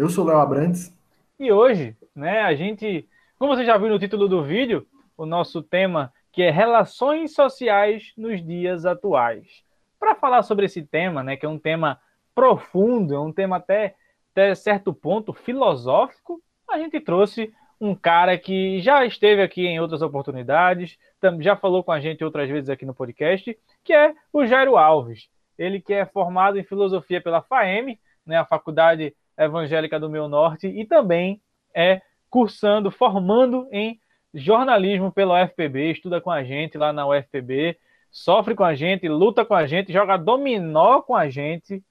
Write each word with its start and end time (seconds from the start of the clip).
Eu 0.00 0.08
sou 0.08 0.24
Léo 0.24 0.38
Abrantes. 0.38 0.98
E 1.38 1.52
hoje, 1.52 1.94
né, 2.16 2.40
a 2.40 2.54
gente, 2.54 3.06
como 3.38 3.54
você 3.54 3.66
já 3.66 3.76
viu 3.76 3.90
no 3.90 3.98
título 3.98 4.28
do 4.28 4.42
vídeo, 4.42 4.86
o 5.14 5.26
nosso 5.26 5.62
tema 5.62 6.10
que 6.32 6.42
é 6.42 6.50
relações 6.50 7.34
sociais 7.34 8.10
nos 8.16 8.42
dias 8.42 8.86
atuais. 8.86 9.62
Para 9.98 10.14
falar 10.14 10.42
sobre 10.42 10.64
esse 10.64 10.82
tema, 10.82 11.22
né, 11.22 11.36
que 11.36 11.44
é 11.44 11.48
um 11.50 11.58
tema 11.58 12.00
profundo, 12.34 13.14
é 13.14 13.20
um 13.20 13.30
tema 13.30 13.58
até, 13.58 13.94
até 14.32 14.54
certo 14.54 14.94
ponto 14.94 15.34
filosófico, 15.34 16.42
a 16.66 16.78
gente 16.78 16.98
trouxe 16.98 17.52
um 17.78 17.94
cara 17.94 18.38
que 18.38 18.80
já 18.80 19.04
esteve 19.04 19.42
aqui 19.42 19.66
em 19.66 19.80
outras 19.80 20.00
oportunidades, 20.00 20.96
já 21.40 21.56
falou 21.56 21.84
com 21.84 21.92
a 21.92 22.00
gente 22.00 22.24
outras 22.24 22.48
vezes 22.48 22.70
aqui 22.70 22.86
no 22.86 22.94
podcast, 22.94 23.54
que 23.84 23.92
é 23.92 24.14
o 24.32 24.46
Jairo 24.46 24.78
Alves. 24.78 25.28
Ele 25.58 25.78
que 25.78 25.92
é 25.92 26.06
formado 26.06 26.58
em 26.58 26.64
filosofia 26.64 27.20
pela 27.20 27.42
FAEM, 27.42 27.98
né, 28.24 28.38
a 28.38 28.46
Faculdade 28.46 29.14
Evangélica 29.40 29.98
do 29.98 30.10
Meu 30.10 30.28
Norte, 30.28 30.66
e 30.66 30.84
também 30.84 31.40
é 31.74 32.02
cursando, 32.28 32.90
formando 32.90 33.66
em 33.72 33.98
jornalismo 34.32 35.10
pela 35.10 35.42
UFPB, 35.42 35.90
estuda 35.90 36.20
com 36.20 36.30
a 36.30 36.44
gente 36.44 36.78
lá 36.78 36.92
na 36.92 37.06
UFPB, 37.06 37.76
sofre 38.10 38.54
com 38.54 38.64
a 38.64 38.74
gente, 38.74 39.08
luta 39.08 39.44
com 39.44 39.54
a 39.54 39.66
gente, 39.66 39.92
joga 39.92 40.16
dominó 40.16 41.02
com 41.02 41.16
a 41.16 41.28
gente, 41.28 41.82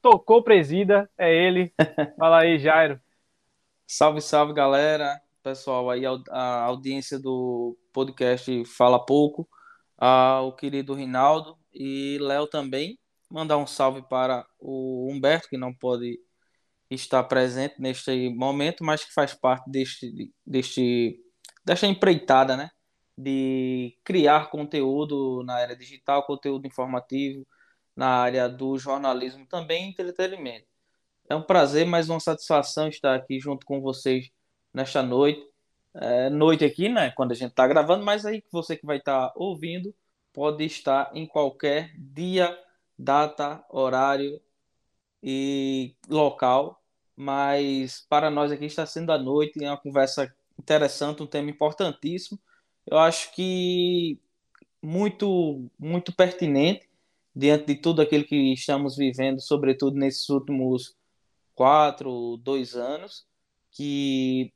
tocou 0.00 0.42
presida, 0.42 1.10
é 1.18 1.34
ele. 1.34 1.72
Fala 2.18 2.40
aí, 2.40 2.58
Jairo. 2.58 3.00
Salve, 3.86 4.20
salve, 4.20 4.52
galera. 4.52 5.20
Pessoal, 5.42 5.88
aí 5.90 6.04
a 6.06 6.64
audiência 6.64 7.18
do 7.18 7.76
podcast 7.92 8.64
Fala 8.66 9.04
Pouco, 9.04 9.48
ao 9.96 10.52
querido 10.52 10.94
Rinaldo 10.94 11.56
e 11.72 12.18
Léo 12.20 12.46
também. 12.46 12.98
Mandar 13.30 13.56
um 13.56 13.66
salve 13.66 14.02
para 14.02 14.46
o 14.58 15.08
Humberto, 15.10 15.48
que 15.48 15.56
não 15.56 15.72
pode 15.72 16.18
estar 16.90 17.22
presente 17.24 17.80
neste 17.80 18.30
momento, 18.30 18.84
mas 18.84 19.04
que 19.04 19.12
faz 19.12 19.34
parte 19.34 19.70
deste, 19.70 20.32
deste 20.46 21.20
desta 21.64 21.86
empreitada, 21.86 22.56
né? 22.56 22.70
De 23.16 23.96
criar 24.04 24.50
conteúdo 24.50 25.42
na 25.44 25.54
área 25.54 25.76
digital, 25.76 26.24
conteúdo 26.24 26.66
informativo, 26.66 27.46
na 27.94 28.08
área 28.08 28.48
do 28.48 28.78
jornalismo 28.78 29.46
também 29.46 29.90
entretenimento. 29.90 30.66
É 31.28 31.34
um 31.36 31.42
prazer, 31.42 31.86
mais 31.86 32.08
uma 32.08 32.20
satisfação 32.20 32.88
estar 32.88 33.14
aqui 33.14 33.38
junto 33.38 33.66
com 33.66 33.80
vocês 33.80 34.30
nesta 34.72 35.02
noite. 35.02 35.46
É, 35.94 36.30
noite 36.30 36.64
aqui, 36.64 36.88
né? 36.88 37.10
Quando 37.10 37.32
a 37.32 37.34
gente 37.34 37.50
está 37.50 37.66
gravando, 37.66 38.04
mas 38.04 38.24
aí 38.24 38.42
você 38.50 38.76
que 38.76 38.86
vai 38.86 38.98
estar 38.98 39.28
tá 39.28 39.32
ouvindo 39.36 39.94
pode 40.32 40.64
estar 40.64 41.10
em 41.14 41.26
qualquer 41.26 41.92
dia, 41.98 42.56
data, 42.98 43.64
horário 43.68 44.40
e 45.22 45.96
local. 46.08 46.77
Mas 47.20 48.06
para 48.08 48.30
nós 48.30 48.52
aqui 48.52 48.66
está 48.66 48.86
sendo 48.86 49.10
a 49.10 49.18
noite, 49.18 49.64
é 49.64 49.68
uma 49.68 49.76
conversa 49.76 50.32
interessante, 50.56 51.20
um 51.20 51.26
tema 51.26 51.50
importantíssimo. 51.50 52.38
Eu 52.86 52.96
acho 52.96 53.34
que 53.34 54.20
muito, 54.80 55.68
muito 55.76 56.14
pertinente 56.14 56.88
diante 57.34 57.66
de 57.66 57.74
tudo 57.74 58.02
aquilo 58.02 58.24
que 58.24 58.52
estamos 58.52 58.96
vivendo, 58.96 59.40
sobretudo 59.40 59.98
nesses 59.98 60.28
últimos 60.28 60.96
quatro, 61.56 62.36
dois 62.36 62.76
anos, 62.76 63.26
que 63.72 64.52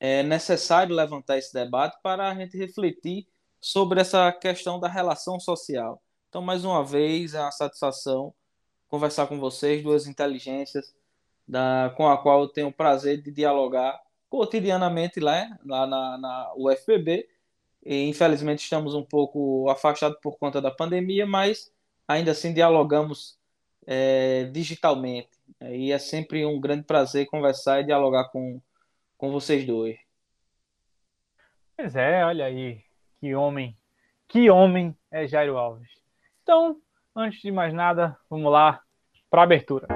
é 0.00 0.24
necessário 0.24 0.96
levantar 0.96 1.38
esse 1.38 1.52
debate 1.54 2.00
para 2.02 2.28
a 2.28 2.34
gente 2.34 2.58
refletir 2.58 3.28
sobre 3.60 4.00
essa 4.00 4.32
questão 4.32 4.80
da 4.80 4.88
relação 4.88 5.38
social. 5.38 6.02
Então, 6.28 6.42
mais 6.42 6.64
uma 6.64 6.84
vez, 6.84 7.34
é 7.34 7.40
uma 7.40 7.52
satisfação 7.52 8.34
conversar 8.88 9.28
com 9.28 9.38
vocês, 9.38 9.84
duas 9.84 10.08
inteligências 10.08 10.92
da, 11.46 11.92
com 11.96 12.08
a 12.08 12.16
qual 12.18 12.42
eu 12.42 12.48
tenho 12.48 12.68
o 12.68 12.72
prazer 12.72 13.20
de 13.20 13.30
dialogar 13.30 14.00
cotidianamente 14.28 15.20
lá, 15.20 15.46
lá 15.64 15.86
na, 15.86 16.18
na 16.18 16.52
UFPB. 16.56 17.28
E, 17.84 18.08
infelizmente 18.08 18.60
estamos 18.60 18.94
um 18.94 19.04
pouco 19.04 19.68
afastados 19.68 20.18
por 20.22 20.38
conta 20.38 20.60
da 20.60 20.70
pandemia, 20.70 21.26
mas 21.26 21.72
ainda 22.06 22.30
assim 22.30 22.54
dialogamos 22.54 23.38
é, 23.86 24.44
digitalmente. 24.52 25.30
E 25.60 25.92
é 25.92 25.98
sempre 25.98 26.46
um 26.46 26.60
grande 26.60 26.84
prazer 26.84 27.26
conversar 27.26 27.80
e 27.80 27.84
dialogar 27.84 28.30
com, 28.30 28.60
com 29.18 29.30
vocês 29.30 29.66
dois. 29.66 29.96
Pois 31.76 31.96
é, 31.96 32.24
olha 32.24 32.46
aí, 32.46 32.80
que 33.20 33.34
homem, 33.34 33.76
que 34.28 34.50
homem 34.50 34.96
é 35.10 35.26
Jairo 35.26 35.56
Alves. 35.56 35.90
Então, 36.42 36.80
antes 37.14 37.40
de 37.40 37.50
mais 37.50 37.72
nada, 37.72 38.16
vamos 38.30 38.50
lá 38.50 38.80
para 39.30 39.42
a 39.42 39.44
abertura. 39.44 39.88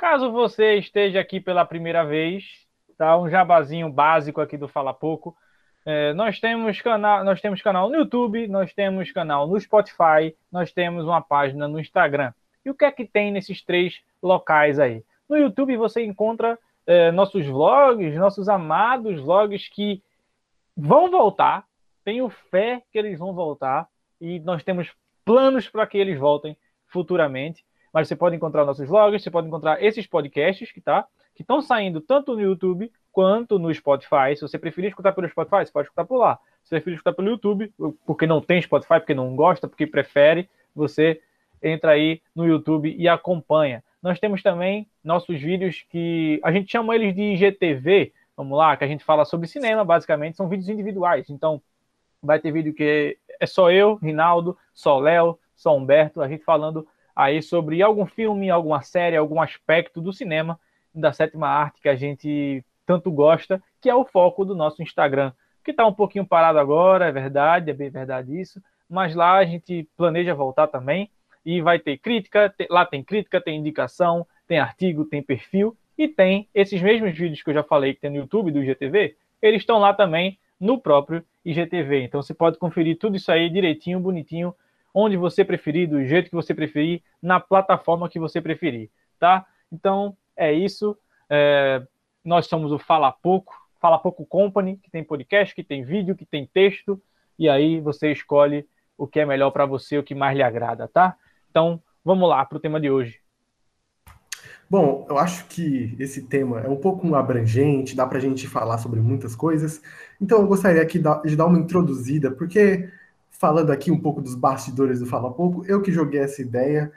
Caso 0.00 0.32
você 0.32 0.76
esteja 0.76 1.20
aqui 1.20 1.38
pela 1.38 1.62
primeira 1.62 2.02
vez, 2.02 2.66
tá? 2.96 3.18
Um 3.18 3.28
jabazinho 3.28 3.92
básico 3.92 4.40
aqui 4.40 4.56
do 4.56 4.66
Fala 4.66 4.94
Pouco. 4.94 5.36
É, 5.84 6.14
nós 6.14 6.40
temos 6.40 6.80
canal, 6.80 7.22
nós 7.22 7.38
temos 7.42 7.60
canal 7.60 7.90
no 7.90 7.96
YouTube, 7.96 8.48
nós 8.48 8.72
temos 8.72 9.12
canal 9.12 9.46
no 9.46 9.60
Spotify, 9.60 10.34
nós 10.50 10.72
temos 10.72 11.04
uma 11.04 11.20
página 11.20 11.68
no 11.68 11.78
Instagram. 11.78 12.32
E 12.64 12.70
o 12.70 12.74
que 12.74 12.86
é 12.86 12.90
que 12.90 13.04
tem 13.04 13.30
nesses 13.30 13.62
três 13.62 14.00
locais 14.22 14.78
aí? 14.78 15.04
No 15.28 15.36
YouTube 15.36 15.76
você 15.76 16.02
encontra 16.02 16.58
é, 16.86 17.12
nossos 17.12 17.44
vlogs, 17.44 18.16
nossos 18.16 18.48
amados 18.48 19.20
vlogs 19.20 19.68
que 19.68 20.02
vão 20.74 21.10
voltar. 21.10 21.66
Tenho 22.02 22.30
fé 22.30 22.82
que 22.90 22.98
eles 22.98 23.18
vão 23.18 23.34
voltar 23.34 23.86
e 24.18 24.40
nós 24.40 24.64
temos 24.64 24.90
planos 25.26 25.68
para 25.68 25.86
que 25.86 25.98
eles 25.98 26.18
voltem 26.18 26.56
futuramente 26.86 27.62
mas 27.92 28.08
você 28.08 28.16
pode 28.16 28.36
encontrar 28.36 28.64
nossos 28.64 28.86
vlogs, 28.88 29.22
você 29.22 29.30
pode 29.30 29.48
encontrar 29.48 29.82
esses 29.82 30.06
podcasts 30.06 30.70
que 30.70 30.80
tá, 30.80 31.06
que 31.34 31.42
estão 31.42 31.60
saindo 31.60 32.00
tanto 32.00 32.34
no 32.34 32.40
YouTube 32.40 32.90
quanto 33.12 33.58
no 33.58 33.72
Spotify. 33.74 34.34
Se 34.34 34.42
você 34.42 34.58
preferir 34.58 34.90
escutar 34.90 35.12
pelo 35.12 35.28
Spotify, 35.28 35.66
você 35.66 35.72
pode 35.72 35.86
escutar 35.86 36.04
por 36.04 36.18
lá. 36.18 36.38
Se 36.62 36.68
você 36.68 36.76
preferir 36.76 36.96
escutar 36.96 37.12
pelo 37.12 37.30
YouTube, 37.30 37.72
porque 38.06 38.26
não 38.26 38.40
tem 38.40 38.62
Spotify, 38.62 39.00
porque 39.00 39.14
não 39.14 39.34
gosta, 39.34 39.66
porque 39.66 39.86
prefere, 39.86 40.48
você 40.74 41.20
entra 41.62 41.92
aí 41.92 42.22
no 42.34 42.46
YouTube 42.46 42.94
e 42.96 43.08
acompanha. 43.08 43.82
Nós 44.02 44.18
temos 44.18 44.42
também 44.42 44.86
nossos 45.04 45.40
vídeos 45.40 45.84
que 45.90 46.40
a 46.42 46.50
gente 46.52 46.70
chama 46.70 46.94
eles 46.94 47.14
de 47.14 47.22
IGTV, 47.22 48.12
vamos 48.36 48.56
lá, 48.56 48.76
que 48.76 48.84
a 48.84 48.86
gente 48.86 49.04
fala 49.04 49.24
sobre 49.24 49.46
cinema, 49.46 49.84
basicamente, 49.84 50.36
são 50.36 50.48
vídeos 50.48 50.68
individuais. 50.68 51.28
Então, 51.28 51.60
vai 52.22 52.38
ter 52.38 52.52
vídeo 52.52 52.72
que 52.72 53.18
é 53.38 53.46
só 53.46 53.70
eu, 53.70 53.94
Rinaldo, 53.96 54.56
só 54.72 54.98
Léo, 54.98 55.38
só 55.54 55.76
Humberto, 55.76 56.22
a 56.22 56.28
gente 56.28 56.44
falando 56.44 56.86
aí 57.14 57.42
sobre 57.42 57.82
algum 57.82 58.06
filme, 58.06 58.50
alguma 58.50 58.82
série, 58.82 59.16
algum 59.16 59.40
aspecto 59.40 60.00
do 60.00 60.12
cinema 60.12 60.58
da 60.94 61.12
sétima 61.12 61.48
arte 61.48 61.80
que 61.80 61.88
a 61.88 61.96
gente 61.96 62.64
tanto 62.84 63.10
gosta, 63.10 63.62
que 63.80 63.88
é 63.88 63.94
o 63.94 64.04
foco 64.04 64.44
do 64.44 64.54
nosso 64.54 64.82
Instagram, 64.82 65.32
que 65.64 65.70
está 65.70 65.86
um 65.86 65.92
pouquinho 65.92 66.26
parado 66.26 66.58
agora, 66.58 67.06
é 67.06 67.12
verdade, 67.12 67.70
é 67.70 67.74
bem 67.74 67.90
verdade 67.90 68.38
isso, 68.38 68.60
mas 68.88 69.14
lá 69.14 69.36
a 69.36 69.44
gente 69.44 69.88
planeja 69.96 70.34
voltar 70.34 70.66
também 70.66 71.08
e 71.44 71.60
vai 71.60 71.78
ter 71.78 71.98
crítica, 71.98 72.52
lá 72.68 72.84
tem 72.84 73.02
crítica, 73.02 73.40
tem 73.40 73.58
indicação, 73.58 74.26
tem 74.46 74.58
artigo, 74.58 75.04
tem 75.04 75.22
perfil 75.22 75.76
e 75.96 76.08
tem 76.08 76.48
esses 76.54 76.82
mesmos 76.82 77.16
vídeos 77.16 77.42
que 77.42 77.50
eu 77.50 77.54
já 77.54 77.62
falei 77.62 77.94
que 77.94 78.00
tem 78.00 78.10
no 78.10 78.16
YouTube 78.16 78.50
do 78.50 78.62
IGTV, 78.62 79.16
eles 79.40 79.62
estão 79.62 79.78
lá 79.78 79.94
também 79.94 80.38
no 80.58 80.78
próprio 80.78 81.24
IGTV. 81.44 82.02
Então 82.02 82.20
você 82.22 82.34
pode 82.34 82.58
conferir 82.58 82.98
tudo 82.98 83.16
isso 83.16 83.30
aí 83.30 83.48
direitinho, 83.48 84.00
bonitinho 84.00 84.54
onde 84.94 85.16
você 85.16 85.44
preferir, 85.44 85.88
do 85.88 86.04
jeito 86.04 86.30
que 86.30 86.36
você 86.36 86.54
preferir, 86.54 87.02
na 87.22 87.38
plataforma 87.40 88.08
que 88.08 88.18
você 88.18 88.40
preferir, 88.40 88.90
tá? 89.18 89.46
Então, 89.72 90.16
é 90.36 90.52
isso. 90.52 90.96
É, 91.28 91.82
nós 92.24 92.46
somos 92.46 92.72
o 92.72 92.78
Fala 92.78 93.12
Pouco, 93.12 93.54
Fala 93.80 93.98
Pouco 93.98 94.26
Company, 94.26 94.76
que 94.82 94.90
tem 94.90 95.04
podcast, 95.04 95.54
que 95.54 95.64
tem 95.64 95.84
vídeo, 95.84 96.16
que 96.16 96.26
tem 96.26 96.46
texto, 96.46 97.00
e 97.38 97.48
aí 97.48 97.80
você 97.80 98.12
escolhe 98.12 98.66
o 98.98 99.06
que 99.06 99.20
é 99.20 99.24
melhor 99.24 99.50
para 99.50 99.64
você, 99.64 99.96
o 99.96 100.02
que 100.02 100.14
mais 100.14 100.36
lhe 100.36 100.42
agrada, 100.42 100.86
tá? 100.86 101.16
Então, 101.50 101.82
vamos 102.04 102.28
lá 102.28 102.44
para 102.44 102.58
o 102.58 102.60
tema 102.60 102.80
de 102.80 102.90
hoje. 102.90 103.18
Bom, 104.68 105.04
eu 105.08 105.18
acho 105.18 105.46
que 105.46 105.96
esse 105.98 106.28
tema 106.28 106.60
é 106.60 106.68
um 106.68 106.76
pouco 106.76 107.12
abrangente, 107.14 107.96
dá 107.96 108.06
para 108.06 108.18
a 108.18 108.20
gente 108.20 108.46
falar 108.46 108.78
sobre 108.78 109.00
muitas 109.00 109.34
coisas. 109.34 109.82
Então, 110.20 110.40
eu 110.40 110.46
gostaria 110.46 110.80
aqui 110.80 111.02
de 111.24 111.34
dar 111.36 111.46
uma 111.46 111.58
introduzida, 111.58 112.30
porque 112.30 112.88
falando 113.40 113.70
aqui 113.70 113.90
um 113.90 113.98
pouco 113.98 114.20
dos 114.20 114.34
bastidores 114.34 115.00
do 115.00 115.06
Fala 115.06 115.32
Pouco, 115.32 115.64
eu 115.64 115.80
que 115.80 115.90
joguei 115.90 116.20
essa 116.20 116.42
ideia 116.42 116.92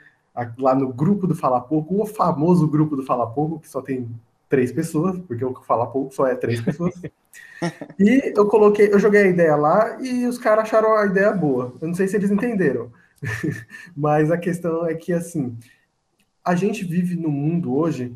lá 0.58 0.74
no 0.74 0.92
grupo 0.92 1.26
do 1.26 1.34
Fala 1.34 1.58
Pouco, 1.58 2.02
o 2.02 2.04
famoso 2.04 2.68
grupo 2.68 2.94
do 2.94 3.02
Fala 3.02 3.26
Pouco, 3.26 3.58
que 3.58 3.68
só 3.68 3.80
tem 3.80 4.10
três 4.46 4.70
pessoas, 4.70 5.18
porque 5.20 5.42
o 5.42 5.54
Fala 5.62 5.86
Pouco 5.86 6.14
só 6.14 6.26
é 6.26 6.34
três 6.34 6.60
pessoas. 6.60 6.92
e 7.98 8.34
eu 8.36 8.46
coloquei, 8.46 8.92
eu 8.92 8.98
joguei 8.98 9.22
a 9.22 9.28
ideia 9.28 9.56
lá 9.56 9.98
e 10.02 10.26
os 10.26 10.36
caras 10.36 10.64
acharam 10.64 10.94
a 10.94 11.06
ideia 11.06 11.32
boa. 11.32 11.72
Eu 11.80 11.88
não 11.88 11.94
sei 11.94 12.06
se 12.06 12.16
eles 12.16 12.30
entenderam. 12.30 12.92
Mas 13.96 14.30
a 14.30 14.36
questão 14.36 14.84
é 14.84 14.94
que 14.94 15.14
assim, 15.14 15.56
a 16.44 16.54
gente 16.54 16.84
vive 16.84 17.16
num 17.16 17.30
mundo 17.30 17.74
hoje 17.74 18.14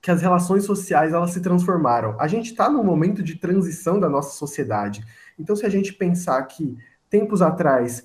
que 0.00 0.12
as 0.12 0.22
relações 0.22 0.62
sociais 0.62 1.12
elas 1.12 1.32
se 1.32 1.40
transformaram. 1.40 2.14
A 2.20 2.28
gente 2.28 2.52
está 2.52 2.70
num 2.70 2.84
momento 2.84 3.20
de 3.20 3.34
transição 3.34 3.98
da 3.98 4.08
nossa 4.08 4.30
sociedade. 4.36 5.04
Então, 5.36 5.56
se 5.56 5.66
a 5.66 5.68
gente 5.68 5.92
pensar 5.92 6.40
que 6.44 6.78
tempos 7.08 7.42
atrás 7.42 8.04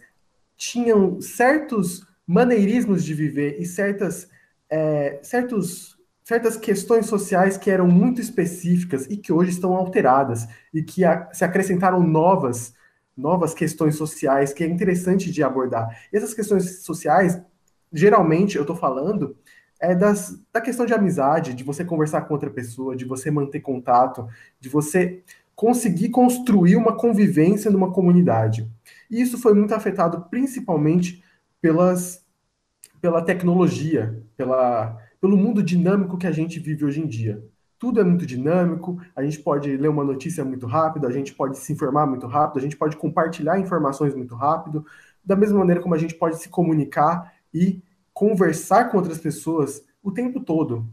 tinham 0.55 1.19
certos 1.21 2.05
maneirismos 2.25 3.03
de 3.03 3.13
viver 3.13 3.59
e 3.59 3.65
certas, 3.65 4.29
é, 4.69 5.19
certos, 5.21 5.97
certas 6.23 6.55
questões 6.57 7.05
sociais 7.05 7.57
que 7.57 7.69
eram 7.69 7.87
muito 7.87 8.21
específicas 8.21 9.05
e 9.07 9.17
que 9.17 9.33
hoje 9.33 9.51
estão 9.51 9.73
alteradas 9.75 10.47
e 10.73 10.81
que 10.81 11.03
a, 11.03 11.29
se 11.33 11.43
acrescentaram 11.43 12.01
novas 12.01 12.73
novas 13.15 13.53
questões 13.53 13.95
sociais 13.95 14.53
que 14.53 14.63
é 14.63 14.67
interessante 14.67 15.31
de 15.31 15.43
abordar. 15.43 15.87
E 16.11 16.17
essas 16.17 16.33
questões 16.33 16.83
sociais, 16.83 17.39
geralmente, 17.91 18.55
eu 18.55 18.63
estou 18.63 18.75
falando 18.75 19.37
é 19.79 19.93
das, 19.93 20.39
da 20.51 20.61
questão 20.61 20.85
de 20.85 20.93
amizade, 20.93 21.53
de 21.53 21.63
você 21.63 21.83
conversar 21.83 22.21
com 22.21 22.33
outra 22.33 22.49
pessoa, 22.49 22.95
de 22.95 23.03
você 23.03 23.29
manter 23.29 23.59
contato, 23.59 24.25
de 24.57 24.69
você 24.69 25.21
conseguir 25.55 26.09
construir 26.09 26.75
uma 26.75 26.95
convivência 26.95 27.69
numa 27.69 27.91
comunidade. 27.91 28.69
E 29.09 29.21
isso 29.21 29.37
foi 29.37 29.53
muito 29.53 29.73
afetado 29.73 30.25
principalmente 30.29 31.23
pelas, 31.61 32.25
pela 32.99 33.21
tecnologia, 33.21 34.23
pela, 34.35 34.97
pelo 35.21 35.37
mundo 35.37 35.63
dinâmico 35.63 36.17
que 36.17 36.27
a 36.27 36.31
gente 36.31 36.59
vive 36.59 36.83
hoje 36.83 37.01
em 37.01 37.07
dia. 37.07 37.43
Tudo 37.77 37.99
é 37.99 38.03
muito 38.03 38.25
dinâmico, 38.25 39.01
a 39.15 39.23
gente 39.23 39.39
pode 39.39 39.75
ler 39.75 39.89
uma 39.89 40.03
notícia 40.03 40.43
muito 40.43 40.65
rápido, 40.65 41.05
a 41.05 41.11
gente 41.11 41.33
pode 41.33 41.57
se 41.57 41.73
informar 41.73 42.05
muito 42.05 42.25
rápido, 42.27 42.59
a 42.59 42.61
gente 42.61 42.77
pode 42.77 42.95
compartilhar 42.95 43.59
informações 43.59 44.15
muito 44.15 44.35
rápido, 44.35 44.85
da 45.23 45.35
mesma 45.35 45.59
maneira 45.59 45.81
como 45.81 45.93
a 45.93 45.97
gente 45.97 46.15
pode 46.15 46.37
se 46.37 46.49
comunicar 46.49 47.33
e 47.53 47.81
conversar 48.13 48.85
com 48.85 48.97
outras 48.97 49.17
pessoas 49.17 49.83
o 50.01 50.11
tempo 50.11 50.39
todo. 50.39 50.85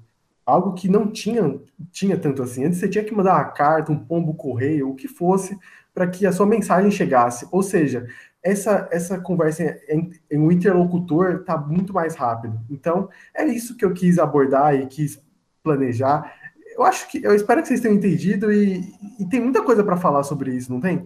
Algo 0.50 0.74
que 0.74 0.88
não 0.88 1.10
tinha, 1.10 1.60
tinha 1.90 2.18
tanto 2.18 2.42
assim. 2.42 2.64
Antes 2.64 2.78
você 2.78 2.88
tinha 2.88 3.04
que 3.04 3.14
mandar 3.14 3.34
uma 3.34 3.44
carta, 3.44 3.92
um 3.92 3.98
pombo 3.98 4.34
correio, 4.34 4.90
o 4.90 4.94
que 4.94 5.08
fosse, 5.08 5.58
para 5.94 6.06
que 6.06 6.26
a 6.26 6.32
sua 6.32 6.46
mensagem 6.46 6.90
chegasse. 6.90 7.46
Ou 7.50 7.62
seja, 7.62 8.06
essa, 8.42 8.88
essa 8.90 9.20
conversa 9.20 9.80
em, 9.88 10.10
em 10.30 10.38
um 10.38 10.50
interlocutor 10.50 11.40
está 11.40 11.56
muito 11.56 11.92
mais 11.92 12.14
rápido. 12.14 12.60
Então, 12.70 13.08
é 13.34 13.44
isso 13.44 13.76
que 13.76 13.84
eu 13.84 13.92
quis 13.92 14.18
abordar 14.18 14.74
e 14.74 14.86
quis 14.86 15.22
planejar. 15.62 16.34
Eu 16.74 16.82
acho 16.84 17.08
que 17.08 17.22
eu 17.22 17.34
espero 17.34 17.62
que 17.62 17.68
vocês 17.68 17.80
tenham 17.80 17.96
entendido 17.96 18.52
e, 18.52 18.80
e 19.18 19.28
tem 19.28 19.40
muita 19.40 19.62
coisa 19.62 19.84
para 19.84 19.96
falar 19.96 20.22
sobre 20.22 20.54
isso, 20.54 20.72
não 20.72 20.80
tem? 20.80 21.04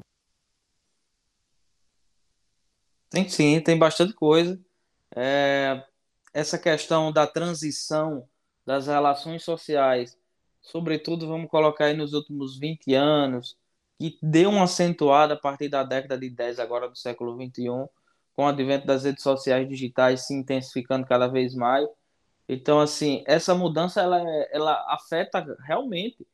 Tem 3.11 3.29
sim, 3.29 3.61
tem 3.61 3.79
bastante 3.79 4.13
coisa. 4.13 4.59
É, 5.15 5.85
essa 6.33 6.59
questão 6.59 7.13
da 7.13 7.27
transição 7.27 8.29
das 8.67 8.87
relações 8.87 9.43
sociais, 9.45 10.19
sobretudo 10.63 11.29
vamos 11.29 11.51
colocar 11.51 11.87
aí 11.87 11.97
nos 11.97 12.13
últimos 12.15 12.59
20 12.59 12.95
anos, 12.95 13.57
que 13.99 14.19
deu 14.23 14.51
uma 14.51 14.65
acentuada 14.65 15.35
a 15.35 15.37
partir 15.37 15.69
da 15.69 15.83
década 15.83 16.19
de 16.19 16.31
10 16.31 16.59
agora 16.59 16.89
do 16.89 16.97
século 16.97 17.37
21, 17.37 17.89
com 18.35 18.45
o 18.45 18.49
advento 18.49 18.87
das 18.87 19.05
redes 19.05 19.23
sociais 19.23 19.69
digitais 19.69 20.27
se 20.27 20.35
intensificando 20.35 21.07
cada 21.07 21.29
vez 21.29 21.55
mais. 21.55 21.89
Então, 22.49 22.81
assim, 22.81 23.23
essa 23.27 23.55
mudança 23.55 24.01
ela, 24.03 24.21
ela 24.51 24.85
afeta 24.89 25.57
realmente 25.65 26.27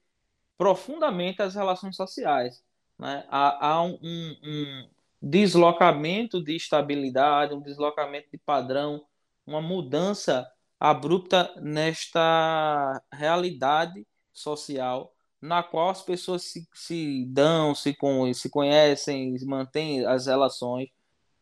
profundamente 0.56 1.42
as 1.42 1.54
relações 1.54 1.96
sociais. 1.96 2.62
Né? 2.98 3.24
Há, 3.28 3.68
há 3.68 3.82
um, 3.82 3.98
um, 4.02 4.36
um 4.44 4.88
deslocamento 5.20 6.42
de 6.42 6.56
estabilidade, 6.56 7.54
um 7.54 7.60
deslocamento 7.60 8.30
de 8.30 8.38
padrão 8.38 9.04
uma 9.50 9.60
mudança 9.60 10.48
abrupta 10.80 11.52
nesta 11.60 13.02
realidade 13.12 14.06
social 14.32 15.14
na 15.40 15.62
qual 15.62 15.90
as 15.90 16.02
pessoas 16.02 16.42
se, 16.42 16.68
se 16.74 17.24
dão, 17.26 17.74
se, 17.74 17.94
com, 17.94 18.32
se 18.34 18.50
conhecem, 18.50 19.36
mantêm 19.46 20.04
as 20.04 20.26
relações. 20.26 20.90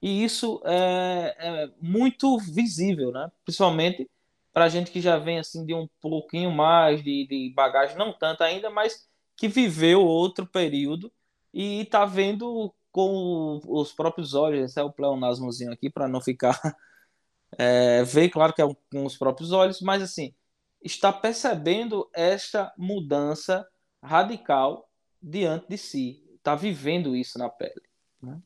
E 0.00 0.22
isso 0.22 0.60
é, 0.64 1.36
é 1.38 1.70
muito 1.80 2.38
visível, 2.38 3.10
né? 3.10 3.30
principalmente 3.44 4.08
para 4.52 4.66
a 4.66 4.68
gente 4.68 4.90
que 4.90 5.00
já 5.00 5.18
vem 5.18 5.38
assim 5.38 5.64
de 5.64 5.74
um 5.74 5.88
pouquinho 6.00 6.50
mais 6.50 7.02
de, 7.02 7.26
de 7.26 7.52
bagagem, 7.54 7.96
não 7.96 8.12
tanto 8.12 8.42
ainda, 8.42 8.70
mas 8.70 9.08
que 9.36 9.48
viveu 9.48 10.04
outro 10.04 10.46
período 10.46 11.12
e 11.52 11.82
está 11.82 12.04
vendo 12.04 12.72
com 12.92 13.60
os 13.66 13.92
próprios 13.92 14.34
olhos, 14.34 14.70
esse 14.70 14.80
é 14.80 14.82
o 14.82 14.92
pleonasmozinho 14.92 15.72
aqui 15.72 15.90
para 15.90 16.08
não 16.08 16.20
ficar 16.20 16.58
é, 17.56 18.02
vê, 18.04 18.28
claro 18.28 18.52
que 18.52 18.62
é 18.62 18.66
com 18.90 19.04
os 19.04 19.16
próprios 19.16 19.52
olhos, 19.52 19.80
mas 19.80 20.02
assim, 20.02 20.34
está 20.82 21.12
percebendo 21.12 22.08
esta 22.14 22.72
mudança 22.76 23.66
radical 24.02 24.88
diante 25.22 25.68
de 25.68 25.78
si, 25.78 26.22
está 26.36 26.54
vivendo 26.54 27.16
isso 27.16 27.38
na 27.38 27.48
pele. 27.48 27.82
Né? 28.22 28.40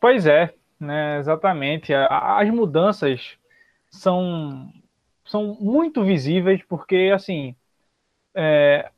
Pois 0.00 0.26
é, 0.26 0.54
né, 0.78 1.18
exatamente. 1.18 1.92
As 1.94 2.48
mudanças 2.50 3.38
são, 3.90 4.70
são 5.24 5.54
muito 5.60 6.04
visíveis 6.04 6.62
porque, 6.68 7.10
assim, 7.14 7.56
é, 8.34 8.90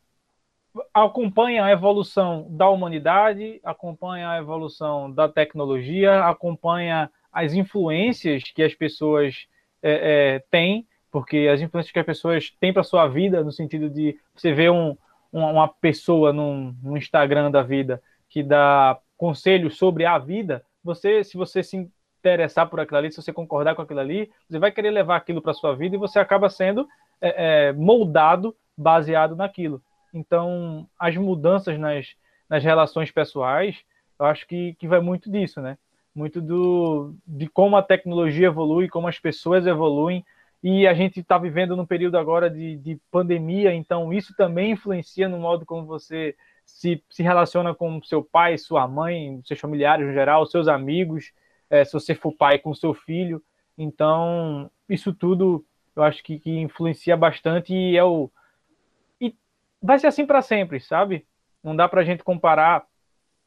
acompanha 0.92 1.64
a 1.64 1.70
evolução 1.70 2.46
da 2.50 2.68
humanidade, 2.68 3.60
acompanha 3.64 4.30
a 4.30 4.38
evolução 4.38 5.10
da 5.10 5.28
tecnologia, 5.28 6.24
acompanha 6.24 7.10
as 7.32 7.52
influências 7.52 8.44
que 8.44 8.62
as 8.62 8.74
pessoas 8.74 9.46
é, 9.82 10.36
é, 10.36 10.44
têm, 10.50 10.86
porque 11.10 11.48
as 11.52 11.60
influências 11.60 11.92
que 11.92 11.98
as 11.98 12.06
pessoas 12.06 12.50
têm 12.60 12.72
para 12.72 12.82
sua 12.82 13.06
vida, 13.06 13.42
no 13.42 13.52
sentido 13.52 13.88
de 13.90 14.18
você 14.34 14.52
ver 14.52 14.70
um, 14.70 14.96
uma 15.32 15.68
pessoa 15.68 16.32
no 16.32 16.96
Instagram 16.96 17.50
da 17.50 17.62
vida 17.62 18.02
que 18.28 18.42
dá 18.42 18.98
conselhos 19.16 19.76
sobre 19.76 20.04
a 20.04 20.18
vida, 20.18 20.64
você, 20.82 21.24
se 21.24 21.36
você 21.36 21.62
se 21.62 21.88
interessar 22.20 22.68
por 22.68 22.80
aquilo 22.80 22.98
ali, 22.98 23.10
se 23.10 23.22
você 23.22 23.32
concordar 23.32 23.74
com 23.74 23.82
aquilo 23.82 24.00
ali, 24.00 24.30
você 24.48 24.58
vai 24.58 24.70
querer 24.72 24.90
levar 24.90 25.16
aquilo 25.16 25.40
para 25.40 25.54
sua 25.54 25.74
vida 25.74 25.96
e 25.96 25.98
você 25.98 26.18
acaba 26.18 26.48
sendo 26.48 26.86
é, 27.20 27.68
é 27.68 27.72
moldado 27.72 28.54
baseado 28.76 29.34
naquilo. 29.34 29.82
Então, 30.16 30.88
as 30.98 31.14
mudanças 31.14 31.78
nas, 31.78 32.16
nas 32.48 32.64
relações 32.64 33.10
pessoais, 33.10 33.76
eu 34.18 34.24
acho 34.24 34.46
que, 34.46 34.74
que 34.74 34.88
vai 34.88 34.98
muito 34.98 35.30
disso, 35.30 35.60
né? 35.60 35.76
Muito 36.14 36.40
do, 36.40 37.14
de 37.26 37.46
como 37.46 37.76
a 37.76 37.82
tecnologia 37.82 38.46
evolui, 38.46 38.88
como 38.88 39.06
as 39.06 39.18
pessoas 39.18 39.66
evoluem. 39.66 40.24
E 40.62 40.86
a 40.86 40.94
gente 40.94 41.20
está 41.20 41.36
vivendo 41.36 41.76
num 41.76 41.84
período 41.84 42.16
agora 42.16 42.48
de, 42.48 42.76
de 42.78 42.98
pandemia, 43.10 43.74
então 43.74 44.10
isso 44.10 44.34
também 44.34 44.72
influencia 44.72 45.28
no 45.28 45.38
modo 45.38 45.66
como 45.66 45.84
você 45.84 46.34
se, 46.64 47.02
se 47.10 47.22
relaciona 47.22 47.74
com 47.74 48.02
seu 48.02 48.24
pai, 48.24 48.56
sua 48.56 48.88
mãe, 48.88 49.38
seus 49.44 49.60
familiares 49.60 50.06
no 50.06 50.14
geral, 50.14 50.46
seus 50.46 50.66
amigos, 50.66 51.30
é, 51.68 51.84
se 51.84 51.92
você 51.92 52.14
for 52.14 52.32
pai 52.32 52.58
com 52.58 52.74
seu 52.74 52.94
filho. 52.94 53.42
Então, 53.76 54.70
isso 54.88 55.12
tudo 55.12 55.62
eu 55.94 56.02
acho 56.02 56.22
que, 56.22 56.38
que 56.38 56.58
influencia 56.58 57.16
bastante 57.16 57.74
e 57.74 57.96
é 57.96 58.04
o, 58.04 58.30
vai 59.82 59.98
ser 59.98 60.08
assim 60.08 60.26
para 60.26 60.42
sempre, 60.42 60.80
sabe? 60.80 61.26
Não 61.62 61.74
dá 61.74 61.88
para 61.88 62.00
a 62.00 62.04
gente 62.04 62.22
comparar 62.22 62.86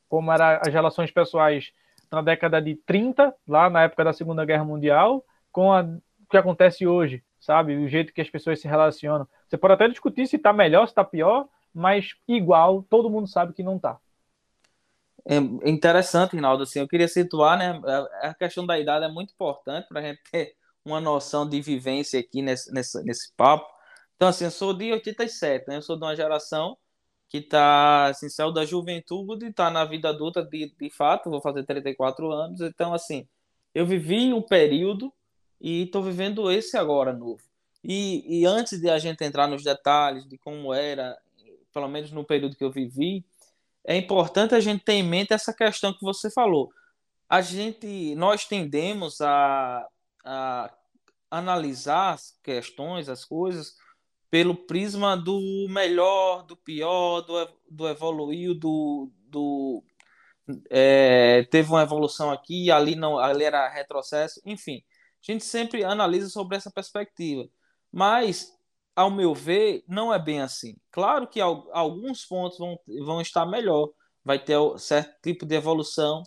como 0.08 0.32
eram 0.32 0.60
as 0.62 0.74
relações 0.74 1.12
pessoais 1.12 1.72
na 2.12 2.22
década 2.22 2.62
de 2.62 2.76
30, 2.76 3.34
lá 3.48 3.70
na 3.70 3.84
época 3.84 4.04
da 4.04 4.14
Segunda 4.14 4.44
Guerra 4.44 4.66
Mundial, 4.66 5.24
com 5.52 5.72
a, 5.72 5.82
o 5.82 6.02
que 6.30 6.38
acontece 6.38 6.88
hoje, 6.88 7.24
sabe? 7.40 7.76
O 7.76 7.88
jeito 7.88 8.12
que 8.12 8.22
as 8.22 8.30
pessoas 8.30 8.60
se 8.60 8.68
relacionam. 8.68 9.28
Você 9.48 9.58
pode 9.58 9.74
até 9.76 9.88
discutir 9.88 10.28
se 10.28 10.36
está 10.36 10.52
melhor, 10.52 10.88
se 10.88 10.92
está 10.92 11.04
pior, 11.04 11.48
mas 11.74 12.16
igual, 12.28 12.84
todo 12.90 13.10
mundo 13.10 13.28
sabe 13.28 13.54
que 13.54 13.64
não 13.64 13.76
está. 13.76 14.00
É 15.26 15.36
interessante, 15.70 16.36
Rinaldo. 16.36 16.64
Assim, 16.64 16.80
eu 16.80 16.88
queria 16.88 17.08
situar, 17.08 17.58
né? 17.58 17.80
A 18.22 18.34
questão 18.34 18.66
da 18.66 18.80
idade 18.80 19.06
é 19.06 19.10
muito 19.10 19.32
importante 19.32 19.88
para 19.88 20.00
a 20.00 20.04
gente 20.04 20.22
ter 20.32 20.56
uma 20.84 21.00
noção 21.00 21.48
de 21.48 21.62
vivência 21.62 22.20
aqui 22.20 22.42
nesse, 22.42 22.74
nesse, 22.74 23.04
nesse 23.04 23.34
papo. 23.36 23.70
Então, 24.20 24.28
assim, 24.28 24.44
eu 24.44 24.52
sou 24.52 24.74
de 24.74 24.92
87, 24.92 25.70
né? 25.70 25.78
Eu 25.78 25.82
sou 25.82 25.96
de 25.96 26.04
uma 26.04 26.14
geração 26.14 26.78
que 27.30 27.40
tá, 27.40 28.08
assim, 28.08 28.28
saiu 28.28 28.52
da 28.52 28.66
juventude, 28.66 29.46
e 29.46 29.54
tá 29.54 29.70
na 29.70 29.86
vida 29.86 30.10
adulta 30.10 30.44
de, 30.44 30.76
de 30.78 30.90
fato, 30.90 31.30
vou 31.30 31.40
fazer 31.40 31.64
34 31.64 32.30
anos. 32.30 32.60
Então, 32.60 32.94
assim, 32.94 33.26
eu 33.74 33.86
vivi 33.86 34.34
um 34.34 34.42
período 34.42 35.14
e 35.62 35.84
estou 35.84 36.04
vivendo 36.04 36.52
esse 36.52 36.76
agora 36.76 37.14
novo. 37.14 37.42
E, 37.82 38.42
e 38.42 38.46
antes 38.46 38.82
de 38.82 38.90
a 38.90 39.00
gente 39.00 39.24
entrar 39.24 39.48
nos 39.48 39.64
detalhes 39.64 40.28
de 40.28 40.38
como 40.38 40.74
era, 40.74 41.18
pelo 41.74 41.88
menos 41.88 42.12
no 42.12 42.26
período 42.26 42.58
que 42.58 42.64
eu 42.66 42.72
vivi, 42.72 43.24
é 43.86 43.96
importante 43.96 44.54
a 44.54 44.60
gente 44.60 44.84
ter 44.84 44.96
em 44.96 45.04
mente 45.04 45.32
essa 45.32 45.54
questão 45.54 45.94
que 45.94 46.04
você 46.04 46.30
falou. 46.30 46.70
A 47.30 47.40
gente, 47.40 48.16
nós 48.16 48.44
tendemos 48.44 49.22
a, 49.22 49.88
a 50.26 50.74
analisar 51.32 52.16
as 52.16 52.38
questões, 52.44 53.08
as 53.08 53.24
coisas, 53.24 53.78
pelo 54.30 54.56
prisma 54.56 55.18
do 55.18 55.40
melhor, 55.70 56.44
do 56.44 56.56
pior, 56.56 57.22
do, 57.22 57.50
do 57.70 57.88
evoluiu, 57.88 58.54
do, 58.54 59.12
do 59.28 59.84
é, 60.70 61.44
teve 61.52 61.70
uma 61.70 61.84
evolução 61.84 62.32
aqui, 62.32 62.72
ali 62.72 62.96
não, 62.96 63.18
ali 63.20 63.44
era 63.44 63.68
retrocesso, 63.70 64.42
enfim. 64.46 64.84
A 65.28 65.32
gente 65.32 65.44
sempre 65.44 65.84
analisa 65.84 66.30
sobre 66.30 66.58
essa 66.58 66.72
perspectiva. 66.72 67.48
Mas, 67.92 68.52
ao 68.96 69.12
meu 69.12 69.34
ver, 69.34 69.84
não 69.88 70.14
é 70.14 70.20
bem 70.20 70.42
assim. 70.42 70.76
Claro 70.92 71.28
que 71.28 71.40
alguns 71.42 72.26
pontos 72.26 72.58
vão, 72.58 72.80
vão 73.06 73.22
estar 73.22 73.46
melhor, 73.46 73.90
vai 74.24 74.40
ter 74.44 74.58
certo 74.78 75.20
tipo 75.22 75.46
de 75.46 75.56
evolução, 75.56 76.24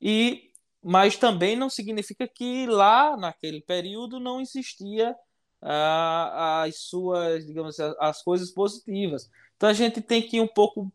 e 0.00 0.50
mas 0.84 1.16
também 1.16 1.54
não 1.56 1.70
significa 1.70 2.26
que 2.26 2.66
lá 2.66 3.16
naquele 3.16 3.60
período 3.60 4.18
não 4.18 4.40
existia 4.40 5.14
as 5.62 6.76
suas, 6.80 7.46
digamos 7.46 7.78
assim, 7.78 7.94
as 8.00 8.22
coisas 8.22 8.50
positivas. 8.50 9.30
Então 9.56 9.68
a 9.68 9.72
gente 9.72 10.00
tem 10.00 10.20
que 10.20 10.40
um 10.40 10.48
pouco 10.48 10.92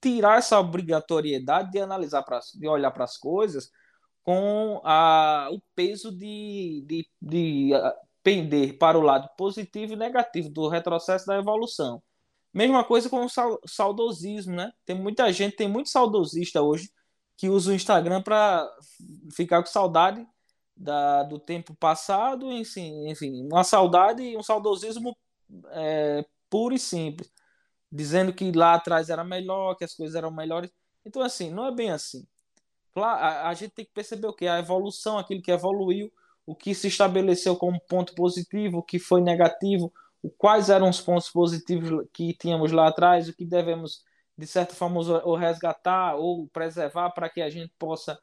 tirar 0.00 0.38
essa 0.38 0.58
obrigatoriedade 0.58 1.72
de 1.72 1.80
analisar, 1.80 2.22
pra, 2.22 2.40
de 2.54 2.68
olhar 2.68 2.90
para 2.92 3.04
as 3.04 3.16
coisas 3.16 3.70
com 4.22 4.80
a, 4.84 5.48
o 5.50 5.60
peso 5.74 6.10
de, 6.12 6.84
de, 6.86 7.08
de 7.20 7.70
pender 8.22 8.78
para 8.78 8.98
o 8.98 9.02
lado 9.02 9.28
positivo 9.36 9.92
e 9.92 9.96
negativo 9.96 10.48
do 10.50 10.68
retrocesso 10.68 11.26
da 11.26 11.38
evolução. 11.38 12.02
Mesma 12.52 12.84
coisa 12.84 13.10
com 13.10 13.24
o 13.24 13.60
saudosismo, 13.66 14.54
né? 14.54 14.72
Tem 14.84 14.96
muita 14.96 15.32
gente, 15.32 15.56
tem 15.56 15.68
muito 15.68 15.90
saudosista 15.90 16.62
hoje 16.62 16.90
que 17.36 17.48
usa 17.48 17.70
o 17.70 17.74
Instagram 17.74 18.22
para 18.22 18.66
ficar 19.34 19.62
com 19.62 19.68
saudade 19.68 20.26
da, 20.76 21.22
do 21.22 21.38
tempo 21.38 21.74
passado, 21.74 22.52
enfim, 22.52 23.08
enfim, 23.08 23.46
uma 23.46 23.64
saudade 23.64 24.36
um 24.36 24.42
saudosismo 24.42 25.16
é, 25.70 26.24
puro 26.50 26.74
e 26.74 26.78
simples, 26.78 27.32
dizendo 27.90 28.32
que 28.32 28.52
lá 28.52 28.74
atrás 28.74 29.08
era 29.08 29.24
melhor, 29.24 29.76
que 29.76 29.84
as 29.84 29.94
coisas 29.94 30.14
eram 30.14 30.30
melhores. 30.30 30.70
Então, 31.04 31.22
assim, 31.22 31.50
não 31.50 31.66
é 31.66 31.72
bem 31.74 31.90
assim. 31.90 32.26
A, 32.96 33.48
a 33.48 33.54
gente 33.54 33.72
tem 33.72 33.84
que 33.84 33.92
perceber 33.92 34.26
o 34.26 34.32
que? 34.32 34.46
A 34.46 34.58
evolução, 34.58 35.18
aquilo 35.18 35.42
que 35.42 35.50
evoluiu, 35.50 36.12
o 36.44 36.54
que 36.54 36.74
se 36.74 36.88
estabeleceu 36.88 37.56
como 37.56 37.80
ponto 37.80 38.14
positivo, 38.14 38.78
o 38.78 38.82
que 38.82 38.98
foi 38.98 39.20
negativo, 39.20 39.92
quais 40.38 40.70
eram 40.70 40.88
os 40.88 41.00
pontos 41.00 41.28
positivos 41.30 42.06
que 42.12 42.34
tínhamos 42.34 42.72
lá 42.72 42.88
atrás, 42.88 43.28
o 43.28 43.34
que 43.34 43.44
devemos, 43.44 44.02
de 44.36 44.46
certa 44.46 44.74
forma, 44.74 45.00
ou 45.24 45.36
resgatar 45.36 46.16
ou 46.16 46.48
preservar 46.48 47.10
para 47.10 47.28
que 47.28 47.42
a 47.42 47.50
gente 47.50 47.72
possa 47.78 48.18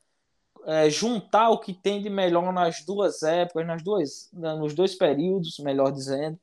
é, 0.65 0.89
juntar 0.89 1.49
o 1.49 1.59
que 1.59 1.73
tem 1.73 2.01
de 2.01 2.09
melhor 2.09 2.51
nas 2.53 2.83
duas 2.85 3.23
épocas, 3.23 3.65
nas 3.65 3.83
duas, 3.83 4.29
nos 4.33 4.73
dois 4.73 4.95
períodos, 4.95 5.59
melhor 5.59 5.91
dizendo. 5.91 6.39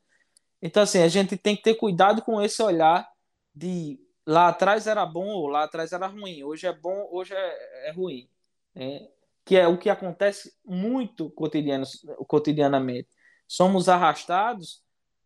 Então, 0.63 0.83
assim, 0.83 1.03
a 1.03 1.09
gente 1.09 1.37
tem 1.37 1.57
que 1.57 1.63
ter 1.63 1.75
cuidado 1.75 2.23
com 2.23 2.41
esse 2.41 2.63
olhar 2.63 3.09
de 3.55 3.99
lá 4.27 4.49
atrás 4.49 4.87
era 4.87 5.05
bom 5.07 5.27
ou 5.27 5.49
lá 5.49 5.65
atrás 5.65 5.93
era 5.93 6.07
ruim. 6.07 6.43
Hoje 6.45 6.67
é 6.67 6.73
bom, 6.73 7.09
hoje 7.11 7.35
é, 7.35 7.89
é 7.89 7.93
ruim. 7.93 8.29
Né? 8.75 9.09
Que 9.45 9.57
é 9.57 9.67
o 9.67 9.79
que 9.79 9.91
acontece 9.91 10.55
muito 10.65 11.31
cotidiano, 11.31 11.85
cotidianamente. 12.29 13.09
Somos 13.49 13.89
arrastados 13.89 14.83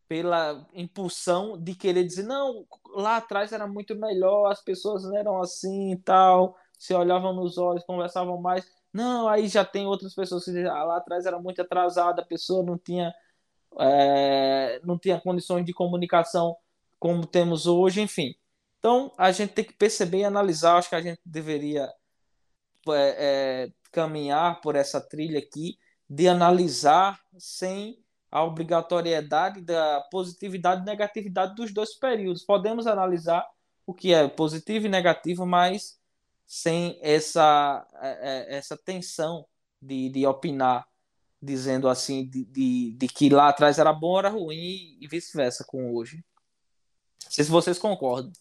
pela 0.08 0.66
impulsão 0.74 1.58
de 1.58 1.74
querer 1.74 2.04
dizer, 2.04 2.22
não, 2.24 2.66
lá 2.94 3.16
atrás 3.16 3.52
era 3.52 3.66
muito 3.66 3.96
melhor, 3.96 4.50
as 4.50 4.62
pessoas 4.62 5.04
eram 5.12 5.40
assim 5.42 5.92
e 5.92 5.96
tal, 5.96 6.56
se 6.78 6.94
olhavam 6.94 7.32
nos 7.34 7.58
olhos, 7.58 7.84
conversavam 7.84 8.40
mais. 8.40 8.64
Não, 8.94 9.28
aí 9.28 9.48
já 9.48 9.64
tem 9.64 9.86
outras 9.88 10.14
pessoas 10.14 10.44
que 10.44 10.56
ah, 10.60 10.84
lá 10.84 10.98
atrás 10.98 11.26
era 11.26 11.36
muito 11.40 11.60
atrasada, 11.60 12.22
a 12.22 12.24
pessoa 12.24 12.62
não 12.62 12.78
tinha, 12.78 13.12
é, 13.80 14.80
não 14.84 14.96
tinha 14.96 15.20
condições 15.20 15.64
de 15.64 15.72
comunicação 15.72 16.56
como 16.96 17.26
temos 17.26 17.66
hoje, 17.66 18.00
enfim. 18.00 18.36
Então, 18.78 19.12
a 19.18 19.32
gente 19.32 19.52
tem 19.52 19.64
que 19.64 19.72
perceber 19.72 20.18
e 20.18 20.24
analisar, 20.24 20.76
acho 20.76 20.88
que 20.90 20.94
a 20.94 21.00
gente 21.00 21.20
deveria 21.26 21.92
é, 22.88 23.64
é, 23.66 23.72
caminhar 23.90 24.60
por 24.60 24.76
essa 24.76 25.00
trilha 25.00 25.40
aqui, 25.40 25.76
de 26.08 26.28
analisar 26.28 27.20
sem 27.36 27.98
a 28.30 28.44
obrigatoriedade 28.44 29.60
da 29.60 30.02
positividade 30.10 30.82
e 30.82 30.84
negatividade 30.84 31.56
dos 31.56 31.72
dois 31.74 31.94
períodos. 31.94 32.44
Podemos 32.44 32.86
analisar 32.86 33.44
o 33.84 33.92
que 33.92 34.14
é 34.14 34.28
positivo 34.28 34.86
e 34.86 34.88
negativo, 34.88 35.44
mas 35.44 35.98
sem 36.46 36.98
essa, 37.02 37.86
é, 38.00 38.54
é, 38.54 38.56
essa 38.56 38.76
tensão 38.76 39.46
de, 39.80 40.08
de 40.08 40.26
opinar, 40.26 40.86
dizendo 41.40 41.88
assim, 41.88 42.28
de, 42.28 42.44
de, 42.44 42.92
de 42.92 43.08
que 43.08 43.28
lá 43.28 43.48
atrás 43.48 43.78
era 43.78 43.92
bom, 43.92 44.18
era 44.18 44.28
ruim 44.28 44.96
e 45.00 45.06
vice-versa 45.08 45.64
com 45.66 45.92
hoje. 45.94 46.24
Não 47.24 47.30
sei 47.30 47.44
se 47.44 47.50
vocês 47.50 47.78
concordam. 47.78 48.32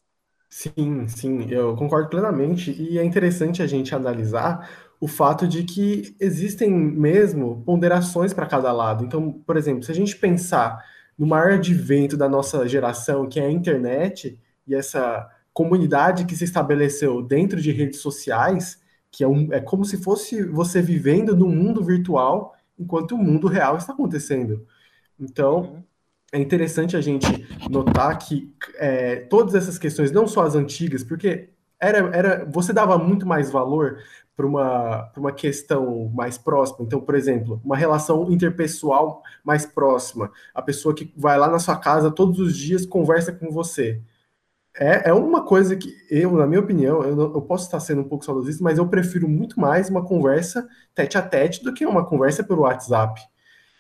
Sim, 0.49 1.07
sim, 1.07 1.49
eu 1.49 1.75
concordo 1.75 2.09
plenamente. 2.09 2.71
E 2.71 2.99
é 2.99 3.03
interessante 3.03 3.63
a 3.63 3.67
gente 3.67 3.95
analisar 3.95 4.69
o 4.99 5.07
fato 5.07 5.47
de 5.47 5.63
que 5.63 6.15
existem 6.19 6.69
mesmo 6.71 7.63
ponderações 7.65 8.33
para 8.33 8.45
cada 8.45 8.71
lado. 8.71 9.03
Então, 9.03 9.31
por 9.31 9.57
exemplo, 9.57 9.83
se 9.83 9.91
a 9.91 9.95
gente 9.95 10.15
pensar 10.15 10.85
no 11.17 11.25
maior 11.25 11.53
advento 11.53 12.15
da 12.15 12.29
nossa 12.29 12.67
geração, 12.67 13.27
que 13.27 13.39
é 13.39 13.45
a 13.45 13.51
internet, 13.51 14.39
e 14.65 14.75
essa 14.75 15.29
comunidade 15.53 16.25
que 16.25 16.35
se 16.35 16.43
estabeleceu 16.43 17.21
dentro 17.21 17.61
de 17.61 17.71
redes 17.71 17.99
sociais, 17.99 18.81
que 19.11 19.23
é, 19.23 19.27
um, 19.27 19.53
é 19.53 19.61
como 19.61 19.85
se 19.85 19.97
fosse 19.97 20.43
você 20.43 20.81
vivendo 20.81 21.35
no 21.35 21.47
mundo 21.47 21.83
virtual 21.83 22.55
enquanto 22.77 23.13
o 23.13 23.17
mundo 23.17 23.47
real 23.47 23.77
está 23.77 23.93
acontecendo. 23.93 24.65
Então, 25.19 25.57
uhum. 25.61 25.83
é 26.31 26.39
interessante 26.39 26.97
a 26.97 27.01
gente 27.01 27.27
notar 27.69 28.17
que 28.17 28.51
é, 28.75 29.17
todas 29.17 29.53
essas 29.53 29.77
questões, 29.77 30.11
não 30.11 30.27
só 30.27 30.43
as 30.43 30.55
antigas, 30.55 31.03
porque 31.03 31.49
era, 31.79 31.99
era 32.15 32.45
você 32.45 32.73
dava 32.73 32.97
muito 32.97 33.27
mais 33.27 33.51
valor 33.51 33.99
para 34.35 34.47
uma, 34.47 35.11
uma 35.15 35.31
questão 35.31 36.09
mais 36.15 36.35
próxima. 36.39 36.79
Então, 36.81 36.99
por 36.99 37.13
exemplo, 37.13 37.61
uma 37.63 37.77
relação 37.77 38.31
interpessoal 38.31 39.21
mais 39.43 39.67
próxima. 39.67 40.31
A 40.55 40.61
pessoa 40.63 40.95
que 40.95 41.13
vai 41.15 41.37
lá 41.37 41.47
na 41.47 41.59
sua 41.59 41.77
casa 41.77 42.09
todos 42.09 42.39
os 42.39 42.57
dias 42.57 42.83
conversa 42.83 43.31
com 43.31 43.51
você 43.51 44.01
é, 44.75 45.09
é 45.09 45.13
uma 45.13 45.43
coisa 45.43 45.75
que 45.75 45.93
eu, 46.09 46.31
na 46.33 46.47
minha 46.47 46.59
opinião, 46.59 47.03
eu, 47.03 47.19
eu 47.19 47.41
posso 47.41 47.65
estar 47.65 47.79
sendo 47.79 48.01
um 48.01 48.07
pouco 48.07 48.25
saudosista, 48.25 48.63
mas 48.63 48.77
eu 48.77 48.87
prefiro 48.87 49.27
muito 49.27 49.59
mais 49.59 49.89
uma 49.89 50.03
conversa 50.03 50.67
tete 50.95 51.17
a 51.17 51.21
tete 51.21 51.63
do 51.63 51.73
que 51.73 51.85
uma 51.85 52.05
conversa 52.05 52.43
pelo 52.43 52.61
WhatsApp. 52.61 53.21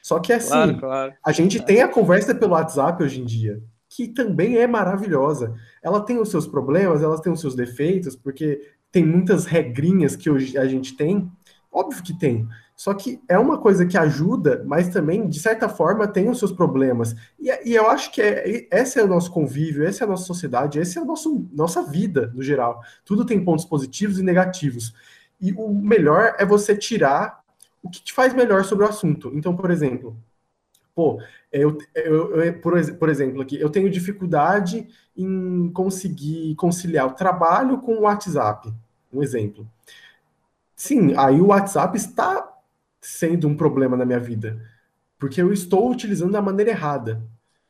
Só 0.03 0.19
que 0.19 0.31
assim, 0.33 0.49
claro, 0.49 0.79
claro. 0.79 1.13
a 1.25 1.31
gente 1.31 1.63
tem 1.63 1.81
a 1.81 1.87
conversa 1.87 2.35
pelo 2.35 2.53
WhatsApp 2.53 3.01
hoje 3.01 3.21
em 3.21 3.25
dia, 3.25 3.61
que 3.89 4.07
também 4.07 4.57
é 4.57 4.67
maravilhosa. 4.67 5.55
Ela 5.81 6.01
tem 6.01 6.19
os 6.19 6.29
seus 6.29 6.45
problemas, 6.45 7.01
ela 7.01 7.19
tem 7.19 7.31
os 7.31 7.39
seus 7.39 7.55
defeitos, 7.55 8.15
porque 8.15 8.61
tem 8.91 9.03
muitas 9.03 9.45
regrinhas 9.45 10.15
que 10.15 10.29
hoje 10.29 10.57
a 10.57 10.67
gente 10.67 10.95
tem. 10.95 11.31
Óbvio 11.71 12.03
que 12.03 12.13
tem. 12.13 12.47
Só 12.75 12.93
que 12.93 13.21
é 13.29 13.37
uma 13.37 13.57
coisa 13.57 13.85
que 13.85 13.97
ajuda, 13.97 14.63
mas 14.65 14.89
também, 14.89 15.27
de 15.27 15.39
certa 15.39 15.69
forma, 15.69 16.07
tem 16.07 16.29
os 16.29 16.39
seus 16.39 16.51
problemas. 16.51 17.15
E, 17.39 17.69
e 17.69 17.75
eu 17.75 17.87
acho 17.89 18.11
que 18.11 18.21
é, 18.21 18.67
esse 18.71 18.99
é 18.99 19.03
o 19.03 19.07
nosso 19.07 19.31
convívio, 19.31 19.85
essa 19.85 20.03
é 20.03 20.05
a 20.05 20.09
nossa 20.09 20.25
sociedade, 20.25 20.79
essa 20.79 20.99
é 20.99 21.01
a 21.01 21.05
nosso, 21.05 21.47
nossa 21.53 21.83
vida, 21.83 22.31
no 22.33 22.41
geral. 22.41 22.81
Tudo 23.05 23.25
tem 23.25 23.43
pontos 23.43 23.65
positivos 23.65 24.19
e 24.19 24.23
negativos. 24.23 24.93
E 25.39 25.53
o 25.53 25.69
melhor 25.69 26.35
é 26.39 26.45
você 26.45 26.75
tirar 26.75 27.43
o 27.81 27.89
que 27.89 28.01
te 28.01 28.13
faz 28.13 28.33
melhor 28.33 28.63
sobre 28.63 28.85
o 28.85 28.89
assunto. 28.89 29.31
Então, 29.35 29.55
por 29.55 29.69
exemplo, 29.69 30.17
pô, 30.95 31.21
eu, 31.51 31.77
eu, 31.93 32.41
eu 32.41 32.59
por, 32.59 32.73
por, 32.95 33.09
exemplo, 33.09 33.41
aqui, 33.41 33.59
eu 33.59 33.69
tenho 33.69 33.89
dificuldade 33.89 34.87
em 35.15 35.69
conseguir 35.71 36.55
conciliar 36.55 37.07
o 37.07 37.13
trabalho 37.13 37.79
com 37.79 37.95
o 37.95 38.01
WhatsApp. 38.01 38.73
Um 39.11 39.21
exemplo. 39.21 39.67
Sim, 40.75 41.13
aí 41.15 41.39
o 41.39 41.47
WhatsApp 41.47 41.95
está 41.97 42.52
sendo 43.03 43.47
um 43.47 43.55
problema 43.55 43.95
na 43.97 44.05
minha 44.05 44.19
vida, 44.19 44.59
porque 45.19 45.41
eu 45.41 45.53
estou 45.53 45.91
utilizando 45.91 46.31
da 46.31 46.41
maneira 46.41 46.71
errada. 46.71 47.21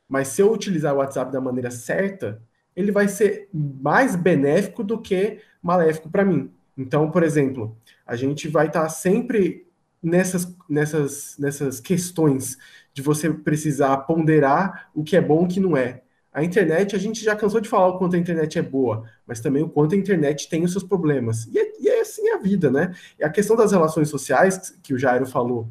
Mas 0.08 0.30
se 0.30 0.42
eu 0.42 0.52
utilizar 0.52 0.94
o 0.94 0.98
WhatsApp 0.98 1.32
da 1.32 1.42
maneira 1.42 1.72
certa, 1.72 2.42
ele 2.76 2.92
vai 2.92 3.08
ser 3.08 3.50
mais 3.52 4.16
benéfico 4.16 4.84
do 4.84 5.02
que 5.02 5.40
maléfico 5.62 6.10
para 6.10 6.24
mim. 6.24 6.52
Então, 6.78 7.10
por 7.10 7.24
exemplo, 7.24 7.76
a 8.06 8.16
gente 8.16 8.48
vai 8.48 8.68
estar 8.68 8.84
tá 8.84 8.90
sempre 8.90 9.68
nessas, 10.02 10.56
nessas, 10.70 11.36
nessas 11.40 11.80
questões 11.80 12.58
de 12.94 13.02
você 13.02 13.32
precisar 13.32 13.98
ponderar 13.98 14.90
o 14.94 15.04
que 15.04 15.16
é 15.16 15.22
bom 15.22 15.42
e 15.42 15.46
o 15.46 15.48
que 15.48 15.60
não 15.60 15.76
é. 15.76 16.03
A 16.34 16.44
internet, 16.44 16.96
a 16.96 17.00
gente 17.00 17.24
já 17.24 17.36
cansou 17.36 17.62
de 17.62 17.70
falar 17.70 17.90
o 17.90 17.98
quanto 17.98 18.16
a 18.16 18.20
internet 18.20 18.58
é 18.58 18.62
boa, 18.62 19.04
mas 19.26 19.40
também 19.40 19.62
o 19.62 19.70
quanto 19.70 19.94
a 19.94 19.98
internet 19.98 20.50
tem 20.50 20.64
os 20.64 20.72
seus 20.72 20.84
problemas. 20.84 21.46
E 21.46 21.60
é, 21.60 21.72
e 21.80 21.88
é 21.88 22.02
assim 22.02 22.30
a 22.30 22.38
vida, 22.38 22.72
né? 22.72 22.94
E 23.20 23.24
a 23.24 23.30
questão 23.30 23.56
das 23.56 23.72
relações 23.72 24.10
sociais, 24.10 24.76
que 24.82 24.94
o 24.94 24.98
Jairo 24.98 25.26
falou, 25.26 25.68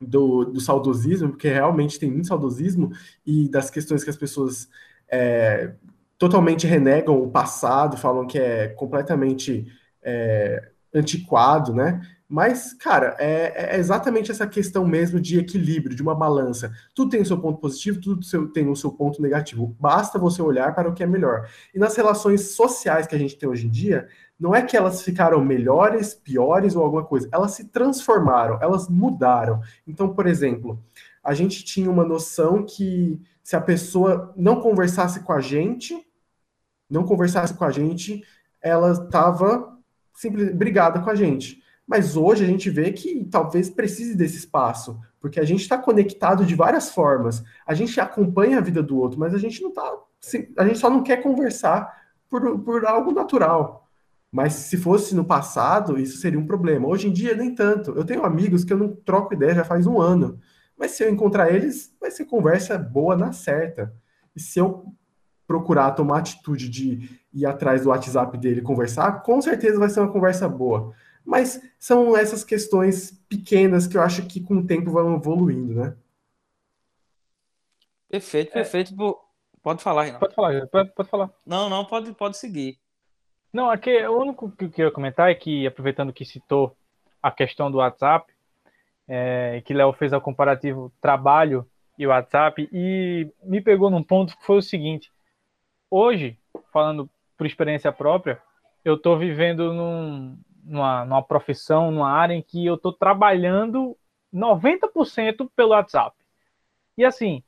do, 0.00 0.44
do 0.44 0.60
saudosismo, 0.60 1.30
porque 1.30 1.48
realmente 1.48 1.98
tem 1.98 2.10
muito 2.10 2.28
saudosismo, 2.28 2.90
e 3.26 3.48
das 3.48 3.70
questões 3.70 4.04
que 4.04 4.10
as 4.10 4.16
pessoas 4.16 4.68
é, 5.08 5.72
totalmente 6.18 6.66
renegam 6.66 7.20
o 7.22 7.30
passado, 7.30 7.96
falam 7.96 8.26
que 8.26 8.38
é 8.38 8.68
completamente 8.68 9.66
é, 10.02 10.70
antiquado, 10.92 11.72
né? 11.72 12.00
Mas, 12.28 12.74
cara, 12.74 13.16
é, 13.18 13.74
é, 13.74 13.78
exatamente 13.78 14.30
essa 14.30 14.46
questão 14.46 14.86
mesmo 14.86 15.18
de 15.18 15.38
equilíbrio, 15.38 15.96
de 15.96 16.02
uma 16.02 16.14
balança. 16.14 16.70
Tudo 16.94 17.10
tem 17.10 17.22
o 17.22 17.26
seu 17.26 17.40
ponto 17.40 17.58
positivo, 17.58 17.98
tudo 18.00 18.48
tem 18.52 18.68
o 18.68 18.76
seu 18.76 18.92
ponto 18.92 19.22
negativo. 19.22 19.74
Basta 19.80 20.18
você 20.18 20.42
olhar 20.42 20.74
para 20.74 20.90
o 20.90 20.92
que 20.92 21.02
é 21.02 21.06
melhor. 21.06 21.48
E 21.74 21.78
nas 21.78 21.96
relações 21.96 22.50
sociais 22.50 23.06
que 23.06 23.14
a 23.14 23.18
gente 23.18 23.38
tem 23.38 23.48
hoje 23.48 23.66
em 23.66 23.70
dia, 23.70 24.08
não 24.38 24.54
é 24.54 24.60
que 24.60 24.76
elas 24.76 25.00
ficaram 25.00 25.42
melhores, 25.42 26.12
piores 26.12 26.76
ou 26.76 26.84
alguma 26.84 27.02
coisa. 27.02 27.28
Elas 27.32 27.52
se 27.52 27.64
transformaram, 27.64 28.58
elas 28.60 28.88
mudaram. 28.88 29.62
Então, 29.86 30.12
por 30.12 30.26
exemplo, 30.26 30.78
a 31.24 31.32
gente 31.32 31.64
tinha 31.64 31.90
uma 31.90 32.04
noção 32.04 32.62
que 32.62 33.18
se 33.42 33.56
a 33.56 33.60
pessoa 33.60 34.34
não 34.36 34.60
conversasse 34.60 35.20
com 35.20 35.32
a 35.32 35.40
gente, 35.40 36.06
não 36.90 37.04
conversasse 37.04 37.54
com 37.54 37.64
a 37.64 37.70
gente, 37.70 38.22
ela 38.60 38.92
estava 38.92 39.78
simplesmente 40.12 40.56
brigada 40.56 41.00
com 41.00 41.08
a 41.08 41.14
gente. 41.14 41.62
Mas 41.88 42.18
hoje 42.18 42.44
a 42.44 42.46
gente 42.46 42.68
vê 42.68 42.92
que 42.92 43.24
talvez 43.24 43.70
precise 43.70 44.14
desse 44.14 44.36
espaço, 44.36 45.00
porque 45.18 45.40
a 45.40 45.44
gente 45.44 45.62
está 45.62 45.78
conectado 45.78 46.44
de 46.44 46.54
várias 46.54 46.90
formas. 46.90 47.42
A 47.66 47.72
gente 47.72 47.98
acompanha 47.98 48.58
a 48.58 48.60
vida 48.60 48.82
do 48.82 48.98
outro, 48.98 49.18
mas 49.18 49.32
a 49.32 49.38
gente 49.38 49.62
não 49.62 49.72
tá. 49.72 49.90
A 50.58 50.66
gente 50.66 50.78
só 50.78 50.90
não 50.90 51.02
quer 51.02 51.22
conversar 51.22 51.90
por, 52.28 52.58
por 52.58 52.84
algo 52.84 53.10
natural. 53.10 53.88
Mas 54.30 54.52
se 54.52 54.76
fosse 54.76 55.14
no 55.14 55.24
passado, 55.24 55.98
isso 55.98 56.18
seria 56.18 56.38
um 56.38 56.46
problema. 56.46 56.86
Hoje 56.86 57.08
em 57.08 57.12
dia, 57.12 57.34
nem 57.34 57.54
tanto. 57.54 57.92
Eu 57.92 58.04
tenho 58.04 58.22
amigos 58.22 58.64
que 58.64 58.72
eu 58.74 58.76
não 58.76 58.94
troco 58.94 59.32
ideia 59.32 59.54
já 59.54 59.64
faz 59.64 59.86
um 59.86 59.98
ano. 59.98 60.38
Mas 60.78 60.90
se 60.90 61.02
eu 61.02 61.08
encontrar 61.08 61.50
eles, 61.50 61.96
vai 61.98 62.10
ser 62.10 62.26
conversa 62.26 62.76
boa 62.76 63.16
na 63.16 63.32
certa. 63.32 63.94
E 64.36 64.40
se 64.40 64.58
eu 64.58 64.92
procurar 65.46 65.92
tomar 65.92 66.18
atitude 66.18 66.68
de 66.68 67.18
ir 67.32 67.46
atrás 67.46 67.82
do 67.82 67.88
WhatsApp 67.88 68.36
dele 68.36 68.60
conversar, 68.60 69.22
com 69.22 69.40
certeza 69.40 69.78
vai 69.78 69.88
ser 69.88 70.00
uma 70.00 70.12
conversa 70.12 70.46
boa. 70.46 70.92
Mas 71.24 71.60
são 71.78 72.16
essas 72.16 72.42
questões 72.42 73.12
pequenas 73.28 73.86
que 73.86 73.96
eu 73.96 74.02
acho 74.02 74.26
que 74.26 74.40
com 74.40 74.58
o 74.58 74.66
tempo 74.66 74.90
vão 74.90 75.16
evoluindo, 75.16 75.74
né? 75.74 75.96
Perfeito, 78.08 78.52
perfeito. 78.52 78.94
É. 78.94 79.28
Pode 79.62 79.82
falar, 79.82 80.04
Renan. 80.04 80.18
Pode 80.18 80.34
falar, 80.34 80.66
pode, 80.68 80.90
pode 80.90 81.08
falar. 81.10 81.30
Não, 81.44 81.68
não, 81.68 81.84
pode, 81.84 82.12
pode 82.12 82.38
seguir. 82.38 82.78
Não, 83.52 83.70
aqui 83.70 83.90
o 84.06 84.18
único 84.18 84.50
que 84.50 84.64
eu 84.64 84.70
queria 84.70 84.90
comentar 84.90 85.30
é 85.30 85.34
que, 85.34 85.66
aproveitando 85.66 86.12
que 86.12 86.24
citou 86.24 86.76
a 87.22 87.30
questão 87.30 87.70
do 87.70 87.78
WhatsApp, 87.78 88.32
é, 89.06 89.62
que 89.64 89.74
Léo 89.74 89.92
fez 89.92 90.12
o 90.12 90.20
comparativo 90.20 90.92
trabalho 91.00 91.68
e 91.98 92.06
WhatsApp, 92.06 92.68
e 92.72 93.30
me 93.42 93.60
pegou 93.60 93.90
num 93.90 94.02
ponto 94.02 94.36
que 94.36 94.44
foi 94.44 94.58
o 94.58 94.62
seguinte: 94.62 95.10
hoje, 95.90 96.38
falando 96.72 97.10
por 97.36 97.46
experiência 97.46 97.90
própria, 97.90 98.40
eu 98.84 98.94
estou 98.94 99.18
vivendo 99.18 99.72
num, 99.72 100.38
numa, 100.68 101.04
numa 101.04 101.22
profissão, 101.22 101.90
numa 101.90 102.10
área 102.10 102.34
em 102.34 102.42
que 102.42 102.64
eu 102.64 102.74
estou 102.74 102.92
trabalhando 102.92 103.96
90% 104.32 105.50
pelo 105.56 105.70
WhatsApp. 105.70 106.14
E 106.96 107.04
assim, 107.04 107.42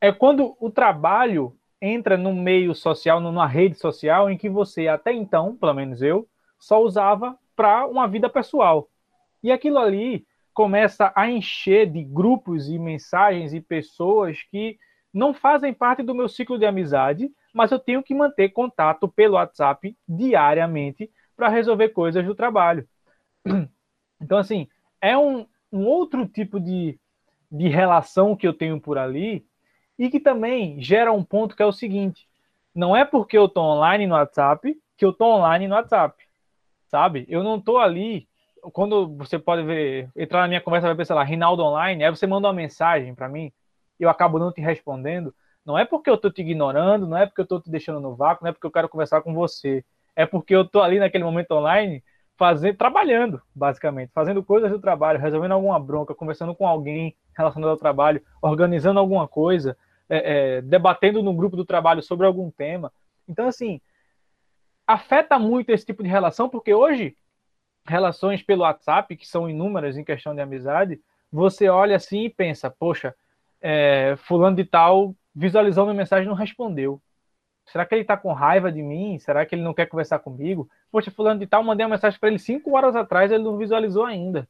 é 0.00 0.12
quando 0.12 0.56
o 0.60 0.70
trabalho 0.70 1.56
entra 1.80 2.16
no 2.16 2.32
meio 2.34 2.74
social, 2.74 3.20
numa 3.20 3.46
rede 3.46 3.78
social, 3.78 4.30
em 4.30 4.36
que 4.36 4.48
você, 4.48 4.86
até 4.86 5.12
então, 5.12 5.56
pelo 5.56 5.74
menos 5.74 6.02
eu, 6.02 6.28
só 6.58 6.82
usava 6.82 7.38
para 7.56 7.86
uma 7.86 8.06
vida 8.06 8.28
pessoal. 8.28 8.88
E 9.42 9.50
aquilo 9.50 9.78
ali 9.78 10.26
começa 10.52 11.12
a 11.16 11.30
encher 11.30 11.90
de 11.90 12.04
grupos 12.04 12.68
e 12.68 12.78
mensagens 12.78 13.54
e 13.54 13.60
pessoas 13.60 14.42
que 14.50 14.78
não 15.12 15.32
fazem 15.32 15.72
parte 15.72 16.02
do 16.02 16.14
meu 16.14 16.28
ciclo 16.28 16.58
de 16.58 16.66
amizade, 16.66 17.30
mas 17.52 17.72
eu 17.72 17.78
tenho 17.78 18.02
que 18.02 18.14
manter 18.14 18.50
contato 18.50 19.08
pelo 19.08 19.34
WhatsApp 19.34 19.96
diariamente 20.08 21.10
para 21.40 21.48
resolver 21.48 21.88
coisas 21.88 22.22
do 22.24 22.34
trabalho. 22.34 22.86
Então, 24.22 24.36
assim, 24.36 24.68
é 25.00 25.16
um, 25.16 25.46
um 25.72 25.86
outro 25.86 26.28
tipo 26.28 26.60
de, 26.60 27.00
de 27.50 27.68
relação 27.68 28.36
que 28.36 28.46
eu 28.46 28.52
tenho 28.52 28.78
por 28.78 28.98
ali 28.98 29.46
e 29.98 30.10
que 30.10 30.20
também 30.20 30.78
gera 30.78 31.10
um 31.10 31.24
ponto 31.24 31.56
que 31.56 31.62
é 31.62 31.64
o 31.64 31.72
seguinte: 31.72 32.28
não 32.74 32.94
é 32.94 33.02
porque 33.02 33.38
eu 33.38 33.46
estou 33.46 33.64
online 33.64 34.06
no 34.06 34.14
WhatsApp 34.14 34.78
que 34.94 35.06
eu 35.06 35.08
estou 35.08 35.28
online 35.28 35.66
no 35.66 35.74
WhatsApp, 35.74 36.22
sabe? 36.86 37.24
Eu 37.30 37.42
não 37.42 37.56
estou 37.56 37.78
ali. 37.78 38.28
Quando 38.74 39.08
você 39.16 39.38
pode 39.38 39.62
ver, 39.62 40.10
entrar 40.14 40.42
na 40.42 40.48
minha 40.48 40.60
conversa, 40.60 40.86
vai 40.86 40.94
pensar 40.94 41.14
lá, 41.14 41.24
Rinaldo 41.24 41.62
online, 41.62 42.04
aí 42.04 42.10
você 42.10 42.26
manda 42.26 42.46
uma 42.46 42.52
mensagem 42.52 43.14
para 43.14 43.26
mim, 43.26 43.50
eu 43.98 44.10
acabo 44.10 44.38
não 44.38 44.52
te 44.52 44.60
respondendo. 44.60 45.34
Não 45.64 45.78
é 45.78 45.86
porque 45.86 46.10
eu 46.10 46.16
estou 46.16 46.30
te 46.30 46.42
ignorando, 46.42 47.06
não 47.06 47.16
é 47.16 47.24
porque 47.24 47.40
eu 47.40 47.44
estou 47.44 47.58
te 47.58 47.70
deixando 47.70 48.00
no 48.00 48.14
vácuo, 48.14 48.44
não 48.44 48.50
é 48.50 48.52
porque 48.52 48.66
eu 48.66 48.70
quero 48.70 48.86
conversar 48.86 49.22
com 49.22 49.32
você 49.32 49.82
é 50.20 50.26
porque 50.26 50.54
eu 50.54 50.66
tô 50.66 50.82
ali 50.82 50.98
naquele 50.98 51.24
momento 51.24 51.52
online 51.52 52.04
fazendo, 52.36 52.76
trabalhando, 52.76 53.40
basicamente, 53.54 54.12
fazendo 54.12 54.42
coisas 54.42 54.70
do 54.70 54.78
trabalho, 54.78 55.18
resolvendo 55.18 55.52
alguma 55.52 55.80
bronca, 55.80 56.14
conversando 56.14 56.54
com 56.54 56.66
alguém 56.66 57.16
relacionado 57.36 57.70
ao 57.70 57.76
trabalho, 57.76 58.22
organizando 58.42 59.00
alguma 59.00 59.26
coisa, 59.26 59.76
é, 60.10 60.58
é, 60.58 60.62
debatendo 60.62 61.22
no 61.22 61.32
grupo 61.32 61.56
do 61.56 61.64
trabalho 61.64 62.02
sobre 62.02 62.26
algum 62.26 62.50
tema. 62.50 62.92
Então, 63.26 63.46
assim, 63.46 63.80
afeta 64.86 65.38
muito 65.38 65.70
esse 65.70 65.86
tipo 65.86 66.02
de 66.02 66.08
relação, 66.08 66.50
porque 66.50 66.74
hoje, 66.74 67.16
relações 67.86 68.42
pelo 68.42 68.62
WhatsApp, 68.62 69.16
que 69.16 69.26
são 69.26 69.48
inúmeras 69.48 69.96
em 69.96 70.04
questão 70.04 70.34
de 70.34 70.42
amizade, 70.42 71.00
você 71.32 71.68
olha 71.68 71.96
assim 71.96 72.24
e 72.24 72.30
pensa, 72.30 72.68
poxa, 72.70 73.14
é, 73.60 74.16
fulano 74.18 74.56
de 74.56 74.64
tal 74.64 75.14
visualizou 75.34 75.84
minha 75.84 75.96
mensagem 75.96 76.26
e 76.26 76.28
não 76.28 76.34
respondeu. 76.34 77.00
Será 77.66 77.86
que 77.86 77.94
ele 77.94 78.02
está 78.02 78.16
com 78.16 78.32
raiva 78.32 78.70
de 78.70 78.82
mim? 78.82 79.18
Será 79.18 79.46
que 79.46 79.54
ele 79.54 79.62
não 79.62 79.72
quer 79.72 79.86
conversar 79.86 80.18
comigo? 80.18 80.68
Poxa, 80.90 81.10
fulano 81.10 81.40
de 81.40 81.46
tal, 81.46 81.62
mandei 81.62 81.84
uma 81.84 81.94
mensagem 81.94 82.18
para 82.18 82.28
ele 82.28 82.38
cinco 82.38 82.76
horas 82.76 82.96
atrás, 82.96 83.30
ele 83.30 83.44
não 83.44 83.56
visualizou 83.56 84.04
ainda. 84.04 84.48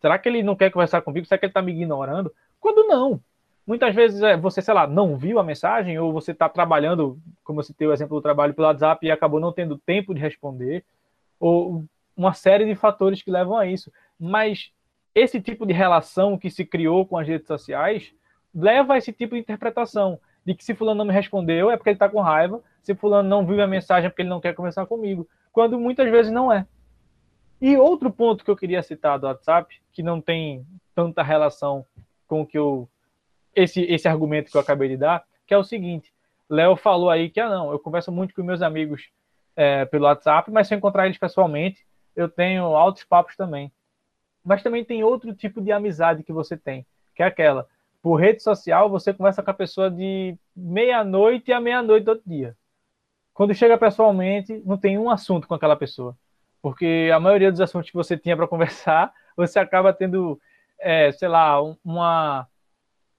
Será 0.00 0.18
que 0.18 0.28
ele 0.28 0.42
não 0.42 0.56
quer 0.56 0.70
conversar 0.70 1.02
comigo? 1.02 1.26
Será 1.26 1.38
que 1.38 1.46
ele 1.46 1.50
está 1.50 1.60
me 1.60 1.72
ignorando? 1.72 2.32
Quando 2.60 2.86
não. 2.86 3.20
Muitas 3.66 3.94
vezes 3.94 4.22
é, 4.22 4.36
você, 4.36 4.62
sei 4.62 4.72
lá, 4.72 4.86
não 4.86 5.16
viu 5.16 5.38
a 5.38 5.44
mensagem, 5.44 5.98
ou 5.98 6.12
você 6.12 6.32
está 6.32 6.48
trabalhando, 6.48 7.18
como 7.44 7.60
eu 7.60 7.64
citei 7.64 7.86
o 7.86 7.92
exemplo 7.92 8.16
do 8.16 8.22
trabalho 8.22 8.54
pelo 8.54 8.66
WhatsApp, 8.66 9.04
e 9.06 9.10
acabou 9.10 9.38
não 9.38 9.52
tendo 9.52 9.78
tempo 9.78 10.14
de 10.14 10.20
responder, 10.20 10.84
ou 11.38 11.84
uma 12.16 12.32
série 12.32 12.64
de 12.64 12.74
fatores 12.74 13.22
que 13.22 13.30
levam 13.30 13.56
a 13.56 13.66
isso. 13.66 13.92
Mas 14.18 14.72
esse 15.14 15.40
tipo 15.40 15.66
de 15.66 15.72
relação 15.72 16.38
que 16.38 16.50
se 16.50 16.64
criou 16.64 17.06
com 17.06 17.18
as 17.18 17.26
redes 17.26 17.46
sociais 17.46 18.12
leva 18.54 18.94
a 18.94 18.98
esse 18.98 19.12
tipo 19.12 19.34
de 19.34 19.40
interpretação 19.40 20.18
de 20.50 20.54
que 20.56 20.64
se 20.64 20.74
fulano 20.74 20.98
não 20.98 21.04
me 21.04 21.12
respondeu 21.12 21.70
é 21.70 21.76
porque 21.76 21.90
ele 21.90 21.94
está 21.94 22.08
com 22.08 22.20
raiva, 22.20 22.60
se 22.82 22.92
fulano 22.92 23.28
não 23.28 23.46
viu 23.46 23.62
a 23.62 23.68
mensagem 23.68 24.06
é 24.06 24.10
porque 24.10 24.22
ele 24.22 24.28
não 24.28 24.40
quer 24.40 24.52
conversar 24.52 24.84
comigo, 24.84 25.28
quando 25.52 25.78
muitas 25.78 26.10
vezes 26.10 26.32
não 26.32 26.52
é. 26.52 26.66
E 27.60 27.76
outro 27.76 28.10
ponto 28.10 28.44
que 28.44 28.50
eu 28.50 28.56
queria 28.56 28.82
citar 28.82 29.16
do 29.16 29.28
WhatsApp, 29.28 29.80
que 29.92 30.02
não 30.02 30.20
tem 30.20 30.66
tanta 30.92 31.22
relação 31.22 31.86
com 32.26 32.40
o 32.40 32.46
que 32.46 32.58
eu 32.58 32.88
esse 33.54 33.82
esse 33.82 34.08
argumento 34.08 34.50
que 34.50 34.56
eu 34.56 34.60
acabei 34.60 34.88
de 34.88 34.96
dar, 34.96 35.22
que 35.46 35.54
é 35.54 35.56
o 35.56 35.62
seguinte: 35.62 36.12
Léo 36.48 36.74
falou 36.74 37.10
aí 37.10 37.30
que 37.30 37.38
ah 37.38 37.48
não, 37.48 37.70
eu 37.70 37.78
converso 37.78 38.10
muito 38.10 38.34
com 38.34 38.42
meus 38.42 38.60
amigos 38.60 39.08
é, 39.54 39.84
pelo 39.84 40.06
WhatsApp, 40.06 40.50
mas 40.50 40.66
se 40.66 40.74
eu 40.74 40.78
encontrar 40.78 41.06
eles 41.06 41.18
pessoalmente, 41.18 41.86
eu 42.16 42.28
tenho 42.28 42.64
altos 42.74 43.04
papos 43.04 43.36
também. 43.36 43.70
Mas 44.44 44.64
também 44.64 44.84
tem 44.84 45.04
outro 45.04 45.32
tipo 45.32 45.60
de 45.60 45.70
amizade 45.70 46.24
que 46.24 46.32
você 46.32 46.56
tem, 46.56 46.84
que 47.14 47.22
é 47.22 47.26
aquela 47.26 47.68
por 48.02 48.16
rede 48.16 48.42
social, 48.42 48.88
você 48.88 49.12
conversa 49.12 49.42
com 49.42 49.50
a 49.50 49.54
pessoa 49.54 49.90
de 49.90 50.36
meia-noite 50.56 51.52
a 51.52 51.60
meia-noite 51.60 52.04
do 52.04 52.10
outro 52.10 52.28
dia. 52.28 52.56
Quando 53.34 53.54
chega 53.54 53.78
pessoalmente, 53.78 54.62
não 54.64 54.76
tem 54.76 54.98
um 54.98 55.10
assunto 55.10 55.46
com 55.46 55.54
aquela 55.54 55.76
pessoa. 55.76 56.16
Porque 56.62 57.10
a 57.14 57.20
maioria 57.20 57.50
dos 57.50 57.60
assuntos 57.60 57.90
que 57.90 57.96
você 57.96 58.16
tinha 58.16 58.36
para 58.36 58.48
conversar, 58.48 59.12
você 59.36 59.58
acaba 59.58 59.92
tendo, 59.92 60.40
é, 60.78 61.12
sei 61.12 61.28
lá, 61.28 61.60
uma, 61.84 62.46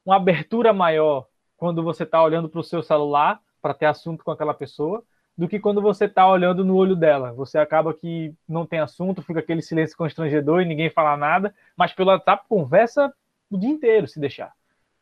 uma 0.06 0.16
abertura 0.16 0.74
maior 0.74 1.28
quando 1.58 1.84
você 1.84 2.04
está 2.04 2.22
olhando 2.22 2.50
para 2.50 2.60
o 2.60 2.64
seu 2.64 2.82
celular 2.82 3.40
para 3.62 3.74
ter 3.74 3.86
assunto 3.86 4.24
com 4.24 4.32
aquela 4.32 4.54
pessoa, 4.54 5.04
do 5.38 5.48
que 5.48 5.60
quando 5.60 5.82
você 5.82 6.06
está 6.06 6.28
olhando 6.28 6.66
no 6.66 6.76
olho 6.76 6.96
dela. 6.96 7.32
Você 7.34 7.58
acaba 7.58 7.94
que 7.94 8.34
não 8.48 8.66
tem 8.66 8.80
assunto, 8.80 9.22
fica 9.22 9.40
aquele 9.40 9.62
silêncio 9.62 9.96
constrangedor 9.96 10.62
e 10.62 10.66
ninguém 10.66 10.90
fala 10.90 11.16
nada, 11.16 11.54
mas 11.76 11.94
pelo 11.94 12.10
WhatsApp 12.10 12.46
conversa 12.50 13.14
o 13.50 13.58
dia 13.58 13.70
inteiro, 13.70 14.08
se 14.08 14.20
deixar. 14.20 14.54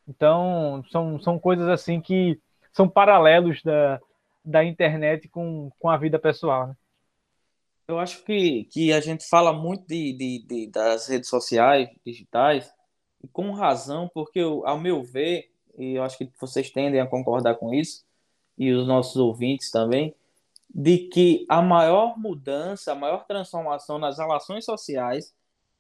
Então, 0.10 0.84
são, 0.92 1.20
são 1.22 1.38
coisas 1.38 1.70
assim 1.70 2.02
que 2.02 2.42
são 2.74 2.90
paralelos 2.90 3.62
da, 3.62 4.02
da 4.44 4.66
internet 4.66 5.28
com, 5.30 5.72
com 5.78 5.88
a 5.88 5.98
vida 5.98 6.18
pessoal. 6.18 6.68
Né? 6.68 6.76
Eu 7.88 8.00
acho 8.00 8.24
que, 8.24 8.64
que 8.66 8.92
a 8.92 9.00
gente 9.00 9.28
fala 9.28 9.54
muito 9.54 9.86
de, 9.86 10.14
de, 10.14 10.46
de, 10.48 10.68
das 10.68 11.08
redes 11.08 11.30
sociais, 11.30 11.90
digitais, 12.04 12.74
e 13.24 13.28
com 13.28 13.52
razão, 13.52 14.10
porque, 14.12 14.40
eu, 14.40 14.66
ao 14.66 14.80
meu 14.80 15.04
ver, 15.04 15.52
e 15.78 15.94
eu 15.94 16.04
acho 16.04 16.18
que 16.18 16.32
vocês 16.42 16.72
tendem 16.72 17.00
a 17.00 17.08
concordar 17.08 17.56
com 17.56 17.72
isso, 17.72 18.04
e 18.58 18.72
os 18.72 18.88
nossos 18.88 19.16
ouvintes 19.16 19.70
também, 19.70 20.16
de 20.74 21.10
que 21.10 21.46
a 21.48 21.62
maior 21.62 22.18
mudança, 22.18 22.92
a 22.92 22.96
maior 22.96 23.26
transformação 23.26 24.00
nas 24.00 24.18
relações 24.18 24.66
sociais 24.66 25.34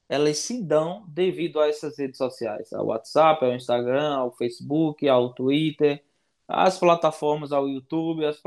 elas 0.09 0.39
se 0.39 0.61
dão 0.63 1.05
devido 1.07 1.59
a 1.59 1.67
essas 1.69 1.97
redes 1.97 2.17
sociais, 2.17 2.73
ao 2.73 2.87
WhatsApp, 2.87 3.45
ao 3.45 3.53
Instagram, 3.53 4.15
ao 4.15 4.31
Facebook, 4.35 5.07
ao 5.07 5.33
Twitter, 5.33 6.03
às 6.47 6.79
plataformas, 6.79 7.51
ao 7.51 7.69
YouTube, 7.69 8.25
as, 8.25 8.41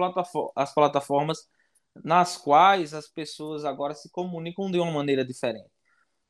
as 0.57 0.75
plataformas 0.75 1.48
nas 2.05 2.37
quais 2.37 2.92
as 2.94 3.07
pessoas 3.07 3.64
agora 3.64 3.94
se 3.94 4.11
comunicam 4.11 4.70
de 4.70 4.79
uma 4.79 4.90
maneira 4.90 5.25
diferente. 5.25 5.70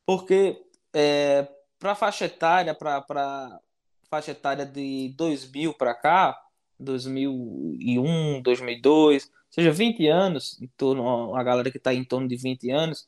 Porque 0.05 0.61
é, 0.93 1.47
para 1.79 1.95
faixa 1.95 2.25
etária, 2.25 2.75
para 2.75 3.59
faixa 4.09 4.31
etária 4.31 4.65
de 4.65 5.13
2000 5.17 5.73
para 5.73 5.95
cá, 5.95 6.39
2001, 6.79 8.41
2002, 8.41 9.25
ou 9.25 9.31
seja, 9.49 9.71
20 9.71 10.07
anos, 10.07 10.61
em 10.61 10.67
torno, 10.77 11.35
a 11.35 11.43
galera 11.43 11.71
que 11.71 11.77
está 11.77 11.93
em 11.93 12.03
torno 12.03 12.27
de 12.27 12.35
20 12.35 12.69
anos, 12.69 13.07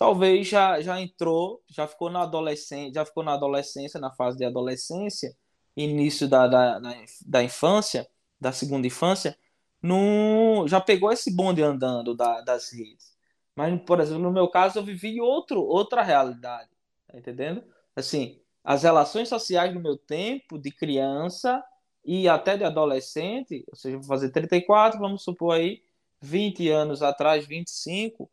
talvez 0.00 0.48
já, 0.48 0.80
já 0.80 0.98
entrou, 0.98 1.62
já 1.68 1.86
ficou 1.86 2.08
na 2.08 2.22
adolescência, 2.22 2.94
já 2.94 3.04
ficou 3.04 3.22
na 3.22 3.34
adolescência, 3.34 4.00
na 4.00 4.10
fase 4.10 4.38
de 4.38 4.46
adolescência, 4.46 5.36
início 5.76 6.26
da, 6.26 6.46
da, 6.46 6.80
da 7.26 7.44
infância, 7.44 8.08
da 8.40 8.50
segunda 8.50 8.86
infância, 8.86 9.36
no, 9.82 10.66
já 10.66 10.80
pegou 10.80 11.12
esse 11.12 11.30
bonde 11.30 11.62
andando 11.62 12.14
da, 12.14 12.40
das 12.40 12.72
redes. 12.72 13.14
Mas, 13.54 13.78
por 13.82 14.00
exemplo, 14.00 14.22
no 14.22 14.32
meu 14.32 14.48
caso, 14.48 14.78
eu 14.78 14.82
vivi 14.82 15.20
outro, 15.20 15.60
outra 15.60 16.02
realidade, 16.02 16.70
tá 17.06 17.18
entendendo? 17.18 17.62
Assim, 17.94 18.40
as 18.64 18.82
relações 18.82 19.28
sociais 19.28 19.74
no 19.74 19.80
meu 19.80 19.98
tempo 19.98 20.58
de 20.58 20.70
criança 20.70 21.62
e 22.02 22.26
até 22.26 22.56
de 22.56 22.64
adolescente, 22.64 23.66
ou 23.68 23.76
seja, 23.76 23.98
vou 23.98 24.06
fazer 24.06 24.30
34, 24.30 24.98
vamos 24.98 25.22
supor 25.22 25.56
aí, 25.56 25.82
20 26.22 26.70
anos 26.70 27.02
atrás, 27.02 27.46
25, 27.46 28.30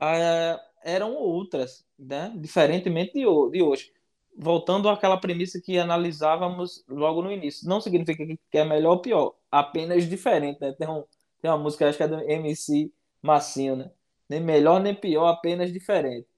é, 0.00 0.67
eram 0.88 1.14
outras, 1.14 1.84
né? 1.98 2.32
diferentemente 2.36 3.12
de, 3.12 3.20
de 3.20 3.62
hoje. 3.62 3.92
Voltando 4.36 4.88
àquela 4.88 5.16
premissa 5.16 5.60
que 5.60 5.78
analisávamos 5.78 6.84
logo 6.88 7.22
no 7.22 7.30
início. 7.30 7.68
Não 7.68 7.80
significa 7.80 8.24
que 8.24 8.58
é 8.58 8.64
melhor 8.64 8.92
ou 8.92 9.02
pior, 9.02 9.34
apenas 9.50 10.08
diferente. 10.08 10.60
Né? 10.60 10.72
Tem, 10.72 10.88
um, 10.88 11.04
tem 11.40 11.50
uma 11.50 11.58
música, 11.58 11.88
acho 11.88 11.98
que 11.98 12.04
é 12.04 12.08
do 12.08 12.20
MC 12.20 12.92
Massinho, 13.20 13.76
né? 13.76 13.90
Nem 14.28 14.40
melhor 14.40 14.80
nem 14.80 14.94
pior, 14.94 15.26
apenas 15.26 15.72
diferente. 15.72 16.28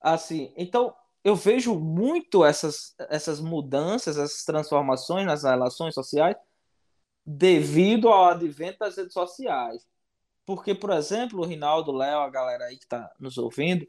Assim, 0.00 0.52
então 0.56 0.94
eu 1.24 1.34
vejo 1.34 1.74
muito 1.78 2.44
essas, 2.44 2.94
essas 3.10 3.40
mudanças, 3.40 4.16
essas 4.16 4.44
transformações 4.44 5.26
nas 5.26 5.42
relações 5.42 5.94
sociais 5.94 6.36
devido 7.24 8.08
ao 8.08 8.26
advento 8.26 8.78
das 8.78 8.96
redes 8.96 9.12
sociais. 9.12 9.84
Porque, 10.46 10.74
por 10.74 10.90
exemplo, 10.90 11.40
o 11.40 11.44
Rinaldo, 11.44 11.90
o 11.90 11.96
Léo, 11.96 12.20
a 12.20 12.30
galera 12.30 12.66
aí 12.66 12.76
que 12.76 12.84
está 12.84 13.12
nos 13.18 13.36
ouvindo, 13.36 13.86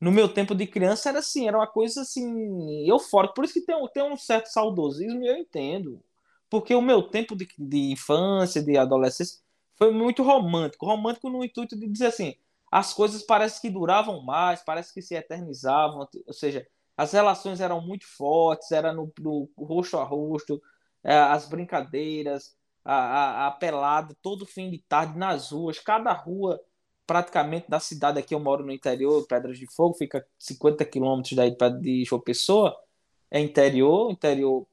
no 0.00 0.10
meu 0.10 0.32
tempo 0.32 0.54
de 0.54 0.66
criança 0.66 1.10
era 1.10 1.18
assim, 1.18 1.46
era 1.46 1.58
uma 1.58 1.66
coisa 1.66 2.00
assim, 2.00 2.88
eufórica. 2.88 3.34
Por 3.34 3.44
isso 3.44 3.54
que 3.54 3.60
tem, 3.60 3.76
tem 3.92 4.02
um 4.02 4.16
certo 4.16 4.46
saudosismo 4.46 5.22
e 5.22 5.28
eu 5.28 5.36
entendo. 5.36 6.02
Porque 6.48 6.74
o 6.74 6.80
meu 6.80 7.02
tempo 7.02 7.36
de, 7.36 7.46
de 7.58 7.92
infância, 7.92 8.62
de 8.62 8.78
adolescência, 8.78 9.38
foi 9.76 9.92
muito 9.92 10.22
romântico. 10.22 10.86
Romântico 10.86 11.28
no 11.28 11.44
intuito 11.44 11.78
de 11.78 11.86
dizer 11.86 12.06
assim, 12.06 12.34
as 12.70 12.94
coisas 12.94 13.22
parece 13.22 13.60
que 13.60 13.68
duravam 13.68 14.22
mais, 14.22 14.62
parece 14.62 14.92
que 14.94 15.02
se 15.02 15.14
eternizavam, 15.14 16.08
ou 16.26 16.32
seja, 16.32 16.66
as 16.96 17.12
relações 17.12 17.60
eram 17.60 17.80
muito 17.80 18.06
fortes, 18.06 18.72
era 18.72 18.92
no, 18.92 19.12
no 19.18 19.48
rosto 19.58 19.98
a 19.98 20.04
rosto, 20.04 20.62
é, 21.04 21.14
as 21.16 21.48
brincadeiras, 21.48 22.56
a, 22.90 22.96
a, 22.96 23.46
a, 23.46 23.50
pelada 23.52 24.16
todo 24.20 24.44
fim 24.44 24.68
de 24.68 24.78
tarde 24.78 25.16
nas 25.16 25.52
ruas, 25.52 25.78
cada 25.78 26.12
rua 26.12 26.60
praticamente 27.06 27.70
da 27.70 27.78
cidade 27.78 28.18
aqui, 28.18 28.34
eu 28.34 28.40
moro 28.40 28.64
no 28.64 28.72
interior, 28.72 29.24
Pedras 29.28 29.58
de 29.58 29.66
Fogo, 29.66 29.94
fica 29.94 30.26
50 30.38 30.84
quilômetros 30.84 31.34
daí 31.34 31.56
de 31.80 32.04
João 32.04 32.20
Pessoa, 32.20 32.76
é 33.30 33.38
interior, 33.40 34.10
interior 34.10 34.66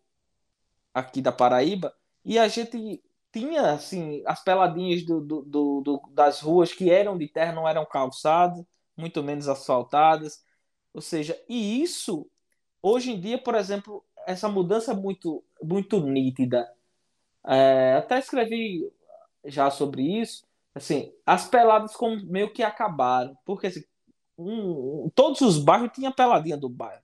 aqui 0.93 1.21
da 1.21 1.31
Paraíba, 1.31 1.93
e 2.25 2.39
a 2.39 2.47
gente 2.47 3.03
tinha, 3.31 3.71
assim, 3.73 4.23
as 4.25 4.43
peladinhas 4.43 5.03
do, 5.03 5.21
do, 5.21 5.81
do, 5.81 6.01
das 6.11 6.41
ruas 6.41 6.73
que 6.73 6.89
eram 6.89 7.17
de 7.17 7.27
terra, 7.27 7.53
não 7.53 7.67
eram 7.67 7.85
calçadas, 7.85 8.65
muito 8.95 9.21
menos 9.23 9.47
asfaltadas, 9.47 10.43
ou 10.91 11.01
seja, 11.01 11.39
e 11.47 11.83
isso, 11.83 12.27
hoje 12.81 13.11
em 13.11 13.19
dia, 13.19 13.37
por 13.37 13.53
exemplo, 13.53 14.03
essa 14.25 14.49
mudança 14.49 14.95
muito, 14.95 15.43
muito 15.61 15.99
nítida, 16.01 16.67
é, 17.47 17.95
até 17.95 18.19
escrevi 18.19 18.91
já 19.45 19.71
sobre 19.71 20.03
isso. 20.21 20.45
Assim, 20.75 21.11
as 21.25 21.47
peladas 21.47 21.95
como 21.95 22.23
meio 22.25 22.51
que 22.53 22.61
acabaram, 22.61 23.35
porque 23.45 23.67
assim, 23.67 23.83
um, 24.37 25.09
todos 25.15 25.41
os 25.41 25.57
bairros 25.57 25.91
tinham 25.93 26.11
peladinha 26.11 26.57
do 26.57 26.69
bairro. 26.69 27.01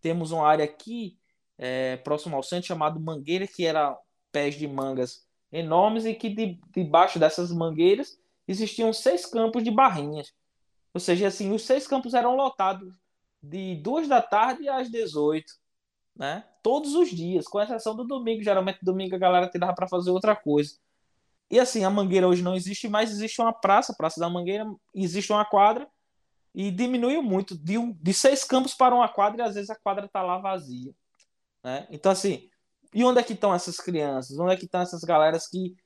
Temos 0.00 0.30
uma 0.30 0.46
área 0.46 0.64
aqui 0.64 1.18
é, 1.58 1.98
próximo 1.98 2.36
ao 2.36 2.42
centro 2.42 2.68
chamado 2.68 2.98
Mangueira, 2.98 3.46
que 3.46 3.66
era 3.66 3.96
pés 4.32 4.54
de 4.54 4.66
mangas 4.66 5.26
enormes 5.52 6.06
e 6.06 6.14
que 6.14 6.30
de, 6.30 6.58
debaixo 6.74 7.18
dessas 7.18 7.52
mangueiras 7.52 8.18
existiam 8.48 8.92
seis 8.92 9.26
campos 9.26 9.62
de 9.62 9.70
barrinhas. 9.70 10.32
Ou 10.94 11.00
seja, 11.00 11.26
assim, 11.28 11.52
os 11.52 11.62
seis 11.66 11.86
campos 11.86 12.14
eram 12.14 12.36
lotados 12.36 12.92
de 13.42 13.76
duas 13.76 14.08
da 14.08 14.22
tarde 14.22 14.68
às 14.68 14.90
18 14.90 15.52
né? 16.16 16.44
Todos 16.62 16.94
os 16.94 17.10
dias, 17.10 17.46
com 17.46 17.60
exceção 17.60 17.96
do 17.96 18.04
domingo. 18.04 18.42
Geralmente, 18.42 18.78
domingo 18.82 19.14
a 19.14 19.18
galera 19.18 19.48
tirava 19.48 19.74
para 19.74 19.88
fazer 19.88 20.10
outra 20.10 20.36
coisa. 20.36 20.74
E 21.50 21.58
assim, 21.58 21.84
a 21.84 21.90
Mangueira 21.90 22.28
hoje 22.28 22.42
não 22.42 22.54
existe 22.54 22.88
mais, 22.88 23.10
existe 23.10 23.40
uma 23.40 23.52
praça, 23.52 23.94
Praça 23.96 24.20
da 24.20 24.30
Mangueira, 24.30 24.64
existe 24.94 25.32
uma 25.32 25.44
quadra, 25.44 25.88
e 26.54 26.70
diminuiu 26.70 27.22
muito, 27.22 27.56
de, 27.58 27.76
um, 27.76 27.92
de 27.92 28.14
seis 28.14 28.44
campos 28.44 28.74
para 28.74 28.94
uma 28.94 29.08
quadra, 29.08 29.42
e 29.42 29.48
às 29.48 29.54
vezes 29.54 29.70
a 29.70 29.76
quadra 29.76 30.06
está 30.06 30.22
lá 30.22 30.38
vazia. 30.38 30.94
Né? 31.64 31.86
Então, 31.90 32.12
assim, 32.12 32.48
e 32.94 33.04
onde 33.04 33.20
é 33.20 33.22
que 33.22 33.32
estão 33.32 33.54
essas 33.54 33.78
crianças? 33.78 34.38
Onde 34.38 34.52
é 34.54 34.56
que 34.56 34.64
estão 34.64 34.80
essas 34.80 35.02
galeras 35.02 35.48
que 35.48 35.76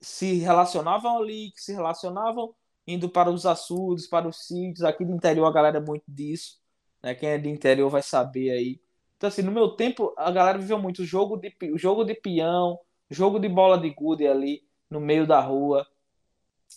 se 0.00 0.34
relacionavam 0.38 1.18
ali, 1.18 1.52
que 1.52 1.60
se 1.60 1.72
relacionavam 1.72 2.54
indo 2.86 3.08
para 3.08 3.30
os 3.30 3.46
açudes, 3.46 4.06
para 4.06 4.28
os 4.28 4.46
sítios? 4.46 4.82
Aqui 4.82 5.04
do 5.04 5.14
interior 5.14 5.46
a 5.46 5.52
galera 5.52 5.78
é 5.78 5.80
muito 5.80 6.04
disso. 6.08 6.58
Né? 7.02 7.14
Quem 7.14 7.30
é 7.30 7.38
do 7.38 7.48
interior 7.48 7.88
vai 7.88 8.02
saber 8.02 8.50
aí. 8.50 8.80
Então, 9.20 9.28
assim, 9.28 9.42
no 9.42 9.52
meu 9.52 9.68
tempo, 9.68 10.14
a 10.16 10.30
galera 10.30 10.56
viveu 10.56 10.78
muito 10.78 11.04
jogo 11.04 11.36
de, 11.36 11.54
jogo 11.74 12.04
de 12.04 12.14
peão, 12.14 12.78
jogo 13.10 13.38
de 13.38 13.50
bola 13.50 13.76
de 13.76 13.90
gude 13.90 14.26
ali 14.26 14.66
no 14.88 14.98
meio 14.98 15.26
da 15.26 15.38
rua, 15.42 15.86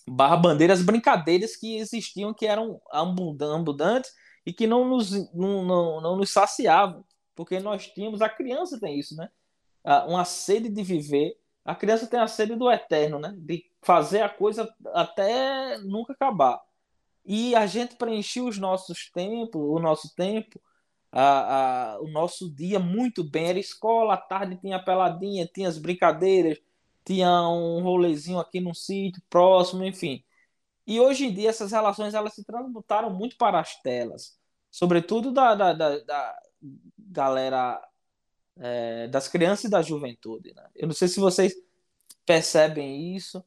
barra 0.05 0.35
bandeiras, 0.35 0.81
brincadeiras 0.81 1.55
que 1.55 1.77
existiam 1.77 2.33
que 2.33 2.45
eram 2.45 2.81
abundantes 2.91 4.11
e 4.45 4.51
que 4.51 4.67
não 4.67 4.85
nos, 4.85 5.11
não, 5.33 5.63
não, 5.63 6.01
não 6.01 6.17
nos 6.17 6.31
saciavam, 6.31 7.05
porque 7.33 7.61
nós 7.61 7.87
tínhamos, 7.87 8.21
a 8.21 8.27
criança 8.27 8.77
tem 8.77 8.99
isso, 8.99 9.15
né? 9.15 9.29
Uma 10.05 10.25
sede 10.25 10.67
de 10.67 10.83
viver, 10.83 11.39
a 11.63 11.73
criança 11.73 12.07
tem 12.07 12.19
a 12.19 12.27
sede 12.27 12.57
do 12.57 12.69
eterno, 12.69 13.19
né? 13.19 13.33
De 13.37 13.63
fazer 13.81 14.21
a 14.21 14.27
coisa 14.27 14.69
até 14.87 15.77
nunca 15.77 16.11
acabar. 16.11 16.61
E 17.25 17.55
a 17.55 17.65
gente 17.65 17.95
preenchia 17.95 18.43
os 18.43 18.57
nossos 18.57 19.09
tempos, 19.09 19.61
o 19.61 19.79
nosso 19.79 20.13
tempo, 20.13 20.59
a, 21.13 21.93
a, 21.93 22.01
o 22.01 22.07
nosso 22.09 22.49
dia 22.53 22.79
muito 22.79 23.23
bem. 23.23 23.49
Era 23.49 23.59
escola, 23.59 24.15
à 24.15 24.17
tarde 24.17 24.57
tinha 24.57 24.83
peladinha, 24.83 25.47
tinha 25.47 25.69
as 25.69 25.77
brincadeiras, 25.77 26.59
tinha 27.05 27.29
um 27.49 27.83
rolezinho 27.83 28.39
aqui 28.39 28.59
no 28.59 28.73
sítio 28.73 29.21
próximo, 29.29 29.83
enfim. 29.85 30.23
E 30.87 30.99
hoje 30.99 31.25
em 31.25 31.33
dia 31.33 31.49
essas 31.49 31.71
relações 31.71 32.13
elas 32.13 32.33
se 32.33 32.43
transmutaram 32.43 33.11
muito 33.11 33.37
para 33.37 33.59
as 33.59 33.79
telas, 33.81 34.37
sobretudo 34.71 35.31
da, 35.31 35.55
da, 35.55 35.73
da, 35.73 35.99
da 35.99 36.39
galera, 36.97 37.81
é, 38.57 39.07
das 39.07 39.27
crianças 39.27 39.65
e 39.65 39.69
da 39.69 39.81
juventude. 39.81 40.53
Né? 40.55 40.67
Eu 40.75 40.87
não 40.87 40.95
sei 40.95 41.07
se 41.07 41.19
vocês 41.19 41.53
percebem 42.25 43.15
isso, 43.15 43.43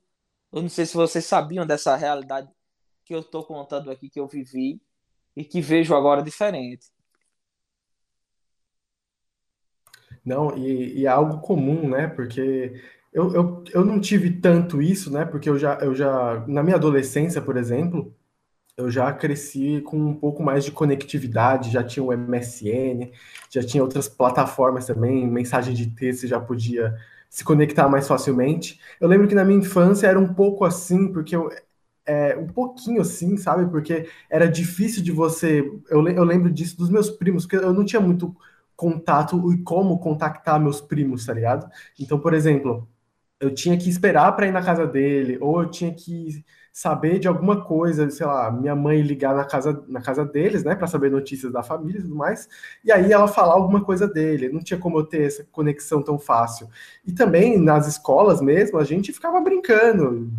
eu 0.53 0.63
não 0.63 0.69
sei 0.69 0.87
se 0.87 0.95
vocês 0.95 1.25
sabiam 1.25 1.67
dessa 1.67 1.97
realidade 1.97 2.49
que 3.05 3.15
eu 3.15 3.21
estou 3.21 3.45
contando 3.45 3.91
aqui, 3.91 4.09
que 4.09 4.21
eu 4.21 4.27
vivi 4.27 4.81
e 5.37 5.45
que 5.45 5.61
vejo 5.61 5.95
agora 5.95 6.23
diferente. 6.23 6.91
Não, 10.27 10.57
e, 10.59 11.01
e 11.03 11.07
é 11.07 11.11
algo 11.11 11.41
comum, 11.41 11.89
né? 11.91 12.09
Porque 12.09 12.75
eu, 13.15 13.35
eu, 13.35 13.65
eu 13.73 13.87
não 13.87 14.01
tive 14.01 14.31
tanto 14.41 14.83
isso, 14.83 15.11
né? 15.13 15.25
Porque 15.27 15.49
eu 15.51 15.59
já, 15.59 15.77
eu 15.81 15.95
já, 15.95 16.45
na 16.49 16.63
minha 16.65 16.77
adolescência, 16.77 17.43
por 17.43 17.57
exemplo, 17.57 18.15
eu 18.77 18.91
já 18.91 19.13
cresci 19.13 19.83
com 19.83 19.99
um 19.99 20.15
pouco 20.15 20.43
mais 20.43 20.65
de 20.65 20.73
conectividade, 20.73 21.71
já 21.73 21.85
tinha 21.85 22.05
o 22.05 22.13
MSN, 22.13 23.13
já 23.51 23.63
tinha 23.65 23.83
outras 23.83 24.09
plataformas 24.09 24.87
também, 24.87 25.27
mensagem 25.29 25.75
de 25.75 25.89
texto 25.91 26.27
já 26.29 26.41
podia 26.41 26.97
se 27.31 27.45
conectar 27.45 27.89
mais 27.89 28.09
facilmente. 28.09 28.81
Eu 29.01 29.09
lembro 29.09 29.29
que 29.29 29.35
na 29.37 29.45
minha 29.45 29.61
infância 29.61 30.07
era 30.09 30.19
um 30.21 30.35
pouco 30.35 30.65
assim, 30.65 31.13
porque 31.13 31.37
eu, 31.37 31.51
é, 32.07 32.37
um 32.37 32.47
pouquinho 32.47 33.01
assim, 33.01 33.37
sabe? 33.37 33.71
Porque 33.71 34.09
era 34.31 34.47
difícil 34.49 35.03
de 35.03 35.13
você. 35.13 35.61
Eu, 35.91 36.07
eu 36.09 36.25
lembro 36.25 36.51
disso 36.51 36.77
dos 36.79 36.91
meus 36.91 37.11
primos, 37.11 37.45
porque 37.45 37.57
eu 37.65 37.73
não 37.75 37.85
tinha 37.85 38.01
muito 38.01 38.35
contato 38.77 39.53
e 39.53 39.63
como 39.63 39.99
contactar 39.99 40.61
meus 40.61 40.81
primos, 40.81 41.25
tá 41.27 41.33
ligado? 41.33 41.69
Então, 41.99 42.19
por 42.21 42.35
exemplo, 42.35 42.89
eu 43.41 43.55
tinha 43.55 43.77
que 43.79 43.89
esperar 43.89 44.33
para 44.37 44.47
ir 44.47 44.53
na 44.53 44.63
casa 44.63 44.87
dele, 44.87 45.39
ou 45.41 45.63
eu 45.63 45.71
tinha 45.71 45.93
que 45.95 46.45
saber 46.73 47.19
de 47.19 47.27
alguma 47.27 47.65
coisa, 47.65 48.09
sei 48.11 48.27
lá, 48.27 48.51
minha 48.51 48.75
mãe 48.77 49.01
ligar 49.01 49.35
na 49.35 49.45
casa, 49.45 49.83
na 49.89 50.01
casa 50.03 50.25
deles, 50.27 50.63
né, 50.63 50.75
para 50.75 50.87
saber 50.87 51.11
notícias 51.11 51.51
da 51.53 51.63
família 51.63 52.01
e 52.01 52.03
tudo 52.03 52.15
mais, 52.15 52.49
e 52.85 52.93
aí 52.93 53.13
ela 53.13 53.27
falar 53.27 53.55
alguma 53.55 53.83
coisa 53.83 54.07
dele. 54.07 54.51
Não 54.51 54.61
tinha 54.61 54.79
como 54.79 54.99
eu 54.99 55.05
ter 55.07 55.23
essa 55.23 55.45
conexão 55.51 56.03
tão 56.03 56.19
fácil. 56.19 56.69
E 57.07 57.13
também 57.13 57.59
nas 57.59 57.87
escolas 57.89 58.43
mesmo, 58.43 58.79
a 58.79 58.85
gente 58.85 59.13
ficava 59.13 59.41
brincando, 59.41 60.31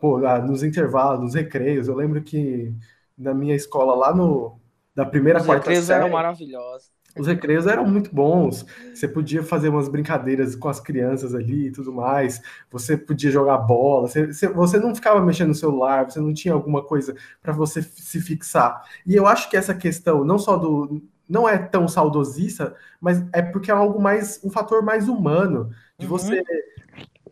pô, 0.00 0.18
nos 0.18 0.62
intervalos, 0.62 1.20
nos 1.22 1.34
recreios. 1.34 1.88
Eu 1.88 1.94
lembro 1.96 2.22
que 2.22 2.72
na 3.16 3.34
minha 3.34 3.54
escola 3.54 3.94
lá 3.94 4.14
no 4.14 4.58
da 4.94 5.04
primeira 5.04 5.40
Os 5.40 5.46
quarta 5.46 5.74
série. 5.74 6.04
eram 6.04 6.10
maravilhosos. 6.10 6.95
Os 7.18 7.26
recreios 7.26 7.66
eram 7.66 7.86
muito 7.86 8.14
bons. 8.14 8.64
Você 8.94 9.08
podia 9.08 9.42
fazer 9.42 9.68
umas 9.68 9.88
brincadeiras 9.88 10.54
com 10.54 10.68
as 10.68 10.80
crianças 10.80 11.34
ali 11.34 11.68
e 11.68 11.70
tudo 11.72 11.92
mais. 11.92 12.40
Você 12.70 12.96
podia 12.96 13.30
jogar 13.30 13.58
bola. 13.58 14.08
Você, 14.08 14.26
você, 14.26 14.48
você 14.48 14.78
não 14.78 14.94
ficava 14.94 15.20
mexendo 15.20 15.48
no 15.48 15.54
celular. 15.54 16.10
Você 16.10 16.20
não 16.20 16.32
tinha 16.34 16.54
alguma 16.54 16.82
coisa 16.82 17.14
para 17.42 17.52
você 17.52 17.82
se 17.82 18.20
fixar. 18.20 18.82
E 19.06 19.14
eu 19.14 19.26
acho 19.26 19.48
que 19.50 19.56
essa 19.56 19.74
questão, 19.74 20.24
não 20.24 20.38
só 20.38 20.56
do. 20.56 21.02
Não 21.28 21.48
é 21.48 21.58
tão 21.58 21.88
saudosista, 21.88 22.76
mas 23.00 23.24
é 23.32 23.42
porque 23.42 23.70
é 23.70 23.74
algo 23.74 24.00
mais. 24.00 24.40
um 24.44 24.50
fator 24.50 24.82
mais 24.82 25.08
humano. 25.08 25.70
De 25.98 26.06
Uhum. 26.06 26.12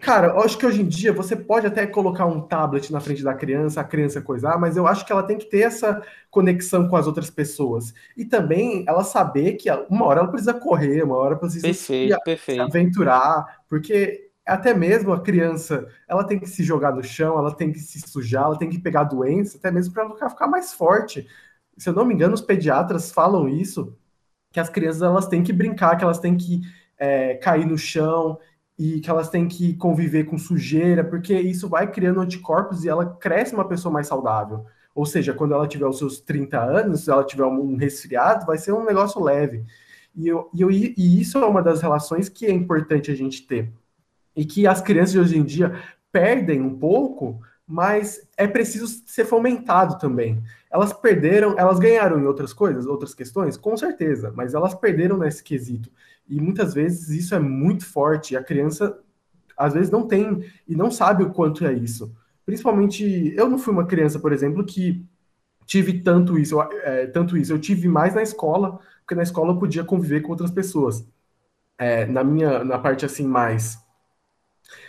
Cara, 0.01 0.29
eu 0.29 0.41
acho 0.41 0.59
que 0.59 0.67
hoje 0.67 0.83
em 0.83 0.89
dia 0.89 1.13
você 1.13 1.35
pode 1.37 1.67
até 1.67 1.87
colocar 1.87 2.27
um 2.27 2.41
tablet 2.41 2.93
na 2.93 3.01
frente 3.01 3.23
da 3.23 3.33
criança, 3.33 3.81
a 3.81 3.85
criança 3.85 4.21
coisar, 4.21 4.59
mas 4.59 4.77
eu 4.77 4.87
acho 4.87 5.07
que 5.07 5.13
ela 5.13 5.23
tem 5.23 5.39
que 5.39 5.47
ter 5.47 5.61
essa 5.61 6.03
conexão 6.31 6.89
com 6.89 6.97
as 6.97 7.07
outras 7.07 7.31
pessoas. 7.31 7.95
E 8.17 8.25
também 8.25 8.85
ela 8.87 9.03
saber 9.05 9.55
que 9.55 9.71
uma 9.89 10.05
hora 10.07 10.21
ela 10.21 10.29
precisa 10.29 10.53
correr, 10.53 11.03
uma 11.05 11.17
hora 11.17 11.37
precisa 11.37 11.67
Perfeito, 11.67 12.21
se 12.21 12.21
perfeito. 12.25 12.61
aventurar, 12.61 13.63
porque 13.69 14.31
até 14.45 14.75
mesmo 14.75 15.13
a 15.13 15.23
criança, 15.23 15.89
ela 16.07 16.25
tem 16.25 16.39
que 16.39 16.47
se 16.49 16.63
jogar 16.63 16.93
no 16.95 17.03
chão, 17.03 17.39
ela 17.39 17.55
tem 17.55 17.73
que 17.73 17.79
se 17.79 18.01
sujar, 18.01 18.45
ela 18.45 18.59
tem 18.59 18.69
que 18.69 18.79
pegar 18.79 19.05
doença, 19.05 19.57
até 19.57 19.71
mesmo 19.71 19.95
para 19.95 20.03
ela 20.05 20.29
ficar 20.31 20.47
mais 20.49 20.73
forte. 20.75 21.27
Se 21.79 21.89
eu 21.89 21.95
não 21.95 22.05
me 22.05 22.13
engano, 22.15 22.35
os 22.35 22.41
pediatras 22.43 23.11
falam 23.11 23.49
isso, 23.49 23.97
que 24.53 24.61
as 24.61 24.69
crianças 24.69 25.03
elas 25.03 25.27
têm 25.27 25.43
que 25.43 25.53
brincar, 25.53 25.97
que 25.97 26.05
elas 26.05 26.19
têm 26.19 26.37
que 26.37 26.61
é, 26.99 27.35
cair 27.37 27.67
no 27.67 27.77
chão 27.79 28.39
e 28.79 29.01
que 29.01 29.09
elas 29.09 29.29
têm 29.29 29.47
que 29.47 29.75
conviver 29.75 30.25
com 30.25 30.37
sujeira, 30.37 31.05
porque 31.05 31.35
isso 31.39 31.69
vai 31.69 31.91
criando 31.91 32.21
anticorpos 32.21 32.85
e 32.85 32.89
ela 32.89 33.07
cresce 33.07 33.55
uma 33.55 33.67
pessoa 33.67 33.93
mais 33.93 34.07
saudável. 34.07 34.67
Ou 34.95 35.07
seja, 35.07 35.33
quando 35.33 35.55
ela 35.55 35.67
tiver 35.67 35.87
os 35.87 35.99
seus 35.99 36.21
30 36.21 36.59
anos, 36.61 37.05
se 37.05 37.11
ela 37.11 37.25
tiver 37.25 37.45
um 37.45 37.77
resfriado, 37.77 38.47
vai 38.47 38.59
ser 38.59 38.73
um 38.73 38.85
negócio 38.85 39.23
leve. 39.23 39.65
E, 40.15 40.29
eu, 40.29 40.49
e, 40.55 40.63
eu, 40.63 40.71
e 40.71 41.21
isso 41.21 41.39
é 41.39 41.47
uma 41.47 41.63
das 41.63 41.83
relações 41.83 42.29
que 42.29 42.47
é 42.47 42.51
importante 42.53 43.11
a 43.11 43.15
gente 43.15 43.47
ter. 43.47 43.73
E 44.37 44.45
que 44.45 44.67
as 44.67 44.81
crianças 44.81 45.13
de 45.13 45.19
hoje 45.19 45.39
em 45.39 45.45
dia 45.45 45.81
perdem 46.13 46.61
um 46.61 46.79
pouco, 46.79 47.41
mas 47.67 48.29
é 48.37 48.47
preciso 48.47 48.87
ser 49.07 49.25
fomentado 49.25 49.99
também. 49.99 50.43
Elas 50.71 50.93
perderam, 50.93 51.57
elas 51.59 51.79
ganharam 51.79 52.21
em 52.21 52.27
outras 52.27 52.53
coisas, 52.53 52.87
outras 52.87 53.15
questões, 53.15 53.57
com 53.57 53.77
certeza, 53.77 54.33
mas 54.35 54.55
elas 54.55 54.75
perderam 54.75 55.17
nesse 55.17 55.43
quesito. 55.43 55.91
E 56.29 56.41
muitas 56.41 56.75
vezes 56.75 57.09
isso 57.11 57.35
é 57.35 57.39
muito 57.39 57.87
forte. 57.87 58.37
A 58.37 58.43
criança, 58.43 58.99
às 59.57 59.75
vezes, 59.75 59.91
não 59.91 60.07
tem 60.07 60.45
e 60.67 60.75
não 60.77 60.91
sabe 60.91 61.23
o 61.23 61.31
quanto 61.33 61.65
é 61.67 61.73
isso. 61.73 62.15
Principalmente, 62.47 63.33
eu 63.37 63.49
não 63.49 63.59
fui 63.59 63.73
uma 63.73 63.87
criança, 63.87 64.19
por 64.19 64.33
exemplo, 64.33 64.65
que 64.65 65.05
tive 65.67 66.01
tanto 66.03 66.39
isso, 66.39 66.61
é, 66.63 67.07
tanto 67.09 67.37
isso. 67.37 67.53
Eu 67.53 67.61
tive 67.61 67.89
mais 67.89 68.15
na 68.15 68.23
escola, 68.23 68.79
porque 69.01 69.15
na 69.15 69.23
escola 69.23 69.53
eu 69.53 69.59
podia 69.59 69.85
conviver 69.85 70.23
com 70.23 70.33
outras 70.33 70.51
pessoas. 70.51 71.07
É, 71.79 72.07
na 72.07 72.25
minha, 72.25 72.65
na 72.65 72.79
parte 72.79 73.05
assim 73.05 73.27
mais 73.27 73.84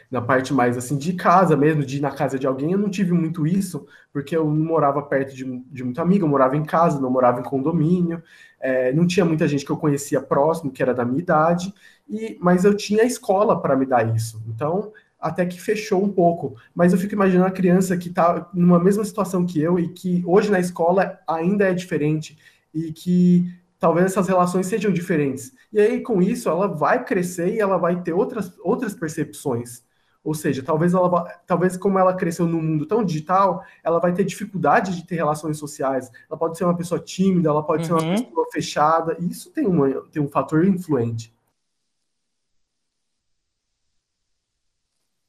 na 0.09 0.21
parte 0.21 0.53
mais 0.53 0.77
assim 0.77 0.97
de 0.97 1.13
casa 1.13 1.55
mesmo, 1.57 1.85
de 1.85 1.97
ir 1.97 2.01
na 2.01 2.11
casa 2.11 2.37
de 2.37 2.47
alguém, 2.47 2.71
eu 2.71 2.77
não 2.77 2.89
tive 2.89 3.11
muito 3.11 3.45
isso, 3.45 3.85
porque 4.13 4.35
eu 4.35 4.45
não 4.45 4.65
morava 4.65 5.01
perto 5.01 5.35
de, 5.35 5.43
de 5.71 5.83
muito 5.83 6.01
amigo, 6.01 6.25
eu 6.25 6.29
morava 6.29 6.55
em 6.55 6.63
casa, 6.63 6.99
não 6.99 7.09
morava 7.09 7.39
em 7.39 7.43
condomínio, 7.43 8.21
é, 8.59 8.93
não 8.93 9.05
tinha 9.05 9.25
muita 9.25 9.47
gente 9.47 9.65
que 9.65 9.71
eu 9.71 9.77
conhecia 9.77 10.21
próximo, 10.21 10.71
que 10.71 10.81
era 10.81 10.93
da 10.93 11.05
minha 11.05 11.19
idade, 11.19 11.73
e, 12.09 12.37
mas 12.41 12.63
eu 12.63 12.75
tinha 12.75 13.03
a 13.03 13.05
escola 13.05 13.61
para 13.61 13.75
me 13.75 13.85
dar 13.85 14.15
isso. 14.15 14.41
Então, 14.47 14.91
até 15.19 15.45
que 15.45 15.59
fechou 15.59 16.03
um 16.03 16.11
pouco. 16.11 16.55
Mas 16.73 16.93
eu 16.93 16.99
fico 16.99 17.15
imaginando 17.15 17.47
a 17.47 17.51
criança 17.51 17.97
que 17.97 18.09
está 18.09 18.47
numa 18.53 18.79
mesma 18.79 19.03
situação 19.03 19.45
que 19.45 19.59
eu 19.59 19.79
e 19.79 19.89
que 19.89 20.23
hoje 20.25 20.51
na 20.51 20.59
escola 20.59 21.19
ainda 21.27 21.65
é 21.65 21.73
diferente 21.73 22.37
e 22.73 22.91
que 22.91 23.51
talvez 23.85 24.07
essas 24.07 24.27
relações 24.27 24.65
sejam 24.65 24.91
diferentes. 24.91 25.55
E 25.71 25.79
aí, 25.79 26.01
com 26.01 26.19
isso, 26.19 26.49
ela 26.49 26.67
vai 26.67 27.05
crescer 27.05 27.53
e 27.53 27.59
ela 27.59 27.77
vai 27.77 28.01
ter 28.01 28.13
outras, 28.13 28.57
outras 28.61 28.95
percepções. 28.95 29.85
Ou 30.23 30.33
seja, 30.33 30.63
talvez 30.63 30.95
ela 30.95 31.23
talvez 31.45 31.77
como 31.77 31.99
ela 31.99 32.15
cresceu 32.15 32.47
num 32.47 32.63
mundo 32.63 32.87
tão 32.87 33.05
digital, 33.05 33.63
ela 33.83 33.99
vai 33.99 34.11
ter 34.11 34.23
dificuldade 34.23 34.95
de 34.95 35.05
ter 35.05 35.13
relações 35.13 35.59
sociais. 35.59 36.11
Ela 36.27 36.35
pode 36.35 36.57
ser 36.57 36.63
uma 36.63 36.75
pessoa 36.75 36.99
tímida, 36.99 37.49
ela 37.49 37.61
pode 37.61 37.83
uhum. 37.83 37.99
ser 37.99 38.05
uma 38.05 38.15
pessoa 38.15 38.47
fechada. 38.51 39.17
E 39.19 39.29
isso 39.29 39.51
tem, 39.53 39.67
uma, 39.67 40.01
tem 40.09 40.19
um 40.19 40.29
fator 40.29 40.65
influente. 40.65 41.31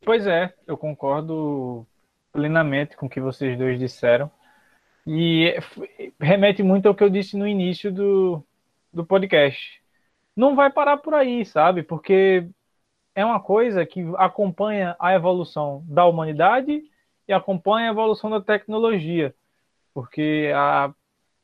Pois 0.02 0.26
é, 0.26 0.54
eu 0.66 0.78
concordo 0.78 1.86
plenamente 2.32 2.96
com 2.96 3.04
o 3.04 3.10
que 3.10 3.20
vocês 3.20 3.58
dois 3.58 3.78
disseram. 3.78 4.30
E 5.06 5.54
remete 6.20 6.62
muito 6.62 6.86
ao 6.86 6.94
que 6.94 7.04
eu 7.04 7.10
disse 7.10 7.36
no 7.36 7.46
início 7.46 7.92
do, 7.92 8.44
do 8.92 9.06
podcast. 9.06 9.80
Não 10.34 10.56
vai 10.56 10.70
parar 10.70 10.96
por 10.96 11.14
aí, 11.14 11.44
sabe? 11.44 11.82
Porque 11.82 12.48
é 13.14 13.24
uma 13.24 13.40
coisa 13.40 13.86
que 13.86 14.02
acompanha 14.16 14.96
a 14.98 15.14
evolução 15.14 15.84
da 15.86 16.04
humanidade 16.04 16.82
e 17.26 17.32
acompanha 17.32 17.88
a 17.88 17.92
evolução 17.92 18.30
da 18.30 18.40
tecnologia. 18.40 19.34
Porque 19.94 20.52
a, 20.54 20.92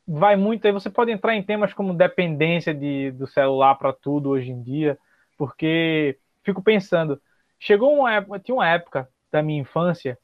vai 0.07 0.35
muito 0.35 0.65
aí, 0.65 0.71
você 0.71 0.89
pode 0.89 1.11
entrar 1.11 1.35
em 1.35 1.43
temas 1.43 1.73
como 1.73 1.93
dependência 1.93 2.73
de, 2.73 3.11
do 3.11 3.25
celular 3.25 3.75
para 3.75 3.93
tudo 3.93 4.29
hoje 4.29 4.51
em 4.51 4.61
dia, 4.61 4.97
porque 5.37 6.19
fico 6.43 6.61
pensando, 6.61 7.21
chegou 7.59 7.93
uma 7.93 8.13
época, 8.13 8.39
tinha 8.39 8.55
uma 8.55 8.67
época 8.67 9.09
da 9.31 9.41
minha 9.41 9.61
infância 9.61 10.17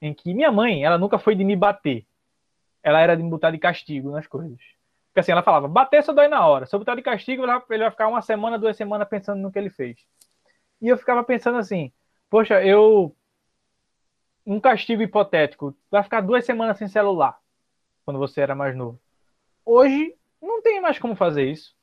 em 0.00 0.12
que 0.14 0.34
minha 0.34 0.52
mãe, 0.52 0.84
ela 0.84 0.98
nunca 0.98 1.18
foi 1.18 1.34
de 1.34 1.44
me 1.44 1.56
bater. 1.56 2.06
Ela 2.84 3.00
era 3.00 3.16
de 3.16 3.22
botar 3.24 3.50
de 3.50 3.58
castigo 3.58 4.12
nas 4.12 4.26
coisas. 4.28 4.60
Porque 5.08 5.20
assim, 5.20 5.32
ela 5.32 5.42
falava, 5.42 5.66
bater 5.66 6.02
só 6.02 6.12
dói 6.12 6.28
na 6.28 6.46
hora. 6.46 6.66
Se 6.66 6.74
eu 6.74 6.78
botar 6.78 6.94
de 6.94 7.02
castigo, 7.02 7.44
ele 7.44 7.82
vai 7.82 7.90
ficar 7.90 8.08
uma 8.08 8.20
semana, 8.20 8.58
duas 8.58 8.76
semanas 8.76 9.08
pensando 9.08 9.40
no 9.40 9.50
que 9.50 9.58
ele 9.58 9.70
fez. 9.70 9.96
E 10.82 10.88
eu 10.88 10.98
ficava 10.98 11.24
pensando 11.24 11.56
assim, 11.56 11.90
poxa, 12.28 12.62
eu. 12.62 13.16
Um 14.46 14.60
castigo 14.60 15.00
hipotético, 15.00 15.74
vai 15.90 16.02
ficar 16.02 16.20
duas 16.20 16.44
semanas 16.44 16.76
sem 16.76 16.86
celular, 16.86 17.38
quando 18.04 18.18
você 18.18 18.42
era 18.42 18.54
mais 18.54 18.76
novo. 18.76 19.00
Hoje, 19.64 20.14
não 20.42 20.60
tem 20.60 20.82
mais 20.82 20.98
como 20.98 21.16
fazer 21.16 21.50
isso. 21.50 21.74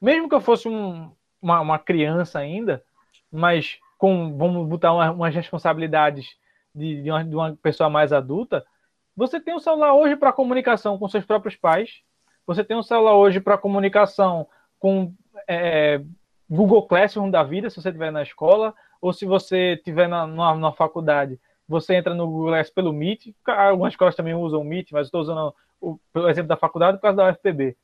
Mesmo 0.00 0.28
que 0.28 0.34
eu 0.34 0.40
fosse 0.40 0.68
um, 0.68 1.12
uma, 1.40 1.60
uma, 1.60 1.78
criança 1.78 2.40
ainda, 2.40 2.82
mas 3.30 3.78
com, 3.96 4.36
vamos 4.36 4.66
botar 4.66 4.92
uma, 4.92 5.12
umas 5.12 5.32
responsabilidades 5.32 6.36
de, 6.74 7.02
de, 7.02 7.10
uma, 7.10 7.24
de 7.24 7.36
uma 7.36 7.56
pessoa 7.62 7.88
mais 7.88 8.12
adulta, 8.12 8.66
você 9.16 9.40
tem 9.40 9.54
um 9.54 9.60
celular 9.60 9.94
hoje 9.94 10.16
para 10.16 10.32
comunicação 10.32 10.98
com 10.98 11.08
seus 11.08 11.24
próprios 11.24 11.56
pais, 11.56 12.02
você 12.46 12.64
tem 12.64 12.76
um 12.76 12.82
celular 12.82 13.16
hoje 13.16 13.40
para 13.40 13.58
comunicação 13.58 14.46
com 14.78 15.14
é, 15.48 16.00
Google 16.48 16.86
Classroom 16.86 17.30
da 17.30 17.42
vida, 17.42 17.70
se 17.70 17.80
você 17.80 17.88
estiver 17.88 18.10
na 18.10 18.22
escola, 18.22 18.74
ou 19.00 19.12
se 19.12 19.24
você 19.24 19.74
estiver 19.74 20.08
na, 20.08 20.72
faculdade, 20.72 21.38
você 21.68 21.94
entra 21.94 22.14
no 22.14 22.26
Google 22.26 22.48
Classroom 22.48 22.74
pelo 22.74 22.92
Meet. 22.92 23.34
Algumas 23.46 23.92
escolas 23.92 24.16
também 24.16 24.34
usam 24.34 24.60
o 24.60 24.64
Meet, 24.64 24.90
mas 24.92 25.06
estou 25.06 25.20
usando 25.20 25.54
o, 25.80 25.98
o 26.14 26.28
exemplo 26.28 26.48
da 26.48 26.56
faculdade 26.56 26.98
por 26.98 27.02
causa 27.02 27.16
da 27.16 27.30
UFPB. 27.30 27.76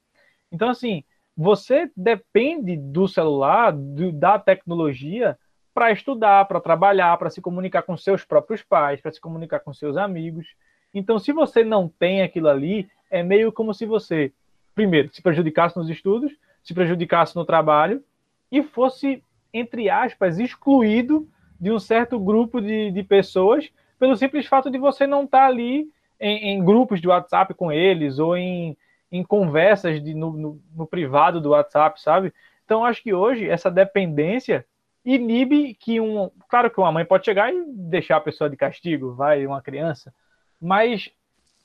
Então, 0.51 0.69
assim, 0.69 1.05
você 1.37 1.91
depende 1.97 2.77
do 2.77 3.07
celular, 3.07 3.73
do, 3.73 4.11
da 4.11 4.39
tecnologia, 4.39 5.39
para 5.73 5.93
estudar, 5.93 6.47
para 6.47 6.61
trabalhar, 6.61 7.17
para 7.19 7.29
se 7.29 7.41
comunicar 7.41 7.83
com 7.83 7.97
seus 7.97 8.25
próprios 8.25 8.63
pais, 8.63 9.01
para 9.01 9.13
se 9.13 9.21
comunicar 9.21 9.61
com 9.61 9.75
seus 9.75 9.97
amigos. 9.97 10.47
Então, 10.93 11.19
se 11.19 11.33
você 11.33 11.63
não 11.63 11.89
tem 11.89 12.23
aquilo 12.23 12.49
ali, 12.49 12.89
é 13.11 13.23
meio 13.23 13.53
como 13.53 13.75
se 13.75 13.85
você, 13.87 14.33
primeiro, 14.75 15.13
se 15.13 15.23
prejudicasse 15.23 15.77
nos 15.77 15.89
estudos, 15.89 16.33
se 16.63 16.75
prejudicasse 16.75 17.37
no 17.37 17.45
trabalho 17.45 18.03
e 18.51 18.63
fosse, 18.63 19.23
entre 19.53 19.89
aspas, 19.89 20.39
excluído 20.39 21.29
de 21.61 21.71
um 21.71 21.79
certo 21.79 22.19
grupo 22.19 22.61
de, 22.61 22.91
de 22.91 23.03
pessoas 23.03 23.71
pelo 23.99 24.17
simples 24.17 24.47
fato 24.47 24.71
de 24.71 24.79
você 24.79 25.07
não 25.07 25.25
estar 25.25 25.41
tá 25.41 25.47
ali 25.47 25.89
em, 26.21 26.51
em, 26.51 26.65
grupos 26.65 27.01
de 27.01 27.09
WhatsApp 27.09 27.55
com 27.55 27.73
eles 27.73 28.19
ou 28.19 28.37
em, 28.37 28.77
em 29.11 29.23
conversas 29.23 30.03
de, 30.03 30.15
no, 30.15 30.33
no, 30.33 30.61
no 30.75 30.87
privado 30.87 31.41
do 31.41 31.51
WhatsApp, 31.51 32.01
sabe? 32.01 32.33
Então, 32.65 32.85
acho 32.85 33.03
que 33.03 33.15
hoje 33.15 33.49
essa 33.49 33.71
dependência 33.71 34.67
inibe 35.05 35.75
que 35.75 36.01
um. 36.01 36.31
Claro 36.49 36.71
que 36.71 36.81
uma 36.81 36.91
mãe 36.91 37.05
pode 37.05 37.25
chegar 37.25 37.53
e 37.53 37.65
deixar 37.69 38.17
a 38.17 38.21
pessoa 38.21 38.51
de 38.51 38.57
castigo, 38.57 39.15
vai 39.15 39.47
uma 39.47 39.63
criança, 39.63 40.13
mas 40.61 41.11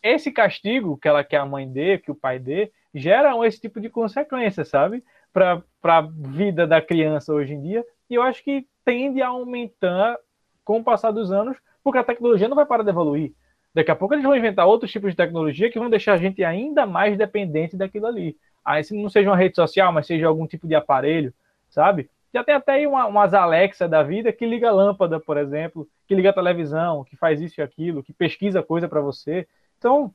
esse 0.01 0.31
castigo 0.31 0.97
que 0.97 1.07
ela 1.07 1.23
quer 1.23 1.37
a 1.37 1.45
mãe 1.45 1.71
dê, 1.71 1.97
que 1.97 2.11
o 2.11 2.15
pai 2.15 2.39
dê, 2.39 2.71
gera 2.93 3.35
esse 3.45 3.59
tipo 3.59 3.79
de 3.79 3.89
consequência, 3.89 4.65
sabe? 4.65 5.03
Para 5.31 5.63
a 5.83 6.01
vida 6.01 6.67
da 6.67 6.81
criança 6.81 7.33
hoje 7.33 7.53
em 7.53 7.61
dia. 7.61 7.85
E 8.09 8.15
eu 8.15 8.21
acho 8.21 8.43
que 8.43 8.67
tende 8.83 9.21
a 9.21 9.27
aumentar 9.27 10.17
com 10.65 10.79
o 10.79 10.83
passar 10.83 11.11
dos 11.11 11.31
anos, 11.31 11.57
porque 11.83 11.99
a 11.99 12.03
tecnologia 12.03 12.47
não 12.47 12.55
vai 12.55 12.65
parar 12.65 12.83
de 12.83 12.89
evoluir. 12.89 13.33
Daqui 13.73 13.89
a 13.89 13.95
pouco 13.95 14.13
eles 14.13 14.23
vão 14.23 14.35
inventar 14.35 14.67
outros 14.67 14.91
tipos 14.91 15.11
de 15.11 15.17
tecnologia 15.17 15.71
que 15.71 15.79
vão 15.79 15.89
deixar 15.89 16.13
a 16.13 16.17
gente 16.17 16.43
ainda 16.43 16.85
mais 16.85 17.17
dependente 17.17 17.77
daquilo 17.77 18.07
ali. 18.07 18.37
Aí, 18.63 18.83
se 18.83 18.95
não 18.95 19.09
seja 19.09 19.29
uma 19.29 19.37
rede 19.37 19.55
social, 19.55 19.91
mas 19.93 20.05
seja 20.05 20.27
algum 20.27 20.45
tipo 20.45 20.67
de 20.67 20.75
aparelho, 20.75 21.33
sabe? 21.69 22.09
Já 22.33 22.43
tem 22.43 22.55
até 22.55 22.73
aí 22.73 22.87
uma, 22.87 23.05
umas 23.07 23.33
Alexa 23.33 23.87
da 23.87 24.03
vida 24.03 24.31
que 24.31 24.45
liga 24.45 24.71
lâmpada, 24.71 25.19
por 25.19 25.37
exemplo, 25.37 25.87
que 26.07 26.15
liga 26.15 26.33
televisão, 26.33 27.03
que 27.03 27.15
faz 27.17 27.41
isso 27.41 27.59
e 27.59 27.63
aquilo, 27.63 28.03
que 28.03 28.13
pesquisa 28.13 28.63
coisa 28.63 28.87
para 28.87 29.01
você. 29.01 29.47
Então, 29.77 30.13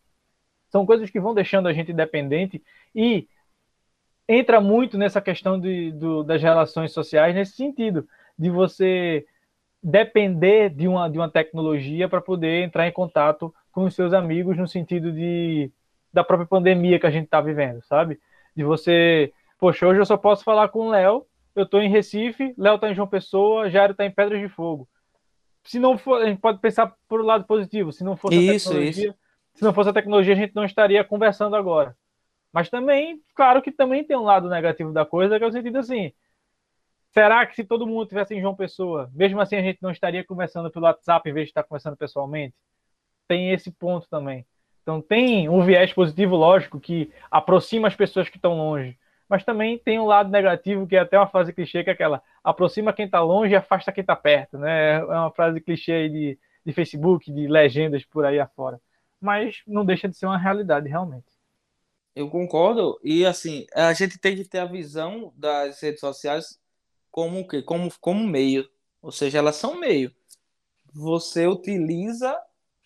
São 0.71 0.87
coisas 0.87 1.11
que 1.11 1.21
vão 1.21 1.35
deixando 1.35 1.69
a 1.69 1.73
gente 1.73 1.93
dependente 1.93 2.63
e 2.95 3.29
entra 4.29 4.61
muito 4.61 4.99
nessa 4.99 5.21
questão 5.21 5.59
de, 5.61 5.93
do, 5.93 6.23
das 6.25 6.43
relações 6.43 6.93
sociais 6.93 7.35
nesse 7.35 7.53
sentido, 7.57 8.09
de 8.39 8.51
você 8.51 9.27
depender 9.83 10.71
de 10.71 10.89
uma, 10.89 11.09
de 11.11 11.19
uma 11.19 11.31
tecnologia 11.31 12.09
para 12.09 12.21
poder 12.21 12.63
entrar 12.65 12.89
em 12.89 12.93
contato 12.93 13.55
com 13.71 13.85
os 13.85 13.95
seus 13.95 14.13
amigos 14.13 14.57
no 14.57 14.67
sentido 14.67 15.13
de 15.13 15.71
da 16.13 16.25
própria 16.25 16.47
pandemia 16.49 16.99
que 16.99 17.07
a 17.07 17.11
gente 17.11 17.27
está 17.27 17.41
vivendo, 17.41 17.83
sabe? 17.85 18.19
De 18.57 18.65
você, 18.65 19.33
poxa, 19.59 19.87
hoje 19.87 20.01
eu 20.01 20.07
só 20.07 20.17
posso 20.17 20.45
falar 20.45 20.69
com 20.71 20.81
o 20.87 20.91
Léo, 20.91 21.27
eu 21.57 21.65
estou 21.65 21.81
em 21.81 21.91
Recife, 21.91 22.55
Léo 22.57 22.75
está 22.75 22.91
em 22.91 22.95
João 22.95 23.09
Pessoa, 23.09 23.71
Jairo 23.71 23.93
está 23.93 24.05
em 24.05 24.11
Pedras 24.11 24.41
de 24.41 24.49
Fogo. 24.49 24.89
Se 25.65 25.79
não 25.81 25.97
for, 25.97 26.23
a 26.23 26.27
gente 26.27 26.41
pode 26.41 26.61
pensar 26.61 26.95
por 27.09 27.21
um 27.21 27.25
lado 27.25 27.45
positivo, 27.45 27.91
se 27.91 28.05
não 28.05 28.17
fosse 28.17 28.37
isso, 28.37 28.69
a 28.69 28.73
tecnologia, 28.73 29.09
isso. 29.09 29.19
se 29.55 29.65
não 29.65 29.75
fosse 29.75 29.91
a 29.91 29.93
tecnologia, 29.93 30.35
a 30.35 30.37
gente 30.37 30.55
não 30.55 30.65
estaria 30.65 31.03
conversando 31.03 31.57
agora. 31.57 31.97
Mas 32.53 32.69
também, 32.69 33.21
claro 33.35 33.61
que 33.61 33.73
também 33.73 34.05
tem 34.05 34.17
um 34.17 34.23
lado 34.23 34.49
negativo 34.49 34.93
da 34.93 35.05
coisa, 35.05 35.39
que 35.39 35.45
é 35.45 35.47
o 35.47 35.53
sentido 35.53 35.79
assim, 35.79 36.13
será 37.11 37.45
que 37.47 37.57
se 37.57 37.65
todo 37.65 37.87
mundo 37.87 38.07
tivesse 38.07 38.35
em 38.35 38.41
João 38.41 38.55
Pessoa, 38.55 39.11
mesmo 39.15 39.41
assim 39.41 39.57
a 39.57 39.63
gente 39.63 39.79
não 39.83 39.91
estaria 39.91 40.25
conversando 40.25 40.71
pelo 40.71 40.85
WhatsApp 40.85 41.29
em 41.29 41.33
vez 41.33 41.47
de 41.47 41.51
estar 41.51 41.65
conversando 41.65 41.97
pessoalmente? 41.97 42.55
Tem 43.27 43.51
esse 43.51 43.71
ponto 43.73 44.07
também. 44.09 44.47
Então 44.83 45.01
tem 45.01 45.49
um 45.49 45.65
viés 45.65 45.93
positivo, 45.93 46.37
lógico, 46.37 46.79
que 46.79 47.11
aproxima 47.31 47.89
as 47.89 47.97
pessoas 47.97 48.29
que 48.29 48.37
estão 48.37 48.57
longe, 48.57 48.97
mas 49.29 49.45
também 49.45 49.79
tem 49.79 49.99
um 49.99 50.07
lado 50.07 50.31
negativo, 50.31 50.87
que 50.87 50.97
é 50.97 51.01
até 51.01 51.19
uma 51.19 51.27
frase 51.27 51.53
clichê, 51.53 51.83
que 51.83 51.91
é 51.91 51.93
aquela, 51.93 52.23
aproxima 52.43 52.93
quem 52.93 53.07
está 53.07 53.21
longe 53.21 53.53
e 53.53 53.57
afasta 53.57 53.93
quem 53.93 54.03
está 54.03 54.15
perto, 54.15 54.59
né? 54.59 54.97
É 54.97 55.05
uma 55.05 55.31
frase 55.31 55.61
clichê 55.61 56.09
de, 56.09 56.39
de 56.65 56.73
Facebook, 56.73 57.33
de 57.33 57.47
legendas 57.47 58.05
por 58.05 58.25
aí 58.25 58.39
afora. 58.39 58.81
Mas 59.21 59.63
não 59.67 59.85
deixa 59.85 60.09
de 60.09 60.17
ser 60.17 60.27
uma 60.27 60.39
realidade, 60.39 60.89
realmente. 60.89 61.27
Eu 62.15 62.31
concordo, 62.31 62.99
e 63.03 63.27
assim, 63.27 63.67
a 63.75 63.93
gente 63.93 64.19
tem 64.19 64.37
que 64.37 64.45
ter 64.45 64.61
a 64.61 64.65
visão 64.65 65.33
das 65.37 65.81
redes 65.83 66.01
sociais 66.01 66.59
como 67.11 67.41
o 67.41 67.49
quê? 67.49 67.63
Como, 67.63 67.91
como 68.01 68.27
meio. 68.27 68.69
Ou 69.03 69.13
seja, 69.13 69.39
elas 69.39 69.57
são 69.57 69.79
meio. 69.79 70.15
Você 70.93 71.47
utiliza 71.47 72.39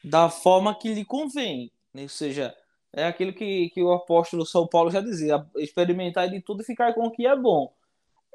da 0.03 0.29
forma 0.29 0.74
que 0.76 0.92
lhe 0.92 1.05
convém. 1.05 1.70
Ou 1.94 2.09
seja, 2.09 2.55
é 2.92 3.07
aquilo 3.07 3.33
que, 3.33 3.70
que 3.70 3.83
o 3.83 3.92
apóstolo 3.92 4.44
São 4.44 4.66
Paulo 4.66 4.90
já 4.90 5.00
dizia: 5.00 5.46
experimentar 5.57 6.29
de 6.29 6.40
tudo 6.40 6.62
e 6.62 6.66
ficar 6.66 6.94
com 6.94 7.07
o 7.07 7.11
que 7.11 7.26
é 7.26 7.37
bom. 7.37 7.72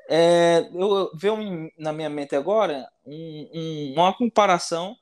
É, 0.10 0.70
eu 0.74 1.12
vejo 1.16 1.36
na 1.78 1.92
minha 1.92 2.10
mente 2.10 2.36
agora 2.36 2.88
um, 3.06 3.50
um, 3.54 3.94
uma 3.94 4.14
comparação 4.16 4.96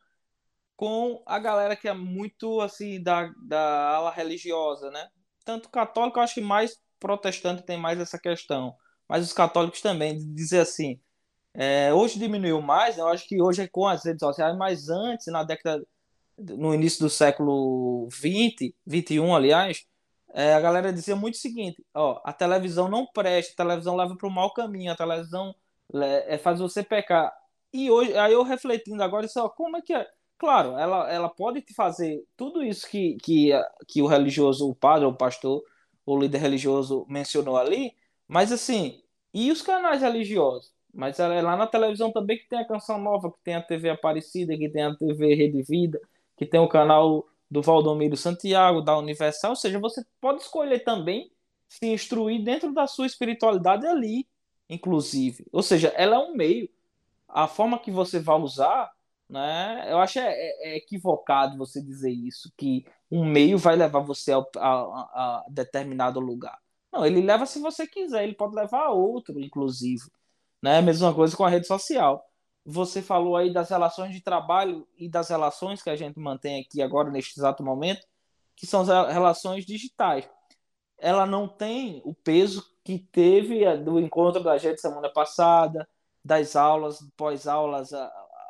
com 0.76 1.22
a 1.26 1.38
galera 1.40 1.76
que 1.76 1.88
é 1.88 1.94
muito 1.94 2.62
assim 2.62 3.02
da, 3.02 3.32
da 3.48 3.90
ala 3.96 4.12
religiosa, 4.12 4.90
né? 4.92 5.10
Tanto 5.46 5.70
católico, 5.70 6.20
eu 6.20 6.24
acho 6.24 6.36
que 6.36 6.42
mais 6.42 6.82
protestante 7.00 7.64
tem 7.64 7.78
mais 7.78 8.00
essa 8.00 8.18
questão, 8.18 8.76
mas 9.08 9.26
os 9.26 9.34
católicos 9.34 9.82
também, 9.82 10.18
dizer 10.34 10.62
assim, 10.62 11.00
é, 11.54 11.94
hoje 11.94 12.18
diminuiu 12.18 12.62
mais, 12.62 12.98
né? 12.98 13.04
eu 13.04 13.08
acho 13.10 13.28
que 13.28 13.42
hoje 13.42 13.62
é 13.62 13.68
com 13.68 13.88
as 13.88 14.06
redes 14.06 14.22
sociais, 14.22 14.58
mas 14.58 14.90
antes, 14.90 15.28
na 15.28 15.44
década 15.44 15.86
no 16.38 16.74
início 16.74 17.00
do 17.04 17.10
século 17.10 18.08
20, 18.10 18.76
21, 18.86 19.36
aliás, 19.36 19.86
é, 20.34 20.54
a 20.54 20.60
galera 20.60 20.92
dizia 20.92 21.16
muito 21.16 21.36
o 21.36 21.38
seguinte: 21.38 21.84
ó, 21.94 22.22
a 22.24 22.34
televisão 22.34 22.90
não 22.90 23.06
presta, 23.06 23.54
a 23.54 23.66
televisão 23.66 23.96
leva 23.96 24.16
para 24.16 24.28
o 24.28 24.32
mau 24.32 24.54
caminho, 24.54 24.92
a 24.92 24.96
televisão 24.96 25.56
é, 26.28 26.38
faz 26.38 26.60
você 26.60 26.84
pecar. 26.84 27.32
E 27.72 27.90
hoje, 27.90 28.16
aí 28.18 28.34
eu 28.34 28.44
refletindo 28.44 29.02
agora, 29.04 29.26
isso, 29.26 29.40
ó, 29.40 29.50
como 29.50 29.78
é 29.78 29.82
que 29.82 29.94
é? 29.94 30.08
Claro, 30.38 30.78
ela, 30.78 31.12
ela 31.12 31.30
pode 31.30 31.62
te 31.62 31.74
fazer 31.74 32.24
tudo 32.36 32.64
isso 32.64 32.88
que, 32.90 33.16
que, 33.24 33.52
que 33.88 34.02
o 34.02 34.08
religioso, 34.08 34.70
o 34.70 34.76
padre, 34.76 35.06
o 35.06 35.14
pastor, 35.16 35.64
o 36.06 36.18
líder 36.20 36.40
religioso 36.40 37.06
mencionou 37.10 37.58
ali, 37.58 37.96
mas 38.28 38.52
assim, 38.52 39.02
e 39.34 39.52
os 39.52 39.62
canais 39.62 40.02
religiosos? 40.02 40.72
Mas 40.94 41.20
é 41.20 41.42
lá 41.42 41.56
na 41.58 41.66
televisão 41.66 42.12
também 42.12 42.38
que 42.38 42.48
tem 42.48 42.60
a 42.60 42.68
Canção 42.68 43.00
Nova, 43.00 43.32
que 43.32 43.38
tem 43.44 43.56
a 43.56 43.62
TV 43.62 43.90
Aparecida, 43.90 44.56
que 44.58 44.70
tem 44.70 44.84
a 44.84 44.96
TV 44.96 45.34
Rede 45.34 45.64
Vida, 45.64 46.00
que 46.44 46.52
tem 46.52 46.60
o 46.60 46.68
canal 46.68 47.26
do 47.50 47.62
Valdomiro 47.62 48.18
Santiago, 48.18 48.82
da 48.82 48.98
Universal, 48.98 49.52
ou 49.52 49.56
seja, 49.56 49.80
você 49.80 50.04
pode 50.20 50.42
escolher 50.42 50.80
também 50.80 51.32
se 51.68 51.88
instruir 51.88 52.44
dentro 52.44 52.74
da 52.74 52.86
sua 52.86 53.06
espiritualidade 53.06 53.86
ali, 53.88 54.28
inclusive. 54.70 55.46
Ou 55.52 55.64
seja, 55.64 55.90
ela 55.96 56.16
é 56.16 56.20
um 56.20 56.36
meio. 56.36 56.70
A 57.28 57.48
forma 57.48 57.80
que 57.80 57.92
você 57.92 58.20
vai 58.20 58.40
usar, 58.40 58.92
né? 59.30 59.86
Eu 59.90 60.00
acho 60.00 60.20
é, 60.20 60.32
é, 60.32 60.74
é 60.74 60.78
equivocado 60.78 61.58
você 61.58 61.82
dizer 61.82 62.12
isso, 62.12 62.52
que 62.58 62.86
um 63.10 63.26
meio 63.26 63.58
vai 63.58 63.76
levar 63.76 64.02
você 64.02 64.34
a, 64.34 64.44
a, 64.58 64.60
a, 64.60 65.46
determinado 65.50 66.20
lugar. 66.20 66.60
Não, 66.92 67.06
ele 67.06 67.22
leva 67.22 67.46
se 67.46 67.60
você 67.60 67.88
quiser, 67.88 68.24
ele 68.24 68.36
pode 68.36 68.56
levar 68.56 68.86
a 68.86 68.92
outro, 68.92 69.40
inclusive. 69.40 70.04
Né? 70.62 70.82
Mesma 70.82 71.14
coisa 71.14 71.36
com 71.36 71.44
a 71.46 71.50
rede 71.50 71.66
social 71.68 72.24
você 72.66 73.02
falou 73.02 73.36
aí 73.36 73.52
das 73.52 73.70
relações 73.70 74.14
de 74.14 74.22
trabalho 74.22 74.88
e 74.98 75.10
das 75.10 75.30
relações 75.30 75.82
que 75.82 75.90
a 75.90 75.96
gente 75.96 76.20
mantém 76.20 76.62
aqui 76.62 76.82
agora 76.82 77.12
neste 77.12 77.40
exato 77.40 77.64
momento, 77.64 78.06
que 78.56 78.66
são 78.66 78.82
as 78.82 78.88
relações 78.88 79.66
digitais. 79.66 80.30
Ela 80.98 81.26
não 81.26 81.48
tem 81.48 82.02
o 82.06 82.14
peso 82.14 82.64
que 82.84 83.00
teve 83.00 83.66
do 83.78 84.00
encontro 84.00 84.42
da 84.42 84.58
gente 84.58 84.80
semana 84.80 85.10
passada, 85.10 85.88
das 86.24 86.56
aulas, 86.56 87.00
pós-aulas 87.18 87.92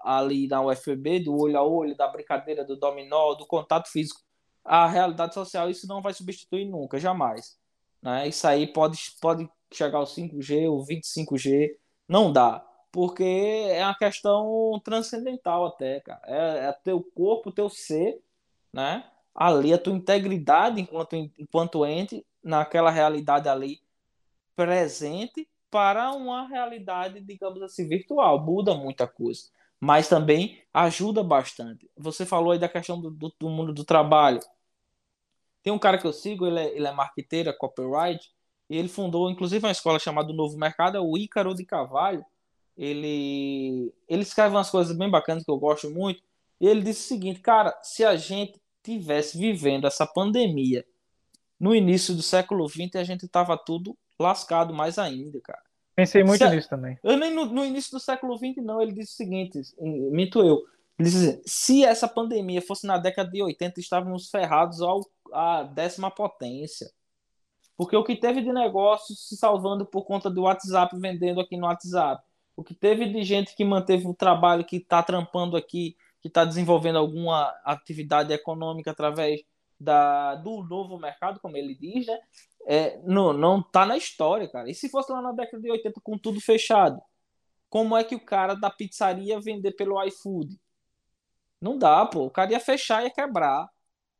ali 0.03 0.47
na 0.47 0.61
UFB, 0.61 1.21
do 1.21 1.35
olho 1.35 1.57
a 1.57 1.63
olho, 1.63 1.95
da 1.95 2.07
brincadeira 2.07 2.63
do 2.63 2.75
dominó, 2.75 3.33
do 3.33 3.47
contato 3.47 3.89
físico. 3.89 4.21
A 4.63 4.87
realidade 4.87 5.33
social, 5.33 5.69
isso 5.69 5.87
não 5.87 6.01
vai 6.01 6.13
substituir 6.13 6.65
nunca, 6.65 6.99
jamais. 6.99 7.57
Né? 8.01 8.27
Isso 8.27 8.45
aí 8.45 8.71
pode, 8.71 8.99
pode 9.19 9.49
chegar 9.71 9.97
ao 9.97 10.05
5G, 10.05 10.69
ou 10.69 10.85
25G, 10.85 11.69
não 12.07 12.31
dá 12.31 12.63
porque 12.93 13.23
é 13.23 13.83
uma 13.83 13.97
questão 13.97 14.79
transcendental 14.85 15.65
até, 15.65 15.99
cara. 16.01 16.21
É, 16.25 16.67
é 16.67 16.71
teu 16.71 17.01
corpo, 17.01 17.51
teu 17.51 17.67
ser, 17.67 18.21
né? 18.71 19.03
Ali, 19.33 19.73
a 19.73 19.79
tua 19.79 19.93
integridade 19.93 20.79
enquanto, 20.79 21.15
enquanto 21.15 21.85
ente, 21.87 22.23
naquela 22.43 22.91
realidade 22.91 23.49
ali 23.49 23.81
presente, 24.55 25.49
para 25.71 26.11
uma 26.11 26.47
realidade, 26.47 27.19
digamos 27.19 27.63
assim, 27.63 27.87
virtual. 27.89 28.39
Muda 28.45 28.75
muita 28.75 29.07
coisa. 29.07 29.49
Mas 29.79 30.07
também 30.07 30.61
ajuda 30.71 31.23
bastante. 31.23 31.89
Você 31.97 32.27
falou 32.27 32.51
aí 32.51 32.59
da 32.59 32.69
questão 32.69 33.01
do, 33.01 33.09
do, 33.09 33.33
do 33.39 33.49
mundo 33.49 33.73
do 33.73 33.83
trabalho. 33.83 34.39
Tem 35.63 35.73
um 35.73 35.79
cara 35.79 35.97
que 35.97 36.05
eu 36.05 36.13
sigo, 36.13 36.45
ele 36.45 36.59
é, 36.59 36.75
ele 36.75 36.87
é 36.87 36.91
marqueteiro, 36.91 37.49
é 37.49 37.53
copyright, 37.53 38.31
e 38.69 38.77
ele 38.77 38.87
fundou, 38.87 39.31
inclusive, 39.31 39.65
uma 39.65 39.71
escola 39.71 39.97
chamada 39.97 40.31
Novo 40.31 40.57
Mercado, 40.59 40.97
é 40.97 41.01
o 41.01 41.17
Ícaro 41.17 41.55
de 41.55 41.65
Cavalho, 41.65 42.23
ele, 42.77 43.93
ele 44.07 44.23
escreve 44.23 44.55
umas 44.55 44.69
coisas 44.69 44.95
bem 44.95 45.09
bacanas 45.09 45.43
que 45.43 45.51
eu 45.51 45.57
gosto 45.57 45.89
muito. 45.89 46.21
E 46.59 46.67
ele 46.67 46.81
disse 46.81 47.05
o 47.05 47.07
seguinte, 47.07 47.39
cara, 47.39 47.77
se 47.81 48.03
a 48.03 48.15
gente 48.15 48.59
tivesse 48.81 49.37
vivendo 49.37 49.85
essa 49.85 50.05
pandemia 50.05 50.85
no 51.59 51.75
início 51.75 52.13
do 52.13 52.21
século 52.21 52.67
XX, 52.67 52.95
a 52.95 53.03
gente 53.03 53.27
tava 53.27 53.57
tudo 53.57 53.97
lascado 54.19 54.73
mais 54.73 54.97
ainda, 54.97 55.39
cara. 55.41 55.61
Pensei 55.95 56.23
muito 56.23 56.43
se, 56.43 56.49
nisso 56.49 56.69
também. 56.69 56.97
Eu 57.03 57.17
nem 57.17 57.33
no, 57.33 57.45
no, 57.45 57.63
início 57.63 57.91
do 57.91 57.99
século 57.99 58.35
XX, 58.37 58.63
não. 58.63 58.81
Ele 58.81 58.91
disse 58.91 59.13
o 59.13 59.15
seguinte, 59.15 59.61
minto 59.79 60.39
eu. 60.39 60.63
Ele 60.97 61.09
disse, 61.09 61.41
se 61.45 61.83
essa 61.85 62.07
pandemia 62.07 62.61
fosse 62.61 62.87
na 62.87 62.97
década 62.97 63.29
de 63.29 63.41
80, 63.41 63.79
estávamos 63.79 64.29
ferrados 64.29 64.81
ao, 64.81 65.01
à 65.31 65.63
décima 65.63 66.09
potência. 66.09 66.91
Porque 67.77 67.95
o 67.95 68.03
que 68.03 68.15
teve 68.15 68.41
de 68.41 68.51
negócio 68.51 69.15
se 69.15 69.35
salvando 69.35 69.85
por 69.85 70.05
conta 70.05 70.29
do 70.29 70.43
WhatsApp, 70.43 70.95
vendendo 70.97 71.41
aqui 71.41 71.57
no 71.57 71.65
WhatsApp 71.65 72.23
o 72.55 72.63
que 72.63 72.73
teve 72.73 73.07
de 73.07 73.23
gente 73.23 73.55
que 73.55 73.65
manteve 73.65 74.07
o 74.07 74.13
trabalho, 74.13 74.65
que 74.65 74.77
está 74.77 75.01
trampando 75.01 75.57
aqui, 75.57 75.95
que 76.21 76.27
está 76.27 76.45
desenvolvendo 76.45 76.97
alguma 76.97 77.53
atividade 77.65 78.31
econômica 78.31 78.91
através 78.91 79.41
da, 79.79 80.35
do 80.35 80.63
novo 80.63 80.97
mercado, 80.97 81.39
como 81.39 81.57
ele 81.57 81.75
diz, 81.75 82.07
né? 82.07 82.17
É, 82.65 82.97
não, 83.03 83.33
não 83.33 83.61
tá 83.61 83.85
na 83.85 83.97
história, 83.97 84.47
cara. 84.47 84.69
E 84.69 84.73
se 84.73 84.89
fosse 84.89 85.11
lá 85.11 85.21
na 85.21 85.33
década 85.33 85.61
de 85.61 85.69
80 85.69 85.99
com 86.01 86.17
tudo 86.17 86.39
fechado? 86.39 87.01
Como 87.69 87.97
é 87.97 88.03
que 88.03 88.15
o 88.15 88.23
cara 88.23 88.53
da 88.53 88.69
pizzaria 88.69 89.41
vender 89.41 89.73
pelo 89.73 90.01
iFood? 90.05 90.57
Não 91.59 91.77
dá, 91.77 92.05
pô. 92.05 92.25
O 92.25 92.31
cara 92.31 92.51
ia 92.51 92.59
fechar 92.59 93.01
e 93.01 93.05
ia 93.07 93.11
quebrar. 93.11 93.67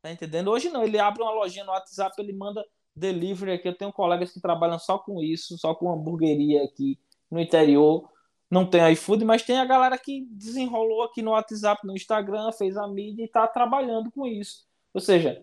Tá 0.02 0.10
entendendo? 0.10 0.50
Hoje 0.50 0.68
não. 0.68 0.82
Ele 0.84 0.98
abre 0.98 1.22
uma 1.22 1.32
lojinha 1.32 1.64
no 1.64 1.70
WhatsApp, 1.70 2.14
ele 2.20 2.32
manda 2.32 2.62
delivery 2.94 3.52
aqui. 3.52 3.68
Eu 3.68 3.76
tenho 3.76 3.92
colegas 3.92 4.32
que 4.32 4.40
trabalham 4.40 4.78
só 4.78 4.98
com 4.98 5.22
isso, 5.22 5.56
só 5.56 5.74
com 5.74 5.90
hamburgueria 5.90 6.64
aqui 6.64 6.98
no 7.30 7.40
interior 7.40 8.10
não 8.50 8.68
tem 8.68 8.92
iFood, 8.92 9.24
mas 9.24 9.42
tem 9.42 9.58
a 9.58 9.64
galera 9.64 9.98
que 9.98 10.26
desenrolou 10.30 11.02
aqui 11.02 11.22
no 11.22 11.32
WhatsApp, 11.32 11.86
no 11.86 11.94
Instagram, 11.94 12.52
fez 12.52 12.76
a 12.76 12.86
mídia 12.86 13.22
e 13.22 13.26
está 13.26 13.46
trabalhando 13.46 14.10
com 14.10 14.26
isso. 14.26 14.64
Ou 14.92 15.00
seja, 15.00 15.42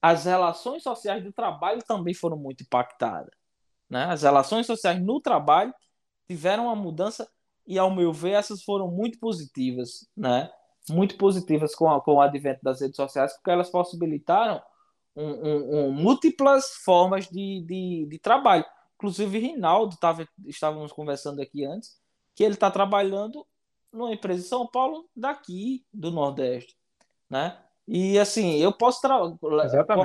as 0.00 0.24
relações 0.24 0.82
sociais 0.82 1.22
do 1.22 1.32
trabalho 1.32 1.82
também 1.82 2.14
foram 2.14 2.36
muito 2.36 2.62
impactadas. 2.62 3.34
Né? 3.88 4.04
As 4.04 4.22
relações 4.22 4.66
sociais 4.66 5.02
no 5.02 5.20
trabalho 5.20 5.74
tiveram 6.28 6.66
uma 6.66 6.76
mudança 6.76 7.28
e, 7.66 7.78
ao 7.78 7.90
meu 7.90 8.12
ver, 8.12 8.32
essas 8.32 8.62
foram 8.62 8.88
muito 8.88 9.18
positivas, 9.18 10.08
né? 10.16 10.50
muito 10.88 11.16
positivas 11.16 11.74
com, 11.74 11.90
a, 11.90 12.00
com 12.00 12.14
o 12.14 12.20
advento 12.20 12.60
das 12.62 12.80
redes 12.80 12.96
sociais, 12.96 13.32
porque 13.34 13.50
elas 13.50 13.70
possibilitaram 13.70 14.62
um, 15.14 15.24
um, 15.24 15.74
um, 15.74 15.92
múltiplas 15.92 16.74
formas 16.84 17.28
de, 17.28 17.64
de, 17.66 18.06
de 18.08 18.18
trabalho. 18.18 18.64
Inclusive, 18.94 19.38
Rinaldo, 19.38 19.96
tava, 19.96 20.26
estávamos 20.46 20.92
conversando 20.92 21.40
aqui 21.40 21.64
antes, 21.64 21.99
que 22.40 22.44
ele 22.44 22.54
está 22.54 22.70
trabalhando 22.70 23.46
numa 23.92 24.14
empresa 24.14 24.40
em 24.40 24.48
São 24.48 24.66
Paulo, 24.66 25.06
daqui 25.14 25.84
do 25.92 26.10
Nordeste, 26.10 26.74
né? 27.28 27.58
E 27.86 28.18
assim, 28.18 28.56
eu 28.56 28.72
posso 28.72 29.02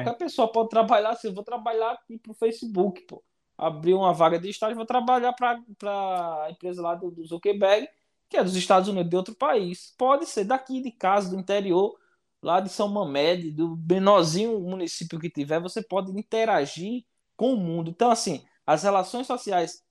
qualquer 0.04 0.18
pessoa 0.18 0.52
pode 0.52 0.68
trabalhar, 0.68 1.12
assim, 1.12 1.30
eu 1.30 1.34
vou 1.34 1.46
trabalhar 1.46 1.92
aqui 1.92 2.20
para 2.20 2.34
o 2.34 2.36
Facebook, 2.36 3.00
pô. 3.04 3.24
Abrir 3.58 3.94
uma 3.94 4.12
vaga 4.12 4.38
de 4.38 4.50
estágio, 4.50 4.76
vou 4.76 4.86
trabalhar 4.86 5.32
para 5.32 5.62
a 5.86 6.52
empresa 6.52 6.82
lá 6.82 6.94
do, 6.94 7.10
do 7.10 7.24
Zuckerberg, 7.24 7.88
que 8.28 8.36
é 8.36 8.44
dos 8.44 8.58
Estados 8.58 8.90
Unidos, 8.90 9.10
de 9.10 9.16
outro 9.16 9.34
país. 9.34 9.96
Pode 9.98 10.26
ser 10.26 10.44
daqui 10.44 10.82
de 10.82 10.92
casa, 10.92 11.30
do 11.30 11.40
interior, 11.40 11.98
lá 12.42 12.60
de 12.60 12.68
São 12.68 12.90
Mamede, 12.90 13.50
do 13.50 13.78
menorzinho 13.90 14.60
município 14.60 15.22
que 15.22 15.30
tiver, 15.30 15.62
você 15.62 15.82
pode 15.82 16.12
interagir 16.12 17.06
com 17.38 17.54
o 17.54 17.58
mundo. 17.58 17.90
Então, 17.90 18.12
assim, 18.12 18.46
as 18.68 18.84
relações 18.84 19.26
sociais 19.26 19.85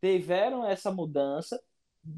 tiveram 0.00 0.66
essa 0.66 0.90
mudança, 0.90 1.60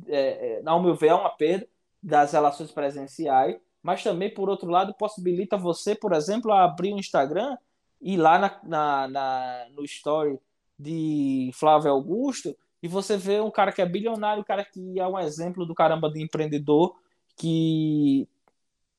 é, 0.06 0.60
é, 0.60 0.62
ao 0.64 0.82
meu 0.82 0.94
ver, 0.94 1.08
é 1.08 1.14
uma 1.14 1.30
perda 1.30 1.66
das 2.02 2.32
relações 2.32 2.70
presenciais, 2.70 3.56
mas 3.82 4.02
também, 4.02 4.32
por 4.32 4.48
outro 4.48 4.68
lado, 4.68 4.94
possibilita 4.94 5.56
você, 5.56 5.94
por 5.94 6.12
exemplo, 6.12 6.52
abrir 6.52 6.92
um 6.92 6.98
Instagram 6.98 7.56
e 8.00 8.16
lá 8.16 8.38
na, 8.38 8.60
na, 8.62 9.08
na, 9.08 9.66
no 9.70 9.84
story 9.84 10.38
de 10.78 11.50
Flávio 11.54 11.90
Augusto 11.90 12.56
e 12.82 12.88
você 12.88 13.16
vê 13.16 13.40
um 13.40 13.50
cara 13.50 13.72
que 13.72 13.82
é 13.82 13.86
bilionário, 13.86 14.42
um 14.42 14.44
cara 14.44 14.64
que 14.64 15.00
é 15.00 15.06
um 15.06 15.18
exemplo 15.18 15.66
do 15.66 15.74
caramba 15.74 16.10
de 16.10 16.22
empreendedor 16.22 16.96
que 17.36 18.28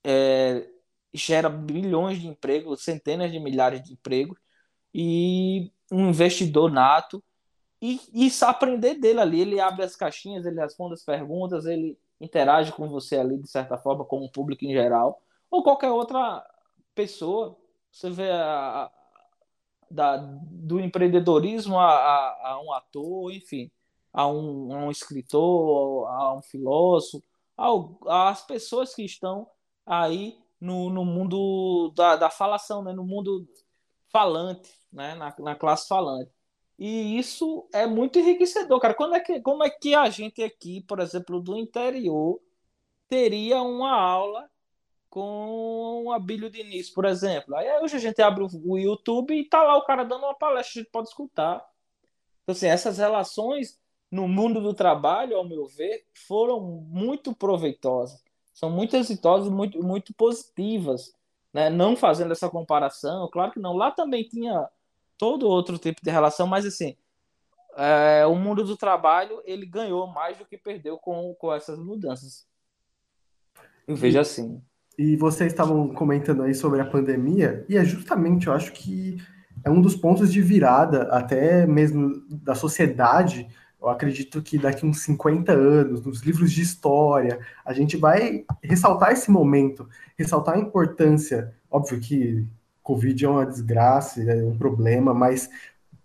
é, 0.04 0.68
gera 1.14 1.50
bilhões 1.50 2.20
de 2.20 2.28
empregos, 2.28 2.84
centenas 2.84 3.32
de 3.32 3.40
milhares 3.40 3.82
de 3.84 3.94
empregos 3.94 4.38
e 4.94 5.72
um 5.92 6.10
investidor 6.10 6.72
nato 6.72 7.24
e, 7.82 8.00
e 8.14 8.32
aprender 8.44 8.96
dele 8.96 9.20
ali. 9.20 9.42
Ele 9.42 9.60
abre 9.60 9.84
as 9.84 9.96
caixinhas, 9.96 10.46
ele 10.46 10.60
responde 10.60 10.94
as 10.94 11.04
perguntas, 11.04 11.66
ele 11.66 11.98
interage 12.20 12.72
com 12.74 12.90
você 12.90 13.18
ali 13.18 13.38
de 13.38 13.50
certa 13.50 13.78
forma, 13.78 14.06
com 14.06 14.24
o 14.24 14.32
público 14.32 14.66
em 14.66 14.74
geral, 14.74 15.22
ou 15.50 15.64
qualquer 15.64 15.92
outra 15.92 16.46
pessoa. 16.94 17.58
Você 17.92 18.10
vê 18.10 18.30
a, 18.32 18.92
da, 19.90 20.18
do 20.18 20.80
empreendedorismo 20.80 21.80
a, 21.80 21.90
a, 21.92 22.52
a, 22.52 22.62
um 22.62 22.74
ator, 22.74 23.32
enfim, 23.32 23.72
a 24.14 24.28
um, 24.28 24.74
um 24.86 24.92
escritor, 24.92 26.08
a 26.08 26.36
um 26.36 26.42
filósofo, 26.42 27.24
às 28.08 28.46
pessoas 28.46 28.94
que 28.94 29.04
estão 29.04 29.48
aí 29.86 30.38
no, 30.60 30.90
no 30.90 31.06
mundo 31.06 31.92
da, 31.96 32.16
da 32.16 32.30
falação, 32.30 32.84
né? 32.84 32.94
no 32.94 33.04
mundo 33.04 33.48
falante, 34.12 34.72
né? 34.92 35.16
na, 35.16 35.34
na 35.40 35.56
classe 35.56 35.88
falante. 35.88 36.32
E 36.80 37.20
isso 37.20 37.68
é 37.74 37.86
muito 37.86 38.18
enriquecedor, 38.20 38.80
cara. 38.80 38.94
Quando 38.94 39.14
é 39.14 39.20
que, 39.20 39.42
como 39.42 39.66
é 39.66 39.70
que 39.70 39.94
a 39.94 40.10
gente 40.10 40.42
aqui, 40.42 40.80
por 40.88 41.02
exemplo, 41.02 41.42
do 41.42 41.58
interior, 41.58 42.40
teria 43.10 43.62
uma 43.62 43.92
aula 43.92 44.50
com 45.10 46.06
o 46.06 46.12
Abílio 46.14 46.50
Diniz, 46.50 46.90
por 46.90 47.04
exemplo? 47.04 47.54
Aí 47.58 47.68
hoje 47.82 47.98
a 47.98 48.00
gente 48.00 48.22
abre 48.22 48.46
o 48.46 48.78
YouTube 48.78 49.38
e 49.38 49.44
tá 49.44 49.62
lá 49.62 49.76
o 49.76 49.84
cara 49.84 50.06
dando 50.06 50.24
uma 50.24 50.34
palestra, 50.34 50.80
a 50.80 50.84
gente 50.84 50.92
pode 50.92 51.10
escutar. 51.10 51.58
Então, 52.44 52.54
assim, 52.54 52.68
essas 52.68 52.98
relações 52.98 53.78
no 54.10 54.26
mundo 54.26 54.62
do 54.62 54.74
trabalho, 54.74 55.36
ao 55.36 55.48
meu 55.48 55.68
ver, 55.68 56.06
foram 56.28 56.62
muito 56.62 57.36
proveitosas. 57.36 58.24
São 58.54 58.70
muito 58.70 58.96
exitosas, 58.96 59.50
muito, 59.50 59.84
muito 59.84 60.14
positivas. 60.14 61.14
Né? 61.54 61.70
Não 61.70 61.98
fazendo 61.98 62.32
essa 62.32 62.50
comparação, 62.50 63.30
claro 63.30 63.52
que 63.52 63.60
não. 63.60 63.76
Lá 63.76 63.92
também 63.92 64.24
tinha 64.24 64.70
todo 65.20 65.50
outro 65.50 65.78
tipo 65.78 66.02
de 66.02 66.10
relação, 66.10 66.48
mas 66.48 66.66
assim, 66.66 66.96
é, 67.78 68.26
o 68.26 68.34
mundo 68.36 68.64
do 68.64 68.78
trabalho 68.78 69.42
ele 69.44 69.66
ganhou 69.66 70.08
mais 70.08 70.38
do 70.38 70.46
que 70.46 70.58
perdeu 70.58 70.98
com, 70.98 71.36
com 71.38 71.54
essas 71.54 71.78
mudanças. 71.78 72.48
Eu 73.86 73.96
vejo 73.96 74.18
e, 74.18 74.20
assim. 74.20 74.62
E 74.98 75.16
vocês 75.18 75.52
estavam 75.52 75.90
comentando 75.90 76.42
aí 76.44 76.56
sobre 76.56 76.80
a 76.80 76.86
pandemia, 76.86 77.66
e 77.68 77.78
é 77.78 77.84
justamente, 77.84 78.48
eu 78.48 78.54
acho 78.54 78.72
que 78.72 79.22
é 79.64 79.70
um 79.70 79.82
dos 79.82 79.96
pontos 79.96 80.32
de 80.32 80.42
virada, 80.42 81.04
até 81.12 81.68
mesmo 81.68 82.14
da 82.30 82.56
sociedade. 82.56 83.48
Eu 83.82 83.90
acredito 83.90 84.42
que 84.42 84.58
daqui 84.58 84.86
uns 84.86 85.02
50 85.02 85.52
anos, 85.52 86.02
nos 86.02 86.22
livros 86.22 86.52
de 86.52 86.62
história, 86.62 87.40
a 87.66 87.74
gente 87.74 87.98
vai 87.98 88.46
ressaltar 88.64 89.12
esse 89.12 89.30
momento, 89.30 89.88
ressaltar 90.18 90.56
a 90.56 90.60
importância. 90.60 91.54
Óbvio 91.70 92.00
que 92.00 92.46
Covid 92.90 93.24
é 93.24 93.30
uma 93.30 93.46
desgraça, 93.46 94.20
é 94.20 94.44
um 94.44 94.58
problema, 94.58 95.14
mas 95.14 95.48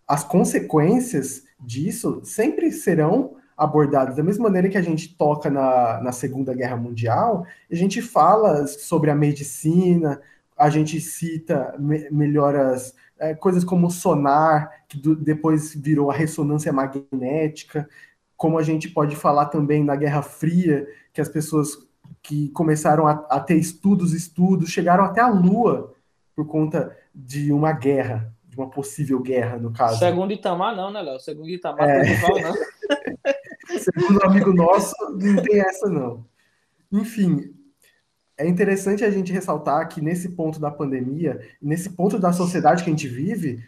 as 0.06 0.22
consequências 0.22 1.44
disso 1.58 2.20
sempre 2.22 2.70
serão 2.70 3.36
abordadas. 3.56 4.16
Da 4.16 4.22
mesma 4.22 4.44
maneira 4.44 4.68
que 4.68 4.76
a 4.76 4.82
gente 4.82 5.16
toca 5.16 5.48
na, 5.48 6.02
na 6.02 6.12
Segunda 6.12 6.52
Guerra 6.52 6.76
Mundial, 6.76 7.46
a 7.72 7.74
gente 7.74 8.02
fala 8.02 8.66
sobre 8.66 9.10
a 9.10 9.14
medicina, 9.14 10.20
a 10.54 10.68
gente 10.68 11.00
cita 11.00 11.74
me, 11.78 12.06
melhoras, 12.10 12.94
é, 13.18 13.32
coisas 13.32 13.64
como 13.64 13.86
o 13.86 13.90
sonar, 13.90 14.70
que 14.86 14.98
do, 14.98 15.16
depois 15.16 15.74
virou 15.74 16.10
a 16.10 16.14
ressonância 16.14 16.70
magnética, 16.70 17.88
como 18.36 18.58
a 18.58 18.62
gente 18.62 18.90
pode 18.90 19.16
falar 19.16 19.46
também 19.46 19.82
na 19.82 19.96
Guerra 19.96 20.20
Fria, 20.20 20.86
que 21.14 21.20
as 21.22 21.30
pessoas 21.30 21.78
que 22.22 22.50
começaram 22.50 23.06
a, 23.06 23.12
a 23.30 23.40
ter 23.40 23.56
estudos, 23.56 24.12
estudos, 24.12 24.68
chegaram 24.68 25.04
até 25.04 25.22
a 25.22 25.28
Lua, 25.28 25.93
por 26.34 26.46
conta 26.46 26.96
de 27.14 27.52
uma 27.52 27.72
guerra, 27.72 28.32
de 28.48 28.56
uma 28.56 28.68
possível 28.68 29.20
guerra, 29.20 29.58
no 29.58 29.72
caso. 29.72 29.98
Segundo 29.98 30.32
Itamar, 30.32 30.74
não, 30.74 30.90
né, 30.90 31.00
Léo? 31.00 31.20
Segundo 31.20 31.48
Itamar, 31.48 31.88
é... 31.88 32.02
rival, 32.02 32.40
não. 32.40 32.54
Segundo 33.78 34.20
um 34.22 34.26
amigo 34.26 34.52
nosso, 34.52 34.94
não 35.12 35.42
tem 35.42 35.60
essa, 35.60 35.88
não. 35.88 36.24
Enfim, 36.92 37.54
é 38.36 38.46
interessante 38.46 39.04
a 39.04 39.10
gente 39.10 39.32
ressaltar 39.32 39.88
que 39.88 40.00
nesse 40.00 40.30
ponto 40.30 40.60
da 40.60 40.70
pandemia, 40.70 41.40
nesse 41.60 41.90
ponto 41.90 42.18
da 42.18 42.32
sociedade 42.32 42.82
que 42.82 42.90
a 42.90 42.92
gente 42.92 43.08
vive, 43.08 43.62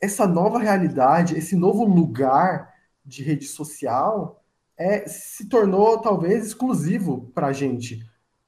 essa 0.00 0.26
nova 0.26 0.58
realidade, 0.58 1.36
esse 1.36 1.56
novo 1.56 1.84
lugar 1.84 2.74
de 3.04 3.22
rede 3.22 3.46
social, 3.46 4.44
é, 4.76 5.06
se 5.06 5.48
tornou 5.48 5.98
talvez 5.98 6.46
exclusivo 6.46 7.30
para 7.34 7.48
a 7.48 7.52
gente. 7.52 8.04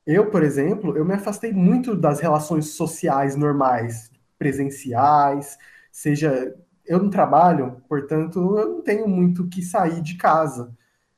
Eu, 0.07 0.31
por 0.31 0.43
exemplo, 0.43 0.97
eu 0.97 1.05
me 1.05 1.15
afastei 1.15 1.53
muito 1.53 1.97
das 1.97 2.21
relações 2.21 2.71
sociais 2.71 3.35
normais, 3.37 4.11
presenciais, 4.39 5.59
seja 5.91 6.55
eu 6.87 7.03
não 7.03 7.11
trabalho, 7.11 7.83
portanto, 7.89 8.39
eu 8.59 8.69
não 8.77 8.83
tenho 8.83 9.09
muito 9.09 9.49
que 9.49 9.63
sair 9.63 10.01
de 10.01 10.17
casa. 10.17 10.73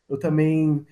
Eu 0.09 0.19
também 0.19 0.87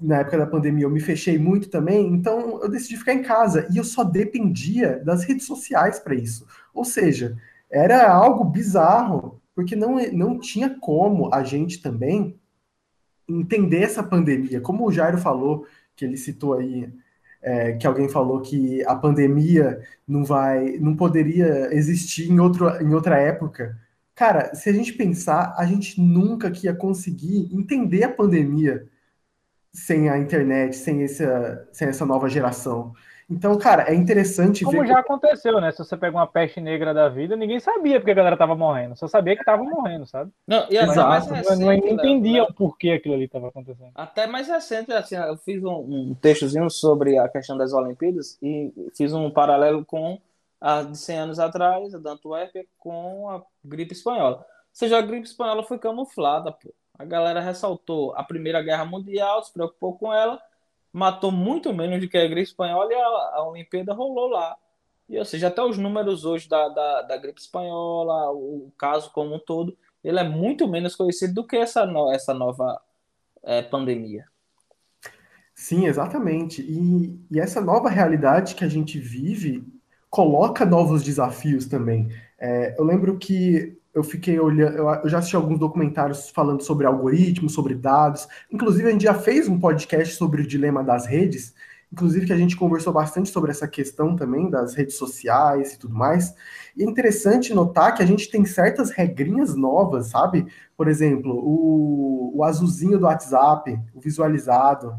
na 0.00 0.18
época 0.18 0.38
da 0.38 0.46
pandemia 0.46 0.84
eu 0.84 0.90
me 0.90 1.00
fechei 1.00 1.38
muito 1.38 1.70
também, 1.70 2.06
então 2.08 2.62
eu 2.62 2.68
decidi 2.68 2.96
ficar 2.96 3.14
em 3.14 3.22
casa 3.22 3.66
e 3.72 3.78
eu 3.78 3.84
só 3.84 4.04
dependia 4.04 5.02
das 5.04 5.24
redes 5.24 5.46
sociais 5.46 5.98
para 5.98 6.14
isso. 6.14 6.46
Ou 6.74 6.84
seja, 6.84 7.36
era 7.70 8.10
algo 8.10 8.44
bizarro, 8.44 9.40
porque 9.54 9.74
não, 9.74 9.96
não 10.12 10.38
tinha 10.38 10.70
como 10.70 11.32
a 11.34 11.42
gente 11.42 11.80
também 11.80 12.38
entender 13.28 13.82
essa 13.82 14.02
pandemia. 14.02 14.60
Como 14.60 14.86
o 14.86 14.92
Jairo 14.92 15.18
falou, 15.18 15.66
que 15.96 16.04
ele 16.04 16.16
citou 16.16 16.54
aí 16.54 16.92
é, 17.46 17.74
que 17.74 17.86
alguém 17.86 18.08
falou 18.08 18.40
que 18.40 18.84
a 18.86 18.96
pandemia 18.96 19.80
não 20.06 20.24
vai, 20.24 20.78
não 20.80 20.96
poderia 20.96 21.72
existir 21.72 22.28
em, 22.28 22.40
outro, 22.40 22.68
em 22.82 22.92
outra 22.92 23.18
época. 23.18 23.78
Cara, 24.16 24.52
se 24.52 24.68
a 24.68 24.72
gente 24.72 24.92
pensar, 24.92 25.54
a 25.56 25.64
gente 25.64 26.00
nunca 26.00 26.50
que 26.50 26.66
ia 26.66 26.74
conseguir 26.74 27.48
entender 27.54 28.02
a 28.02 28.08
pandemia 28.12 28.88
sem 29.72 30.08
a 30.08 30.18
internet, 30.18 30.74
sem 30.74 31.04
essa, 31.04 31.68
sem 31.72 31.86
essa 31.86 32.04
nova 32.04 32.28
geração. 32.28 32.92
Então, 33.28 33.58
cara, 33.58 33.90
é 33.90 33.94
interessante 33.94 34.64
Como 34.64 34.72
ver. 34.72 34.84
Como 34.84 34.88
já 34.88 35.00
aconteceu, 35.00 35.60
né? 35.60 35.72
Se 35.72 35.78
você 35.78 35.96
pega 35.96 36.16
uma 36.16 36.28
peste 36.28 36.60
negra 36.60 36.94
da 36.94 37.08
vida, 37.08 37.34
ninguém 37.34 37.58
sabia 37.58 37.98
porque 37.98 38.12
a 38.12 38.14
galera 38.14 38.36
tava 38.36 38.54
morrendo. 38.54 38.96
Só 38.96 39.08
sabia 39.08 39.36
que 39.36 39.44
tava 39.44 39.64
morrendo, 39.64 40.06
sabe? 40.06 40.30
Não, 40.46 40.64
e 40.70 40.78
até 40.78 40.94
mais 40.94 41.26
recente, 41.26 41.60
não, 41.60 41.72
entendia 41.72 42.42
né? 42.42 42.46
o 42.48 42.54
porquê 42.54 42.90
aquilo 42.92 43.14
ali 43.14 43.26
tava 43.26 43.48
acontecendo. 43.48 43.90
Até 43.96 44.28
mais 44.28 44.46
recente, 44.46 44.92
assim, 44.92 45.16
eu 45.16 45.36
fiz 45.38 45.62
um, 45.64 45.74
um 45.74 46.14
textozinho 46.14 46.70
sobre 46.70 47.18
a 47.18 47.28
questão 47.28 47.58
das 47.58 47.72
Olimpíadas 47.72 48.38
e 48.40 48.72
fiz 48.94 49.12
um 49.12 49.28
paralelo 49.28 49.84
com 49.84 50.20
a 50.60 50.82
de 50.82 50.96
100 50.96 51.18
anos 51.18 51.38
atrás, 51.40 51.94
a 51.94 51.98
da 51.98 52.12
Antuérpia, 52.12 52.64
com 52.78 53.28
a 53.28 53.42
gripe 53.64 53.92
espanhola. 53.92 54.36
Ou 54.36 54.44
seja, 54.72 54.98
a 54.98 55.02
gripe 55.02 55.26
espanhola 55.26 55.64
foi 55.64 55.78
camuflada, 55.78 56.52
pô. 56.52 56.72
A 56.98 57.04
galera 57.04 57.40
ressaltou 57.40 58.14
a 58.16 58.22
Primeira 58.22 58.62
Guerra 58.62 58.84
Mundial, 58.84 59.42
se 59.42 59.52
preocupou 59.52 59.98
com 59.98 60.14
ela 60.14 60.40
matou 60.96 61.30
muito 61.30 61.74
menos 61.74 62.00
do 62.00 62.08
que 62.08 62.16
a 62.16 62.26
gripe 62.26 62.48
espanhola 62.48 62.90
e 62.90 62.94
a, 62.94 63.06
a 63.34 63.46
Olimpíada 63.46 63.92
rolou 63.92 64.28
lá. 64.28 64.56
E, 65.06 65.18
ou 65.18 65.26
seja, 65.26 65.48
até 65.48 65.62
os 65.62 65.76
números 65.76 66.24
hoje 66.24 66.48
da, 66.48 66.70
da, 66.70 67.02
da 67.02 67.16
gripe 67.18 67.38
espanhola, 67.38 68.30
o, 68.32 68.68
o, 68.68 68.72
caso 68.78 69.12
como 69.12 69.34
um 69.34 69.38
todo, 69.38 69.76
ele 70.02 70.18
é 70.18 70.24
muito 70.24 70.66
menos 70.66 70.96
conhecido 70.96 71.34
do 71.34 71.46
que 71.46 71.54
essa, 71.54 71.84
no, 71.84 72.10
essa 72.10 72.32
nova 72.32 72.80
é, 73.42 73.60
pandemia. 73.60 74.24
Sim, 75.54 75.86
exatamente. 75.86 76.62
E, 76.62 77.20
e 77.30 77.38
essa 77.38 77.60
nova 77.60 77.90
realidade 77.90 78.54
que 78.54 78.64
a 78.64 78.68
gente 78.68 78.98
vive 78.98 79.70
coloca 80.08 80.64
novos 80.64 81.02
desafios 81.02 81.66
também. 81.66 82.08
É, 82.38 82.74
eu 82.78 82.84
lembro 82.84 83.18
que 83.18 83.78
eu 83.96 84.04
fiquei 84.04 84.38
olhando, 84.38 84.76
eu 84.76 85.08
já 85.08 85.18
assisti 85.18 85.36
alguns 85.36 85.58
documentários 85.58 86.28
falando 86.28 86.62
sobre 86.62 86.86
algoritmos, 86.86 87.54
sobre 87.54 87.74
dados. 87.74 88.28
Inclusive, 88.52 88.86
a 88.86 88.92
gente 88.92 89.04
já 89.04 89.14
fez 89.14 89.48
um 89.48 89.58
podcast 89.58 90.16
sobre 90.16 90.42
o 90.42 90.46
dilema 90.46 90.84
das 90.84 91.06
redes, 91.06 91.54
inclusive 91.90 92.26
que 92.26 92.32
a 92.32 92.36
gente 92.36 92.58
conversou 92.58 92.92
bastante 92.92 93.30
sobre 93.30 93.50
essa 93.50 93.66
questão 93.66 94.14
também 94.14 94.50
das 94.50 94.74
redes 94.74 94.96
sociais 94.96 95.72
e 95.72 95.78
tudo 95.78 95.94
mais. 95.94 96.34
E 96.76 96.82
é 96.82 96.86
interessante 96.86 97.54
notar 97.54 97.94
que 97.94 98.02
a 98.02 98.06
gente 98.06 98.30
tem 98.30 98.44
certas 98.44 98.90
regrinhas 98.90 99.56
novas, 99.56 100.08
sabe? 100.08 100.46
Por 100.76 100.88
exemplo, 100.88 101.32
o, 101.32 102.32
o 102.36 102.44
azulzinho 102.44 102.98
do 102.98 103.06
WhatsApp, 103.06 103.80
o 103.94 104.00
visualizado. 104.00 104.94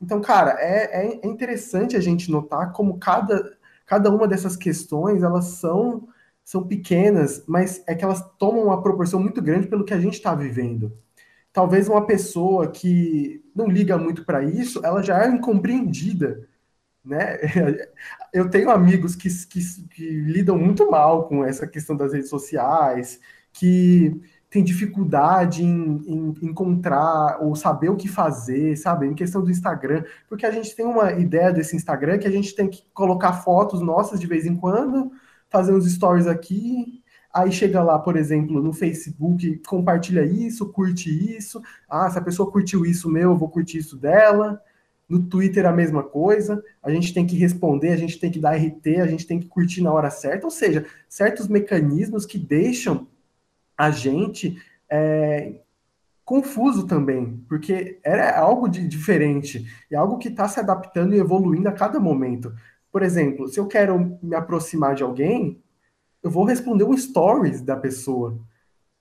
Então, 0.00 0.20
cara, 0.20 0.56
é, 0.58 1.06
é, 1.06 1.20
é 1.22 1.26
interessante 1.28 1.96
a 1.96 2.00
gente 2.00 2.28
notar 2.28 2.72
como 2.72 2.98
cada, 2.98 3.56
cada 3.86 4.10
uma 4.10 4.26
dessas 4.26 4.56
questões, 4.56 5.22
elas 5.22 5.44
são 5.44 6.08
são 6.44 6.66
pequenas, 6.66 7.44
mas 7.46 7.82
é 7.86 7.94
que 7.94 8.04
elas 8.04 8.22
tomam 8.38 8.64
uma 8.64 8.82
proporção 8.82 9.20
muito 9.20 9.40
grande 9.40 9.68
pelo 9.68 9.84
que 9.84 9.94
a 9.94 10.00
gente 10.00 10.14
está 10.14 10.34
vivendo. 10.34 10.92
Talvez 11.52 11.88
uma 11.88 12.06
pessoa 12.06 12.70
que 12.70 13.44
não 13.54 13.68
liga 13.68 13.98
muito 13.98 14.24
para 14.24 14.42
isso, 14.42 14.80
ela 14.84 15.02
já 15.02 15.24
é 15.24 15.28
incompreendida, 15.28 16.48
né? 17.04 17.38
Eu 18.32 18.48
tenho 18.48 18.70
amigos 18.70 19.14
que, 19.14 19.28
que, 19.46 19.60
que, 19.88 20.08
lidam 20.08 20.58
muito 20.58 20.90
mal 20.90 21.28
com 21.28 21.44
essa 21.44 21.66
questão 21.66 21.96
das 21.96 22.12
redes 22.12 22.30
sociais, 22.30 23.20
que 23.52 24.20
tem 24.48 24.62
dificuldade 24.62 25.64
em, 25.64 26.02
em, 26.06 26.34
encontrar 26.42 27.38
ou 27.40 27.56
saber 27.56 27.88
o 27.90 27.96
que 27.96 28.08
fazer, 28.08 28.76
sabe? 28.76 29.06
Em 29.06 29.14
questão 29.14 29.42
do 29.42 29.50
Instagram, 29.50 30.04
porque 30.28 30.46
a 30.46 30.50
gente 30.50 30.74
tem 30.76 30.84
uma 30.84 31.12
ideia 31.12 31.52
desse 31.52 31.76
Instagram 31.76 32.18
que 32.18 32.28
a 32.28 32.30
gente 32.30 32.54
tem 32.54 32.68
que 32.68 32.84
colocar 32.92 33.32
fotos 33.32 33.80
nossas 33.80 34.20
de 34.20 34.26
vez 34.26 34.46
em 34.46 34.54
quando, 34.54 35.10
fazer 35.52 35.72
uns 35.72 35.90
stories 35.92 36.26
aqui, 36.26 37.02
aí 37.32 37.52
chega 37.52 37.82
lá, 37.82 37.98
por 37.98 38.16
exemplo, 38.16 38.62
no 38.62 38.72
Facebook, 38.72 39.58
compartilha 39.66 40.24
isso, 40.24 40.72
curte 40.72 41.36
isso. 41.36 41.62
Ah, 41.88 42.10
se 42.10 42.18
a 42.18 42.22
pessoa 42.22 42.50
curtiu 42.50 42.84
isso 42.84 43.10
meu, 43.10 43.30
eu 43.30 43.36
vou 43.36 43.48
curtir 43.48 43.78
isso 43.78 43.96
dela. 43.96 44.60
No 45.08 45.22
Twitter 45.22 45.66
a 45.66 45.72
mesma 45.72 46.02
coisa, 46.02 46.62
a 46.82 46.90
gente 46.90 47.12
tem 47.12 47.26
que 47.26 47.36
responder, 47.36 47.90
a 47.90 47.96
gente 47.96 48.18
tem 48.18 48.30
que 48.30 48.40
dar 48.40 48.56
RT, 48.56 49.00
a 49.00 49.06
gente 49.06 49.26
tem 49.26 49.38
que 49.38 49.46
curtir 49.46 49.82
na 49.82 49.92
hora 49.92 50.08
certa, 50.08 50.46
ou 50.46 50.50
seja, 50.50 50.86
certos 51.06 51.48
mecanismos 51.48 52.24
que 52.24 52.38
deixam 52.38 53.06
a 53.76 53.90
gente 53.90 54.56
é, 54.88 55.60
confuso 56.24 56.86
também, 56.86 57.44
porque 57.48 57.98
era 58.02 58.38
algo 58.38 58.68
de 58.68 58.86
diferente, 58.86 59.66
é 59.90 59.96
algo 59.96 60.18
que 60.18 60.28
está 60.28 60.48
se 60.48 60.60
adaptando 60.60 61.14
e 61.14 61.18
evoluindo 61.18 61.68
a 61.68 61.72
cada 61.72 62.00
momento. 62.00 62.54
Por 62.92 63.02
exemplo, 63.02 63.48
se 63.48 63.58
eu 63.58 63.66
quero 63.66 64.18
me 64.22 64.36
aproximar 64.36 64.94
de 64.94 65.02
alguém, 65.02 65.62
eu 66.22 66.30
vou 66.30 66.44
responder 66.44 66.84
um 66.84 66.96
stories 66.96 67.62
da 67.62 67.74
pessoa. 67.74 68.38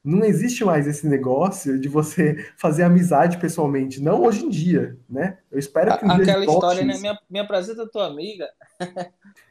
Não 0.03 0.23
existe 0.23 0.65
mais 0.65 0.87
esse 0.87 1.05
negócio 1.05 1.77
de 1.79 1.89
você 1.89 2.35
fazer 2.57 2.83
amizade 2.83 3.37
pessoalmente. 3.37 4.01
Não 4.01 4.23
hoje 4.23 4.45
em 4.45 4.49
dia, 4.49 4.97
né? 5.07 5.37
Eu 5.51 5.59
espero 5.59 5.95
que 5.97 6.05
um 6.05 6.11
Aquela 6.11 6.45
história, 6.45 6.85
né? 6.85 6.97
Me, 6.97 7.17
me 7.29 7.39
apresenta 7.39 7.85
tua 7.85 8.07
amiga. 8.07 8.47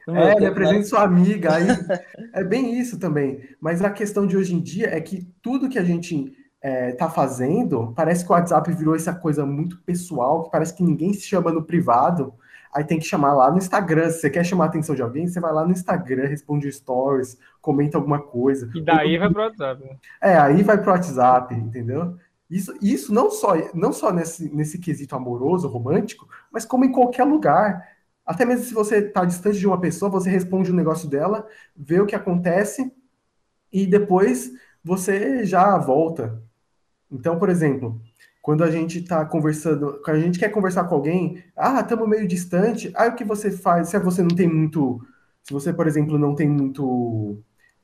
é, 0.09 0.39
me 0.39 0.45
apresenta 0.47 0.83
sua 0.83 1.03
amiga. 1.03 1.53
Aí, 1.53 1.67
é 2.33 2.43
bem 2.43 2.77
isso 2.79 2.99
também. 2.99 3.47
Mas 3.61 3.83
a 3.83 3.91
questão 3.91 4.25
de 4.25 4.35
hoje 4.35 4.55
em 4.55 4.59
dia 4.59 4.87
é 4.87 4.99
que 4.99 5.25
tudo 5.41 5.69
que 5.69 5.79
a 5.79 5.83
gente 5.83 6.35
é, 6.61 6.93
tá 6.93 7.09
fazendo, 7.09 7.93
parece 7.95 8.25
que 8.25 8.31
o 8.31 8.33
WhatsApp 8.33 8.73
virou 8.73 8.95
essa 8.95 9.13
coisa 9.13 9.45
muito 9.45 9.79
pessoal, 9.83 10.43
que 10.43 10.51
parece 10.51 10.75
que 10.75 10.83
ninguém 10.83 11.13
se 11.13 11.21
chama 11.21 11.51
no 11.51 11.63
privado 11.63 12.33
aí 12.73 12.83
tem 12.83 12.99
que 12.99 13.05
chamar 13.05 13.33
lá 13.33 13.51
no 13.51 13.57
Instagram. 13.57 14.09
Se 14.09 14.21
você 14.21 14.29
quer 14.29 14.43
chamar 14.43 14.65
a 14.65 14.67
atenção 14.67 14.95
de 14.95 15.01
alguém, 15.01 15.27
você 15.27 15.39
vai 15.39 15.53
lá 15.53 15.65
no 15.65 15.71
Instagram, 15.71 16.27
responde 16.27 16.71
stories, 16.71 17.37
comenta 17.61 17.97
alguma 17.97 18.21
coisa. 18.21 18.69
E 18.73 18.81
daí 18.81 19.17
vai 19.17 19.29
pro 19.29 19.41
WhatsApp. 19.41 19.83
Né? 19.83 19.97
É, 20.21 20.37
aí 20.37 20.63
vai 20.63 20.81
pro 20.81 20.91
WhatsApp, 20.91 21.53
entendeu? 21.55 22.15
Isso, 22.49 22.73
isso 22.81 23.13
não 23.13 23.31
só, 23.31 23.53
não 23.73 23.93
só 23.93 24.11
nesse, 24.11 24.53
nesse 24.53 24.77
quesito 24.77 25.15
amoroso, 25.15 25.67
romântico, 25.67 26.27
mas 26.51 26.65
como 26.65 26.83
em 26.83 26.91
qualquer 26.91 27.23
lugar. 27.23 27.87
Até 28.25 28.45
mesmo 28.45 28.65
se 28.65 28.73
você 28.73 28.97
está 28.97 29.25
distante 29.25 29.57
de 29.57 29.67
uma 29.67 29.79
pessoa, 29.79 30.11
você 30.11 30.29
responde 30.29 30.71
um 30.71 30.75
negócio 30.75 31.09
dela, 31.09 31.47
vê 31.75 31.99
o 31.99 32.05
que 32.05 32.15
acontece 32.15 32.93
e 33.71 33.87
depois 33.87 34.51
você 34.83 35.45
já 35.45 35.77
volta. 35.77 36.41
Então, 37.09 37.39
por 37.39 37.49
exemplo, 37.49 38.01
quando 38.41 38.63
a 38.63 38.71
gente 38.71 38.99
está 38.99 39.23
conversando, 39.25 40.01
quando 40.03 40.17
a 40.17 40.19
gente 40.19 40.39
quer 40.39 40.49
conversar 40.49 40.85
com 40.85 40.95
alguém, 40.95 41.43
ah, 41.55 41.79
estamos 41.81 42.09
meio 42.09 42.27
distante, 42.27 42.91
aí 42.95 43.09
o 43.09 43.15
que 43.15 43.23
você 43.23 43.51
faz? 43.51 43.89
Se 43.89 43.99
você 43.99 44.21
não 44.21 44.35
tem 44.35 44.47
muito, 44.47 44.99
se 45.43 45.53
você, 45.53 45.71
por 45.71 45.87
exemplo, 45.87 46.17
não 46.17 46.33
tem 46.33 46.49
muito, 46.49 47.37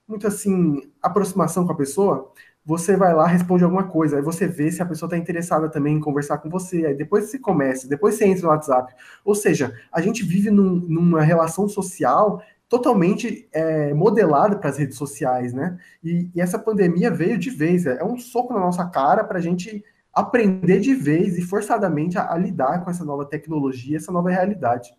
muito 0.07 0.25
assim, 0.27 0.81
aproximação 1.01 1.65
com 1.65 1.73
a 1.73 1.77
pessoa, 1.77 2.31
você 2.65 2.97
vai 2.97 3.13
lá, 3.13 3.25
responde 3.27 3.63
alguma 3.63 3.85
coisa, 3.85 4.17
aí 4.17 4.21
você 4.21 4.45
vê 4.47 4.69
se 4.71 4.81
a 4.81 4.85
pessoa 4.85 5.07
está 5.07 5.17
interessada 5.17 5.69
também 5.69 5.95
em 5.95 5.99
conversar 6.01 6.39
com 6.39 6.49
você, 6.49 6.85
aí 6.85 6.95
depois 6.95 7.25
você 7.25 7.39
começa, 7.39 7.87
depois 7.87 8.15
você 8.15 8.25
entra 8.25 8.43
no 8.43 8.49
WhatsApp. 8.49 8.93
Ou 9.23 9.35
seja, 9.35 9.73
a 9.91 10.01
gente 10.01 10.23
vive 10.23 10.51
num, 10.51 10.75
numa 10.75 11.21
relação 11.21 11.69
social 11.69 12.41
totalmente 12.67 13.47
é, 13.53 13.93
modelada 13.93 14.57
para 14.57 14.69
as 14.69 14.77
redes 14.77 14.97
sociais, 14.97 15.53
né? 15.53 15.77
E, 16.03 16.29
e, 16.35 16.41
essa 16.41 16.59
pandemia 16.59 17.09
veio 17.09 17.37
de 17.37 17.49
vez, 17.49 17.85
é 17.85 18.03
um 18.03 18.17
soco 18.17 18.53
na 18.53 18.59
nossa 18.59 18.85
cara 18.85 19.23
para 19.23 19.37
a 19.37 19.41
gente 19.41 19.85
aprender 20.17 20.79
de 20.79 20.95
vez 20.95 21.37
e 21.37 21.43
forçadamente 21.43 22.17
a, 22.17 22.33
a 22.33 22.37
lidar 22.37 22.83
com 22.83 22.89
essa 22.89 23.05
nova 23.05 23.23
tecnologia, 23.23 23.97
essa 23.97 24.11
nova 24.11 24.31
realidade. 24.31 24.91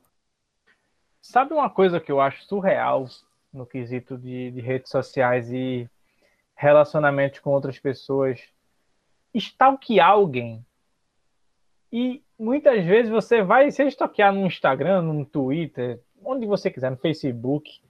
Sabe 1.21 1.53
uma 1.53 1.69
coisa 1.69 1.99
que 1.99 2.13
eu 2.13 2.21
acho 2.21 2.45
surreal 2.45 3.07
no 3.53 3.67
quesito 3.67 4.17
de, 4.17 4.53
de 4.53 4.61
redes 4.61 4.91
sociais 4.93 5.51
e 5.53 5.91
relacionamento 6.55 7.43
com 7.43 7.51
outras 7.51 7.81
pessoas? 7.81 8.41
Stalkear 9.35 10.11
alguém. 10.11 10.65
E 11.93 12.23
muitas 12.39 12.85
vezes 12.85 13.11
você 13.11 13.43
vai 13.43 13.73
se 13.73 13.83
stalkear 13.89 14.33
no 14.33 14.47
Instagram, 14.47 15.03
no 15.03 15.25
Twitter, 15.25 16.01
onde 16.25 16.47
você 16.47 16.71
quiser, 16.71 16.93
no 16.93 16.97
Facebook. 16.97 17.81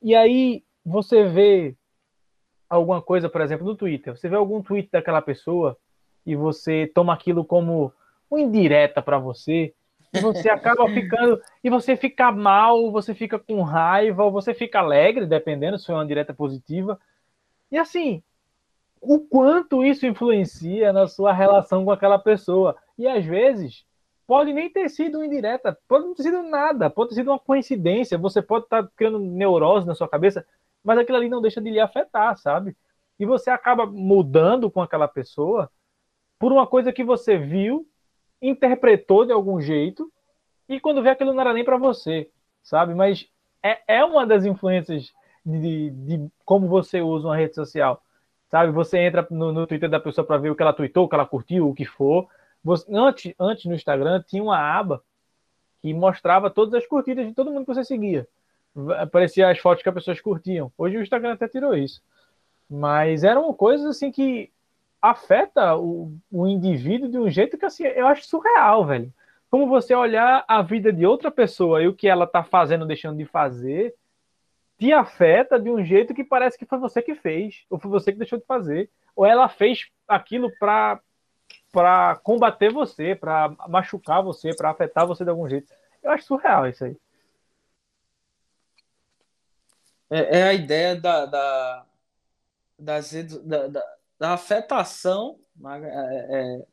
E 0.00 0.14
aí 0.14 0.62
você 0.84 1.24
vê 1.24 1.74
alguma 2.70 3.02
coisa, 3.02 3.28
por 3.28 3.40
exemplo, 3.40 3.66
no 3.66 3.74
Twitter. 3.74 4.16
Você 4.16 4.28
vê 4.28 4.36
algum 4.36 4.62
tweet 4.62 4.88
daquela 4.92 5.20
pessoa 5.20 5.76
e 6.26 6.34
você 6.34 6.90
toma 6.92 7.14
aquilo 7.14 7.44
como 7.44 7.92
uma 8.30 8.40
indireta 8.40 9.00
para 9.00 9.18
você, 9.18 9.72
e 10.12 10.20
você 10.20 10.48
acaba 10.48 10.88
ficando 10.90 11.40
e 11.62 11.70
você 11.70 11.96
fica 11.96 12.32
mal, 12.32 12.90
você 12.90 13.14
fica 13.14 13.38
com 13.38 13.62
raiva, 13.62 14.24
ou 14.24 14.32
você 14.32 14.52
fica 14.52 14.80
alegre, 14.80 15.26
dependendo 15.26 15.78
se 15.78 15.86
foi 15.86 15.94
uma 15.94 16.06
direta 16.06 16.34
positiva. 16.34 16.98
E 17.70 17.78
assim, 17.78 18.22
o 19.00 19.20
quanto 19.20 19.84
isso 19.84 20.06
influencia 20.06 20.92
na 20.92 21.06
sua 21.06 21.32
relação 21.32 21.84
com 21.84 21.90
aquela 21.90 22.18
pessoa. 22.18 22.76
E 22.98 23.06
às 23.06 23.24
vezes 23.24 23.84
pode 24.26 24.52
nem 24.52 24.68
ter 24.68 24.88
sido 24.88 25.22
indireta, 25.24 25.78
pode 25.86 26.06
não 26.06 26.14
ter 26.14 26.24
sido 26.24 26.42
nada, 26.42 26.90
pode 26.90 27.10
ter 27.10 27.16
sido 27.16 27.30
uma 27.30 27.38
coincidência, 27.38 28.18
você 28.18 28.42
pode 28.42 28.64
estar 28.64 28.82
tá 28.82 28.90
criando 28.96 29.20
neurose 29.20 29.86
na 29.86 29.94
sua 29.94 30.08
cabeça, 30.08 30.44
mas 30.82 30.98
aquilo 30.98 31.18
ali 31.18 31.28
não 31.28 31.40
deixa 31.40 31.60
de 31.60 31.70
lhe 31.70 31.78
afetar, 31.78 32.36
sabe? 32.36 32.76
E 33.18 33.24
você 33.24 33.50
acaba 33.50 33.86
mudando 33.86 34.70
com 34.70 34.82
aquela 34.82 35.06
pessoa 35.06 35.70
por 36.38 36.52
uma 36.52 36.66
coisa 36.66 36.92
que 36.92 37.04
você 37.04 37.38
viu, 37.38 37.86
interpretou 38.40 39.24
de 39.24 39.32
algum 39.32 39.60
jeito, 39.60 40.10
e 40.68 40.80
quando 40.80 41.02
vê 41.02 41.10
aquilo 41.10 41.32
não 41.32 41.40
era 41.40 41.52
nem 41.52 41.64
para 41.64 41.78
você, 41.78 42.28
sabe? 42.62 42.94
Mas 42.94 43.28
é, 43.62 43.78
é 43.86 44.04
uma 44.04 44.26
das 44.26 44.44
influências 44.44 45.12
de, 45.44 45.90
de, 45.90 46.28
como 46.44 46.66
você 46.68 47.00
usa 47.00 47.28
uma 47.28 47.36
rede 47.36 47.54
social, 47.54 48.02
sabe? 48.50 48.72
Você 48.72 48.98
entra 48.98 49.26
no, 49.30 49.52
no 49.52 49.66
Twitter 49.66 49.88
da 49.88 50.00
pessoa 50.00 50.26
para 50.26 50.38
ver 50.38 50.50
o 50.50 50.56
que 50.56 50.62
ela 50.62 50.72
tweetou, 50.72 51.04
o 51.04 51.08
que 51.08 51.14
ela 51.14 51.26
curtiu, 51.26 51.68
o 51.68 51.74
que 51.74 51.84
for. 51.84 52.28
Você, 52.62 52.84
antes, 52.92 53.34
antes 53.38 53.64
no 53.64 53.74
Instagram 53.74 54.22
tinha 54.26 54.42
uma 54.42 54.58
aba 54.58 55.02
que 55.80 55.94
mostrava 55.94 56.50
todas 56.50 56.74
as 56.74 56.86
curtidas 56.86 57.26
de 57.26 57.32
todo 57.32 57.50
mundo 57.50 57.64
que 57.64 57.74
você 57.74 57.84
seguia. 57.84 58.26
Aparecia 58.98 59.48
as 59.48 59.58
fotos 59.58 59.82
que 59.82 59.88
as 59.88 59.94
pessoas 59.94 60.20
curtiam. 60.20 60.70
Hoje 60.76 60.96
o 60.96 61.02
Instagram 61.02 61.34
até 61.34 61.48
tirou 61.48 61.74
isso. 61.74 62.02
Mas 62.68 63.22
eram 63.22 63.52
coisas 63.54 63.86
assim 63.86 64.10
que 64.10 64.50
afeta 65.00 65.76
o, 65.76 66.16
o 66.30 66.46
indivíduo 66.46 67.08
de 67.08 67.18
um 67.18 67.30
jeito 67.30 67.58
que 67.58 67.66
assim, 67.66 67.84
eu 67.84 68.06
acho 68.06 68.26
surreal, 68.26 68.84
velho. 68.84 69.12
Como 69.50 69.68
você 69.68 69.94
olhar 69.94 70.44
a 70.48 70.62
vida 70.62 70.92
de 70.92 71.06
outra 71.06 71.30
pessoa 71.30 71.82
e 71.82 71.88
o 71.88 71.94
que 71.94 72.08
ela 72.08 72.26
tá 72.26 72.42
fazendo, 72.42 72.86
deixando 72.86 73.16
de 73.16 73.24
fazer, 73.24 73.94
te 74.78 74.92
afeta 74.92 75.58
de 75.58 75.70
um 75.70 75.84
jeito 75.84 76.14
que 76.14 76.24
parece 76.24 76.58
que 76.58 76.66
foi 76.66 76.78
você 76.78 77.00
que 77.00 77.14
fez, 77.14 77.64
ou 77.70 77.78
foi 77.78 77.90
você 77.90 78.12
que 78.12 78.18
deixou 78.18 78.38
de 78.38 78.44
fazer, 78.44 78.90
ou 79.14 79.24
ela 79.24 79.48
fez 79.48 79.88
aquilo 80.08 80.50
para 80.58 81.00
para 81.72 82.16
combater 82.16 82.72
você, 82.72 83.14
para 83.14 83.50
machucar 83.68 84.22
você, 84.22 84.54
para 84.56 84.70
afetar 84.70 85.06
você 85.06 85.24
de 85.24 85.30
algum 85.30 85.46
jeito. 85.46 85.70
Eu 86.02 86.10
acho 86.10 86.24
surreal 86.24 86.66
isso 86.66 86.84
aí. 86.84 86.96
É, 90.08 90.38
é 90.38 90.42
a 90.44 90.54
ideia 90.54 90.96
da, 90.98 91.26
da, 91.26 91.86
das 92.78 93.10
redes, 93.10 93.36
da, 93.42 93.66
da, 93.66 93.96
da 94.18 94.32
afetação 94.32 95.38
é, 95.64 96.26
é, 96.30 96.66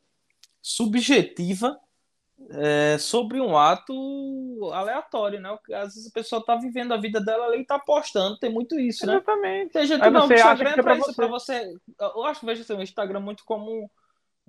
subjetiva 0.60 1.78
é, 2.50 2.98
sobre 2.98 3.40
um 3.40 3.56
ato 3.56 4.70
aleatório, 4.72 5.40
né? 5.40 5.56
Às 5.74 5.94
vezes 5.94 6.08
a 6.08 6.12
pessoa 6.12 6.44
tá 6.44 6.56
vivendo 6.56 6.92
a 6.92 6.96
vida 6.96 7.20
dela 7.20 7.46
ali 7.46 7.60
e 7.60 7.66
tá 7.66 7.78
postando, 7.78 8.38
tem 8.38 8.50
muito 8.50 8.78
isso, 8.78 9.06
né? 9.06 9.14
Exatamente. 9.14 9.72
Tem 9.72 9.86
gente 9.86 10.02
Aí 10.02 10.10
não, 10.10 10.26
você 10.26 10.34
acha 10.34 10.64
que 10.64 10.80
é 10.80 10.82
pra 10.82 10.96
isso, 10.96 11.14
pra 11.14 11.26
você. 11.26 11.74
Eu 11.98 12.24
acho 12.24 12.40
que 12.40 12.46
vejo 12.46 12.62
assim, 12.62 12.74
o 12.74 12.82
Instagram 12.82 13.20
muito 13.20 13.44
como, 13.44 13.90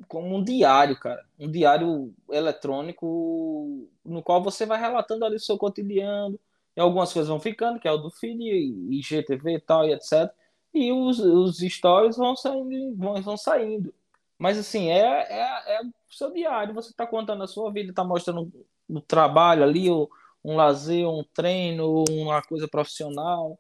como 0.07 0.35
um 0.35 0.43
diário, 0.43 0.99
cara. 0.99 1.23
Um 1.39 1.49
diário 1.49 2.13
eletrônico 2.29 3.87
no 4.03 4.23
qual 4.23 4.41
você 4.41 4.65
vai 4.65 4.79
relatando 4.79 5.25
ali 5.25 5.35
o 5.35 5.39
seu 5.39 5.57
cotidiano. 5.57 6.39
E 6.75 6.81
algumas 6.81 7.13
coisas 7.13 7.29
vão 7.29 7.39
ficando, 7.39 7.79
que 7.79 7.87
é 7.87 7.91
o 7.91 7.97
do 7.97 8.11
feed, 8.11 8.37
e 8.43 8.99
IGTV 8.99 9.55
e 9.55 9.59
tal, 9.61 9.87
e 9.87 9.93
etc. 9.93 10.29
E 10.75 10.91
os, 10.91 11.19
os 11.19 11.59
stories 11.59 12.17
vão 12.17 12.35
saindo, 12.35 12.95
vão, 12.97 13.21
vão 13.21 13.37
saindo. 13.37 13.93
Mas 14.37 14.57
assim, 14.57 14.89
é, 14.89 14.99
é, 14.99 15.77
é 15.77 15.81
o 15.81 16.13
seu 16.13 16.31
diário, 16.31 16.73
você 16.73 16.89
está 16.89 17.07
contando 17.07 17.41
a 17.43 17.47
sua 17.47 17.71
vida, 17.71 17.89
está 17.91 18.03
mostrando 18.03 18.51
o 18.89 18.99
trabalho 18.99 19.63
ali, 19.63 19.89
o, 19.89 20.09
um 20.43 20.55
lazer, 20.55 21.07
um 21.07 21.23
treino, 21.33 22.03
uma 22.09 22.41
coisa 22.41 22.67
profissional. 22.67 23.57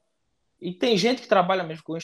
E 0.59 0.73
tem 0.73 0.97
gente 0.97 1.21
que 1.21 1.27
trabalha 1.27 1.63
mesmo 1.63 1.83
com 1.83 1.93
o 1.93 1.97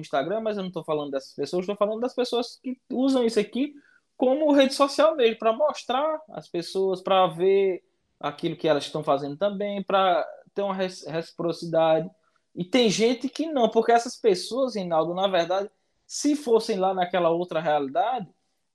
Instagram, 0.00 0.40
mas 0.40 0.56
eu 0.56 0.62
não 0.62 0.68
estou 0.68 0.84
falando 0.84 1.10
dessas 1.10 1.34
pessoas, 1.34 1.62
estou 1.62 1.76
falando 1.76 2.00
das 2.00 2.14
pessoas 2.14 2.58
que 2.62 2.78
usam 2.90 3.24
isso 3.24 3.38
aqui 3.38 3.74
como 4.16 4.52
rede 4.52 4.74
social 4.74 5.16
mesmo, 5.16 5.38
para 5.38 5.52
mostrar 5.52 6.20
as 6.30 6.48
pessoas, 6.48 7.02
para 7.02 7.26
ver 7.26 7.82
aquilo 8.18 8.56
que 8.56 8.68
elas 8.68 8.84
estão 8.84 9.02
fazendo 9.02 9.36
também, 9.36 9.82
para 9.82 10.26
ter 10.54 10.62
uma 10.62 10.74
reciprocidade. 10.74 12.08
E 12.54 12.64
tem 12.64 12.88
gente 12.88 13.28
que 13.28 13.46
não, 13.46 13.68
porque 13.68 13.92
essas 13.92 14.16
pessoas, 14.16 14.76
Reinaldo, 14.76 15.12
na 15.12 15.26
verdade, 15.26 15.68
se 16.06 16.36
fossem 16.36 16.78
lá 16.78 16.94
naquela 16.94 17.30
outra 17.30 17.60
realidade, 17.60 18.28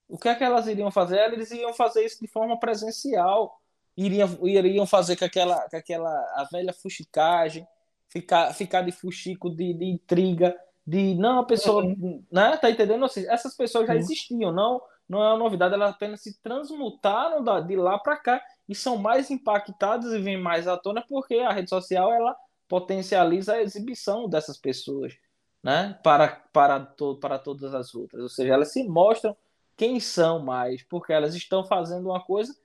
o 0.07 0.17
que 0.17 0.27
é 0.27 0.35
que 0.35 0.43
elas 0.43 0.67
iriam 0.67 0.91
fazer? 0.91 1.31
Eles 1.31 1.51
iriam 1.51 1.73
fazer 1.73 2.03
isso 2.03 2.19
de 2.19 2.27
forma 2.27 2.59
presencial, 2.59 3.61
iriam, 3.95 4.37
iriam 4.43 4.85
fazer 4.85 5.15
com 5.15 5.25
aquela, 5.25 5.69
com 5.69 5.77
aquela 5.77 6.09
a 6.09 6.47
velha 6.51 6.73
fuxicagem, 6.73 7.65
ficar, 8.09 8.53
ficar 8.53 8.81
de 8.81 8.91
fuxico, 8.91 9.49
de, 9.49 9.73
de 9.73 9.85
intriga, 9.85 10.57
de 10.85 11.13
não, 11.15 11.39
a 11.39 11.45
pessoa, 11.45 11.83
uhum. 11.83 12.23
né, 12.31 12.57
tá 12.57 12.69
entendendo? 12.69 13.05
Assim, 13.05 13.25
essas 13.29 13.55
pessoas 13.55 13.85
já 13.85 13.93
uhum. 13.93 13.99
existiam, 13.99 14.51
não, 14.51 14.81
não 15.07 15.23
é 15.23 15.27
uma 15.29 15.37
novidade, 15.37 15.75
elas 15.75 15.91
apenas 15.91 16.21
se 16.21 16.41
transmutaram 16.41 17.43
de 17.65 17.75
lá 17.75 17.99
para 17.99 18.17
cá 18.17 18.41
e 18.67 18.73
são 18.73 18.97
mais 18.97 19.29
impactadas 19.29 20.11
e 20.11 20.19
vêm 20.19 20.37
mais 20.37 20.67
à 20.67 20.75
tona 20.75 21.03
porque 21.07 21.35
a 21.35 21.51
rede 21.51 21.69
social 21.69 22.11
ela 22.11 22.35
potencializa 22.69 23.55
a 23.55 23.61
exibição 23.61 24.29
dessas 24.29 24.57
pessoas 24.57 25.17
né, 25.61 25.99
para, 26.03 26.27
para, 26.53 26.79
to, 26.79 27.17
para 27.17 27.37
todas 27.37 27.73
as 27.73 27.93
outras. 27.93 28.21
Ou 28.21 28.29
seja, 28.29 28.53
elas 28.53 28.71
se 28.71 28.83
mostram 28.87 29.35
quem 29.75 29.99
são 29.99 30.39
mais, 30.39 30.83
porque 30.83 31.11
elas 31.11 31.35
estão 31.35 31.65
fazendo 31.65 32.09
uma 32.09 32.23
coisa 32.23 32.55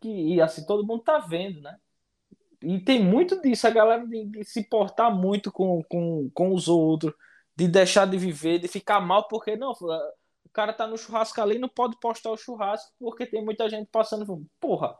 que 0.00 0.40
assim 0.40 0.66
todo 0.66 0.86
mundo 0.86 1.00
está 1.00 1.18
vendo, 1.18 1.60
né? 1.60 1.78
E 2.62 2.80
tem 2.80 3.02
muito 3.02 3.40
disso, 3.40 3.66
a 3.66 3.70
galera 3.70 4.06
de, 4.06 4.24
de, 4.26 4.44
se 4.44 4.64
portar 4.64 5.14
muito 5.14 5.50
com, 5.50 5.82
com, 5.84 6.30
com 6.32 6.54
os 6.54 6.68
outros, 6.68 7.12
de 7.56 7.68
deixar 7.68 8.06
de 8.06 8.16
viver, 8.16 8.58
de 8.58 8.68
ficar 8.68 9.00
mal, 9.00 9.26
porque 9.28 9.56
não, 9.56 9.72
o 9.72 10.50
cara 10.52 10.72
tá 10.72 10.86
no 10.86 10.96
churrasco 10.96 11.40
ali 11.40 11.58
não 11.58 11.68
pode 11.68 11.98
postar 11.98 12.30
o 12.30 12.36
churrasco 12.36 12.92
porque 12.98 13.26
tem 13.26 13.44
muita 13.44 13.68
gente 13.68 13.88
passando. 13.90 14.46
Porra, 14.60 14.96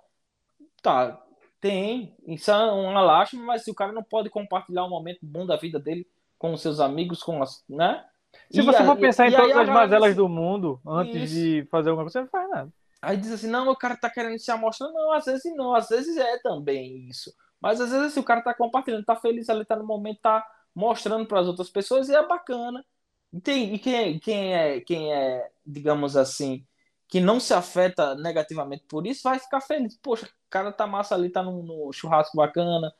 tá, 0.82 1.24
tem, 1.62 2.12
isso 2.26 2.50
é 2.50 2.72
uma 2.72 3.00
lástima, 3.00 3.44
mas 3.44 3.62
se 3.62 3.70
o 3.70 3.74
cara 3.74 3.92
não 3.92 4.02
pode 4.02 4.28
compartilhar 4.28 4.84
um 4.84 4.90
momento 4.90 5.20
bom 5.22 5.46
da 5.46 5.56
vida 5.56 5.78
dele 5.78 6.04
com 6.36 6.52
os 6.52 6.60
seus 6.60 6.80
amigos, 6.80 7.22
com 7.22 7.40
as, 7.40 7.62
né? 7.68 8.04
Se 8.50 8.58
e 8.58 8.62
você 8.62 8.84
for 8.84 8.96
pensar 8.96 9.28
em 9.28 9.32
todas 9.36 9.56
as 9.56 9.68
mazelas 9.68 10.16
do 10.16 10.28
mundo 10.28 10.80
antes 10.84 11.30
isso. 11.30 11.34
de 11.34 11.68
fazer 11.70 11.90
alguma 11.90 12.04
coisa, 12.04 12.18
você 12.18 12.20
não 12.20 12.28
faz 12.28 12.50
nada. 12.50 12.72
Aí 13.00 13.16
diz 13.16 13.30
assim, 13.30 13.46
não, 13.46 13.68
o 13.68 13.76
cara 13.76 13.96
tá 13.96 14.10
querendo 14.10 14.40
se 14.40 14.50
amostrar. 14.50 14.90
Não, 14.90 15.12
às 15.12 15.24
vezes 15.24 15.54
não, 15.54 15.72
às 15.72 15.88
vezes 15.88 16.16
é 16.16 16.38
também 16.38 17.08
isso. 17.08 17.32
Mas 17.60 17.80
às 17.80 17.90
vezes 17.90 18.08
assim, 18.08 18.20
o 18.20 18.24
cara 18.24 18.42
tá 18.42 18.52
compartilhando, 18.52 19.04
tá 19.04 19.14
feliz 19.14 19.48
ali, 19.48 19.64
tá 19.64 19.76
no 19.76 19.86
momento, 19.86 20.18
tá 20.20 20.44
mostrando 20.74 21.26
para 21.26 21.38
as 21.38 21.46
outras 21.46 21.70
pessoas 21.70 22.08
e 22.08 22.14
é 22.14 22.26
bacana. 22.26 22.84
E, 23.32 23.40
tem, 23.40 23.72
e 23.72 23.78
quem, 23.78 24.18
quem, 24.18 24.54
é, 24.54 24.80
quem 24.80 25.14
é, 25.14 25.48
digamos 25.64 26.16
assim, 26.16 26.66
que 27.12 27.20
não 27.20 27.38
se 27.38 27.52
afeta 27.52 28.14
negativamente 28.14 28.84
por 28.88 29.06
isso, 29.06 29.24
vai 29.24 29.38
ficar 29.38 29.60
feliz. 29.60 29.94
Poxa, 29.98 30.24
o 30.24 30.30
cara 30.48 30.72
tá 30.72 30.86
massa 30.86 31.14
ali, 31.14 31.28
tá 31.28 31.42
no, 31.42 31.62
no 31.62 31.92
churrasco 31.92 32.34
bacana, 32.34 32.90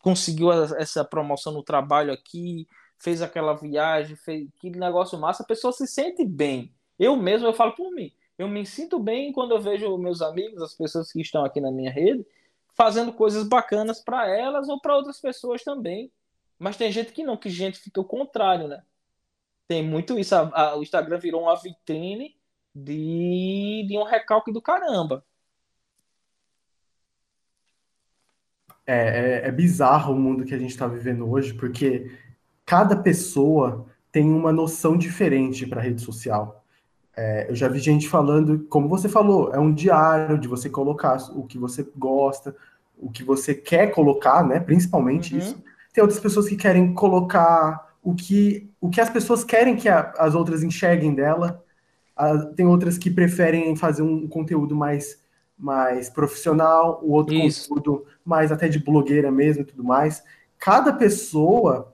conseguiu 0.00 0.52
essa 0.52 1.04
promoção 1.04 1.52
no 1.52 1.64
trabalho 1.64 2.12
aqui, 2.12 2.68
fez 2.96 3.20
aquela 3.20 3.54
viagem, 3.54 4.14
fez 4.14 4.48
que 4.60 4.70
negócio 4.70 5.18
massa, 5.18 5.42
a 5.42 5.46
pessoa 5.46 5.72
se 5.72 5.84
sente 5.88 6.24
bem. 6.24 6.72
Eu 6.96 7.16
mesmo, 7.16 7.48
eu 7.48 7.52
falo 7.52 7.74
por 7.74 7.90
mim, 7.90 8.12
eu 8.38 8.46
me 8.46 8.64
sinto 8.64 9.00
bem 9.00 9.32
quando 9.32 9.50
eu 9.50 9.60
vejo 9.60 9.98
meus 9.98 10.22
amigos, 10.22 10.62
as 10.62 10.72
pessoas 10.72 11.10
que 11.10 11.20
estão 11.20 11.44
aqui 11.44 11.60
na 11.60 11.72
minha 11.72 11.90
rede, 11.90 12.24
fazendo 12.72 13.12
coisas 13.12 13.48
bacanas 13.48 13.98
para 13.98 14.28
elas 14.28 14.68
ou 14.68 14.80
para 14.80 14.94
outras 14.94 15.20
pessoas 15.20 15.64
também. 15.64 16.12
Mas 16.56 16.76
tem 16.76 16.92
gente 16.92 17.12
que 17.12 17.24
não, 17.24 17.36
que 17.36 17.50
gente 17.50 17.80
fica 17.80 18.00
o 18.00 18.04
contrário, 18.04 18.68
né? 18.68 18.84
Tem 19.66 19.82
muito 19.82 20.16
isso. 20.16 20.36
A, 20.36 20.50
a, 20.54 20.76
o 20.76 20.84
Instagram 20.84 21.18
virou 21.18 21.42
uma 21.42 21.56
vitrine 21.56 22.35
de, 22.76 23.86
de 23.88 23.96
um 23.96 24.04
recalque 24.04 24.52
do 24.52 24.60
caramba. 24.60 25.24
É, 28.86 29.40
é, 29.44 29.48
é 29.48 29.50
bizarro 29.50 30.14
o 30.14 30.18
mundo 30.18 30.44
que 30.44 30.54
a 30.54 30.58
gente 30.58 30.70
está 30.70 30.86
vivendo 30.86 31.28
hoje, 31.28 31.54
porque 31.54 32.10
cada 32.64 32.94
pessoa 32.94 33.86
tem 34.12 34.30
uma 34.30 34.52
noção 34.52 34.96
diferente 34.96 35.66
para 35.66 35.80
rede 35.80 36.02
social. 36.02 36.64
É, 37.16 37.50
eu 37.50 37.54
já 37.54 37.66
vi 37.66 37.78
gente 37.78 38.08
falando, 38.08 38.66
como 38.68 38.88
você 38.88 39.08
falou, 39.08 39.52
é 39.52 39.58
um 39.58 39.72
diário 39.72 40.38
de 40.38 40.46
você 40.46 40.68
colocar 40.68 41.16
o 41.34 41.44
que 41.44 41.58
você 41.58 41.84
gosta, 41.96 42.54
o 42.98 43.10
que 43.10 43.24
você 43.24 43.54
quer 43.54 43.90
colocar, 43.90 44.46
né? 44.46 44.60
Principalmente 44.60 45.32
uhum. 45.32 45.40
isso. 45.40 45.64
Tem 45.92 46.02
outras 46.02 46.20
pessoas 46.20 46.46
que 46.46 46.56
querem 46.56 46.92
colocar 46.92 47.94
o 48.02 48.14
que, 48.14 48.70
o 48.80 48.90
que 48.90 49.00
as 49.00 49.08
pessoas 49.08 49.42
querem 49.42 49.76
que 49.76 49.88
a, 49.88 50.12
as 50.18 50.34
outras 50.34 50.62
enxerguem 50.62 51.14
dela. 51.14 51.64
Tem 52.54 52.66
outras 52.66 52.96
que 52.96 53.10
preferem 53.10 53.76
fazer 53.76 54.02
um 54.02 54.26
conteúdo 54.26 54.74
mais, 54.74 55.20
mais 55.58 56.08
profissional, 56.08 57.00
o 57.02 57.12
outro 57.12 57.34
isso. 57.34 57.68
conteúdo 57.68 58.06
mais 58.24 58.50
até 58.50 58.68
de 58.68 58.78
blogueira 58.78 59.30
mesmo 59.30 59.62
e 59.62 59.66
tudo 59.66 59.84
mais. 59.84 60.22
Cada 60.58 60.92
pessoa 60.92 61.92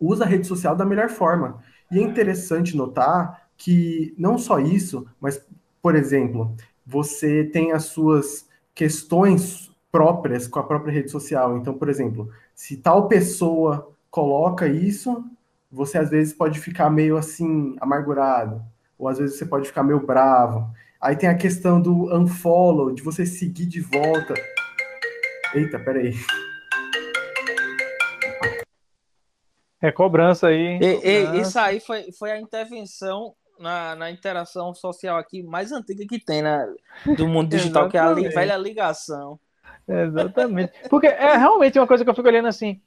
usa 0.00 0.24
a 0.24 0.26
rede 0.26 0.46
social 0.46 0.74
da 0.74 0.84
melhor 0.84 1.10
forma. 1.10 1.62
E 1.90 1.98
é 1.98 2.02
interessante 2.02 2.76
notar 2.76 3.48
que 3.56 4.14
não 4.16 4.38
só 4.38 4.58
isso, 4.58 5.06
mas, 5.20 5.44
por 5.82 5.94
exemplo, 5.94 6.54
você 6.86 7.44
tem 7.44 7.72
as 7.72 7.84
suas 7.84 8.48
questões 8.74 9.70
próprias 9.92 10.46
com 10.46 10.58
a 10.58 10.62
própria 10.62 10.92
rede 10.92 11.10
social. 11.10 11.56
Então, 11.58 11.74
por 11.74 11.88
exemplo, 11.88 12.30
se 12.54 12.76
tal 12.78 13.08
pessoa 13.08 13.92
coloca 14.10 14.66
isso, 14.66 15.24
você 15.70 15.98
às 15.98 16.10
vezes 16.10 16.32
pode 16.32 16.58
ficar 16.58 16.90
meio 16.90 17.16
assim, 17.16 17.76
amargurado, 17.80 18.62
ou 19.00 19.08
às 19.08 19.18
vezes 19.18 19.38
você 19.38 19.46
pode 19.46 19.66
ficar 19.66 19.82
meio 19.82 20.04
bravo. 20.04 20.70
Aí 21.00 21.16
tem 21.16 21.28
a 21.28 21.36
questão 21.36 21.80
do 21.80 22.14
unfollow, 22.14 22.92
de 22.92 23.02
você 23.02 23.24
seguir 23.24 23.64
de 23.64 23.80
volta. 23.80 24.34
Eita, 25.54 25.78
peraí. 25.78 26.14
É 29.80 29.90
cobrança 29.90 30.48
aí. 30.48 30.76
E, 30.76 30.94
cobrança. 30.96 31.08
E, 31.08 31.40
isso 31.40 31.58
aí 31.58 31.80
foi, 31.80 32.12
foi 32.12 32.32
a 32.32 32.38
intervenção 32.38 33.34
na, 33.58 33.96
na 33.96 34.10
interação 34.10 34.74
social 34.74 35.16
aqui 35.16 35.42
mais 35.42 35.72
antiga 35.72 36.04
que 36.06 36.22
tem 36.22 36.42
na, 36.42 36.66
do 37.16 37.26
mundo 37.26 37.48
digital, 37.56 37.88
que 37.88 37.96
é 37.96 38.00
a 38.00 38.12
velha 38.12 38.58
ligação. 38.58 39.40
Exatamente. 39.88 40.72
Porque 40.90 41.06
é 41.06 41.36
realmente 41.38 41.78
uma 41.78 41.86
coisa 41.86 42.04
que 42.04 42.10
eu 42.10 42.14
fico 42.14 42.28
olhando 42.28 42.48
assim. 42.48 42.78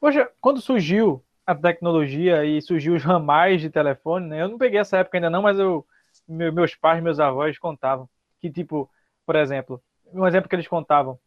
Poxa, 0.00 0.30
quando 0.40 0.60
surgiu 0.60 1.24
a 1.48 1.54
tecnologia 1.54 2.44
e 2.44 2.60
surgiu 2.60 2.94
os 2.94 3.02
ramais 3.02 3.62
de 3.62 3.70
telefone, 3.70 4.26
né? 4.28 4.42
Eu 4.42 4.48
não 4.48 4.58
peguei 4.58 4.78
essa 4.78 4.98
época 4.98 5.16
ainda 5.16 5.30
não, 5.30 5.40
mas 5.40 5.58
eu, 5.58 5.86
meus 6.28 6.74
pais, 6.74 7.02
meus 7.02 7.18
avós 7.18 7.58
contavam 7.58 8.06
que, 8.38 8.50
tipo, 8.50 8.90
por 9.24 9.34
exemplo, 9.34 9.82
um 10.12 10.26
exemplo 10.26 10.46
que 10.48 10.54
eles 10.54 10.68
contavam, 10.68 11.18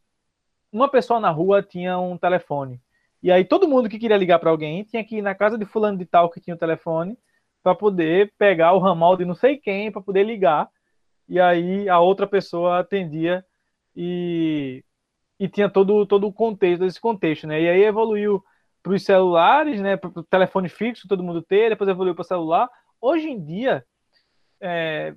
uma 0.71 0.87
pessoa 0.89 1.19
na 1.19 1.31
rua 1.31 1.63
tinha 1.63 1.97
um 1.97 2.17
telefone. 2.19 2.79
E 3.23 3.31
aí 3.31 3.43
todo 3.43 3.67
mundo 3.67 3.89
que 3.89 3.97
queria 3.97 4.17
ligar 4.17 4.37
para 4.37 4.51
alguém 4.51 4.83
tinha 4.83 5.03
que 5.03 5.17
ir 5.17 5.21
na 5.23 5.33
casa 5.33 5.57
de 5.57 5.65
fulano 5.65 5.97
de 5.97 6.05
tal 6.05 6.29
que 6.29 6.39
tinha 6.39 6.55
o 6.55 6.59
telefone 6.59 7.17
para 7.63 7.75
poder 7.75 8.31
pegar 8.37 8.73
o 8.73 8.79
ramal 8.79 9.17
de 9.17 9.25
não 9.25 9.35
sei 9.35 9.57
quem 9.57 9.91
para 9.91 10.01
poder 10.01 10.23
ligar. 10.23 10.69
E 11.27 11.39
aí 11.39 11.89
a 11.89 11.99
outra 11.99 12.27
pessoa 12.27 12.79
atendia 12.79 13.43
e, 13.95 14.83
e 15.39 15.49
tinha 15.49 15.69
todo, 15.69 16.05
todo 16.05 16.27
o 16.27 16.33
contexto, 16.33 16.85
esse 16.85 17.01
contexto, 17.01 17.47
né? 17.47 17.61
E 17.61 17.69
aí 17.69 17.83
evoluiu 17.83 18.43
para 18.81 18.93
os 18.93 19.03
celulares, 19.03 19.79
né? 19.81 19.97
Para 19.97 20.11
o 20.15 20.23
telefone 20.23 20.69
fixo, 20.69 21.07
todo 21.07 21.23
mundo 21.23 21.41
ter, 21.41 21.69
depois 21.69 21.89
evoluiu 21.89 22.15
para 22.15 22.23
celular. 22.23 22.69
Hoje 22.99 23.29
em 23.29 23.43
dia, 23.43 23.85
é, 24.61 25.15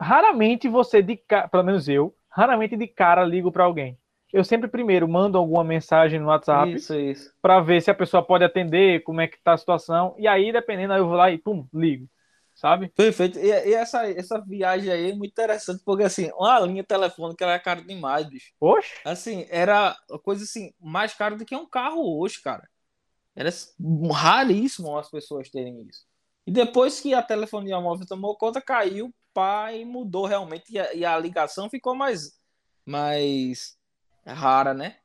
raramente 0.00 0.68
você, 0.68 1.02
de 1.02 1.20
pelo 1.50 1.64
menos 1.64 1.88
eu, 1.88 2.14
raramente 2.28 2.76
de 2.76 2.86
cara 2.86 3.24
ligo 3.24 3.50
para 3.52 3.64
alguém 3.64 3.98
eu 4.32 4.42
sempre 4.42 4.66
primeiro 4.66 5.06
mando 5.06 5.36
alguma 5.36 5.62
mensagem 5.62 6.18
no 6.18 6.28
WhatsApp 6.28 6.74
para 7.40 7.60
ver 7.60 7.82
se 7.82 7.90
a 7.90 7.94
pessoa 7.94 8.24
pode 8.24 8.42
atender, 8.42 9.02
como 9.02 9.20
é 9.20 9.28
que 9.28 9.40
tá 9.42 9.52
a 9.52 9.58
situação, 9.58 10.14
e 10.18 10.26
aí, 10.26 10.50
dependendo, 10.50 10.94
aí 10.94 11.00
eu 11.00 11.06
vou 11.06 11.16
lá 11.16 11.30
e 11.30 11.36
pum, 11.36 11.66
ligo. 11.72 12.08
sabe? 12.54 12.88
Perfeito. 12.88 13.38
E, 13.38 13.48
e, 13.48 13.74
essa, 13.74 14.10
essa 14.10 14.40
viagem 14.40 14.90
aí 14.90 15.10
é 15.10 15.14
muito 15.14 15.32
interessante, 15.32 15.82
porque 15.84 16.04
assim, 16.04 16.30
uma 16.34 16.58
linha 16.60 16.82
telefônica 16.82 17.44
era 17.44 17.58
cara 17.58 17.82
demais, 17.82 18.26
bicho. 18.26 18.52
Oxe? 18.58 18.94
Assim, 19.04 19.46
era 19.50 19.94
coisa 20.22 20.44
assim, 20.44 20.72
mais 20.80 21.12
cara 21.12 21.36
do 21.36 21.44
que 21.44 21.54
um 21.54 21.68
carro 21.68 22.18
hoje, 22.18 22.40
cara. 22.40 22.66
Era 23.34 23.50
raríssimo 24.12 24.98
as 24.98 25.10
pessoas 25.10 25.50
terem 25.50 25.82
isso. 25.88 26.04
E 26.46 26.50
depois 26.50 27.00
que 27.00 27.14
a 27.14 27.22
telefonia 27.22 27.80
móvel 27.80 28.06
tomou 28.06 28.36
conta, 28.36 28.60
caiu, 28.60 29.12
e 29.74 29.84
mudou 29.84 30.26
realmente. 30.26 30.72
E 30.72 30.78
a, 30.78 30.94
e 30.94 31.04
a 31.04 31.18
ligação 31.18 31.70
ficou 31.70 31.94
mais, 31.94 32.38
mais 32.84 33.76
rara, 34.26 34.74
né? 34.74 34.96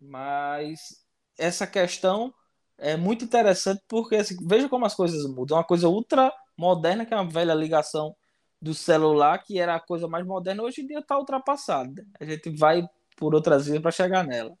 Mas 0.00 1.04
essa 1.38 1.66
questão 1.66 2.34
é 2.78 2.96
muito 2.96 3.24
interessante 3.24 3.82
porque 3.88 4.16
assim, 4.16 4.36
veja 4.46 4.68
como 4.68 4.84
as 4.86 4.94
coisas 4.94 5.26
mudam. 5.26 5.56
Uma 5.56 5.64
coisa 5.64 5.88
ultra 5.88 6.32
moderna, 6.56 7.06
que 7.06 7.14
é 7.14 7.16
uma 7.16 7.28
velha 7.28 7.54
ligação 7.54 8.14
do 8.60 8.74
celular, 8.74 9.42
que 9.42 9.58
era 9.58 9.74
a 9.76 9.80
coisa 9.80 10.06
mais 10.06 10.26
moderna, 10.26 10.62
hoje 10.62 10.82
em 10.82 10.86
dia 10.86 10.98
está 10.98 11.18
ultrapassada. 11.18 12.06
A 12.18 12.24
gente 12.24 12.50
vai 12.50 12.86
por 13.16 13.34
outras 13.34 13.66
vias 13.66 13.80
para 13.80 13.90
chegar 13.90 14.26
nela. 14.26 14.56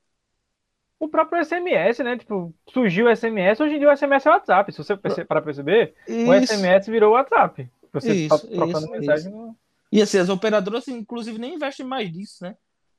O 1.00 1.08
próprio 1.08 1.42
SMS, 1.42 1.98
né? 2.00 2.18
Tipo, 2.18 2.54
surgiu 2.72 3.06
o 3.06 3.16
SMS, 3.16 3.58
hoje 3.58 3.74
em 3.74 3.78
dia 3.78 3.90
o 3.90 3.96
SMS 3.96 4.26
é 4.26 4.30
o 4.30 4.32
WhatsApp. 4.34 4.70
Se 4.70 4.78
você 4.78 4.96
para 5.24 5.40
perceber, 5.40 5.94
isso. 6.06 6.30
o 6.30 6.46
SMS 6.46 6.86
virou 6.88 7.12
o 7.12 7.14
WhatsApp. 7.14 7.68
Você 7.90 8.12
isso, 8.12 8.28
tá 8.28 8.38
trocando 8.38 8.78
isso, 8.78 8.90
mensagem. 8.90 9.32
No... 9.32 9.56
E 9.90 10.02
assim, 10.02 10.18
as 10.18 10.28
operadoras, 10.28 10.86
inclusive, 10.88 11.38
nem 11.38 11.54
investem 11.54 11.86
mais 11.86 12.12
nisso, 12.12 12.44
né? 12.44 12.54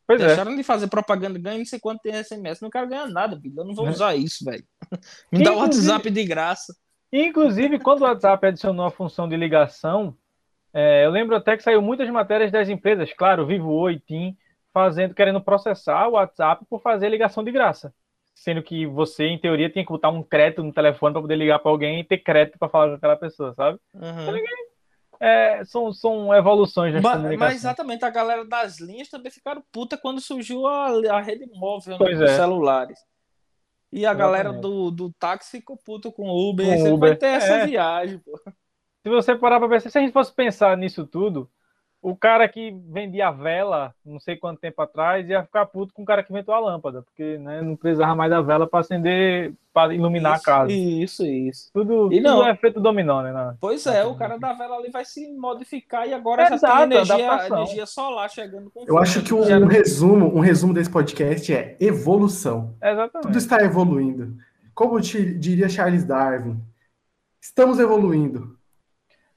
Pois 0.08 0.20
é. 0.20 0.28
Deixaram 0.28 0.52
é. 0.52 0.56
de 0.56 0.64
fazer 0.64 0.88
propaganda, 0.88 1.39
ganha 1.39 1.60
não 1.60 1.66
sei 1.66 1.80
quanto 1.80 2.02
tem 2.02 2.22
SMS. 2.22 2.60
Não 2.60 2.72
quero 2.72 2.89
ganhar 2.89 3.08
nada, 3.08 3.39
filho. 3.39 3.54
Eu 3.58 3.66
não 3.66 3.76
vou 3.76 3.88
é. 3.88 3.91
usar 3.91 4.16
isso, 4.16 4.43
velho. 4.43 4.64
Me 5.32 5.43
dá 5.43 5.54
o 5.54 5.60
WhatsApp 5.60 6.10
de 6.10 6.24
graça. 6.26 6.76
Inclusive, 7.14 7.80
quando 7.80 8.02
o 8.02 8.06
WhatsApp 8.06 8.47
adicionou 8.47 8.86
a 8.86 8.91
função 8.91 9.30
de 9.30 9.38
ligação, 9.38 10.18
é, 10.74 11.06
eu 11.06 11.12
lembro 11.12 11.36
até 11.36 11.56
que 11.56 11.64
saiu 11.64 11.82
muitas 11.82 12.10
matérias 12.10 12.52
das 12.52 12.68
empresas, 12.68 13.14
claro, 13.14 13.45
Vivo 13.45 13.72
Oi, 13.72 13.99
TIM, 13.99 14.36
fazendo, 14.74 15.14
querendo 15.14 15.42
processar 15.42 16.08
o 16.08 16.14
WhatsApp 16.14 16.66
por 16.70 16.82
fazer 16.82 17.10
ligação 17.10 17.44
de 17.44 17.52
graça. 17.52 17.94
Sendo 18.34 18.64
que 18.64 18.86
você, 18.88 19.26
em 19.26 19.40
teoria, 19.40 19.70
tinha 19.70 19.86
que 19.86 19.92
botar 19.92 20.10
um 20.10 20.24
crédito 20.24 20.64
no 20.64 20.74
telefone 20.74 21.14
para 21.14 21.22
poder 21.22 21.36
ligar 21.36 21.60
para 21.60 21.72
alguém 21.72 22.00
e 22.00 22.04
ter 22.04 22.18
crédito 22.20 22.58
para 22.58 22.70
falar 22.70 22.90
com 22.90 22.96
aquela 22.96 23.16
pessoa, 23.16 23.54
sabe? 23.54 23.80
Uhum. 23.94 24.44
É, 25.20 25.64
são, 25.66 25.94
são 25.94 26.34
evoluções 26.34 26.94
das 26.94 27.04
mas, 27.04 27.38
mas 27.38 27.56
exatamente, 27.56 28.04
a 28.04 28.10
galera 28.10 28.44
das 28.44 28.80
linhas 28.80 29.08
também 29.08 29.32
ficaram 29.32 29.64
puta 29.72 29.96
quando 29.96 30.20
surgiu 30.20 30.66
a, 30.66 30.88
a 31.12 31.22
rede 31.22 31.46
móvel 31.54 32.00
né, 32.00 32.06
dos 32.06 32.22
é. 32.22 32.36
celulares. 32.36 32.98
E 33.92 33.98
a 33.98 34.12
exatamente. 34.12 34.18
galera 34.18 34.54
do, 34.54 34.90
do 34.90 35.14
táxi 35.14 35.52
ficou 35.52 35.78
puta 35.78 36.12
com 36.12 36.24
o 36.24 36.50
Uber. 36.50 36.66
Com 36.66 36.78
você 36.78 36.92
Uber. 36.92 37.10
vai 37.10 37.18
ter 37.18 37.28
essa 37.28 37.54
é. 37.54 37.68
viagem, 37.68 38.18
pô. 38.20 38.40
Se 39.04 39.10
você 39.10 39.36
parar 39.36 39.60
para 39.60 39.70
pensar, 39.70 39.90
se 39.90 39.98
a 39.98 40.02
gente 40.02 40.14
fosse 40.14 40.34
pensar 40.34 40.78
nisso 40.78 41.06
tudo, 41.06 41.50
o 42.02 42.16
cara 42.16 42.47
que 42.49 42.76
vendia 42.89 43.30
vela, 43.30 43.93
não 44.04 44.20
sei 44.20 44.36
quanto 44.36 44.60
tempo 44.60 44.82
atrás, 44.82 45.30
ia 45.30 45.43
ficar 45.43 45.68
puto 45.68 45.93
com 45.93 46.02
o 46.02 46.06
cara 46.06 46.24
que 46.24 46.34
inventou 46.34 46.56
a 46.56 46.60
lâmpada, 46.60 47.04
porque 47.04 47.38
né, 47.38 47.62
não 47.62 47.76
precisava 47.76 48.16
mais 48.16 48.32
da 48.32 48.41
vela 48.41 48.66
para 48.66 48.80
acender, 48.80 49.54
para 49.72 49.93
iluminar 49.93 50.38
isso, 50.38 50.41
a 50.41 50.45
casa. 50.45 50.72
Isso, 50.72 51.26
isso. 51.26 51.70
Tudo, 51.72 52.12
e 52.12 52.20
não, 52.20 52.38
tudo 52.38 52.49
é 52.49 52.56
feito 52.56 52.80
dominó, 52.80 53.22
né? 53.22 53.32
Na, 53.32 53.56
pois 53.62 53.86
é, 53.86 54.04
o 54.04 54.16
cara 54.16 54.39
da 54.39 54.52
vela 54.54 54.78
ali 54.78 54.89
vai 54.89 55.06
se 55.06 55.32
modificar 55.32 56.08
e 56.08 56.14
agora 56.14 56.41
é 56.41 56.49
já 56.49 56.56
exato, 56.56 56.89
tem 56.89 56.97
energia, 56.97 57.45
energia 57.45 57.86
solar 57.86 58.30
chegando 58.32 58.72
com 58.72 58.84
Eu 58.88 58.97
acho 58.97 59.22
que 59.22 59.34
um, 59.34 59.41
um, 59.41 59.68
resumo, 59.68 60.36
um 60.36 60.39
resumo 60.39 60.74
desse 60.74 60.89
podcast 60.89 61.54
é 61.54 61.78
evolução. 61.80 62.76
Exatamente. 62.82 63.28
Tudo 63.28 63.38
está 63.38 63.62
evoluindo. 63.64 64.36
Como 64.74 64.99
diria 64.99 65.70
Charles 65.70 66.04
Darwin, 66.04 66.60
estamos 67.39 67.78
evoluindo. 67.78 68.58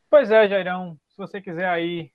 Pois 0.09 0.31
é, 0.31 0.49
Jairão. 0.49 0.97
Se 1.11 1.19
você 1.19 1.41
quiser 1.41 1.69
aí 1.69 2.14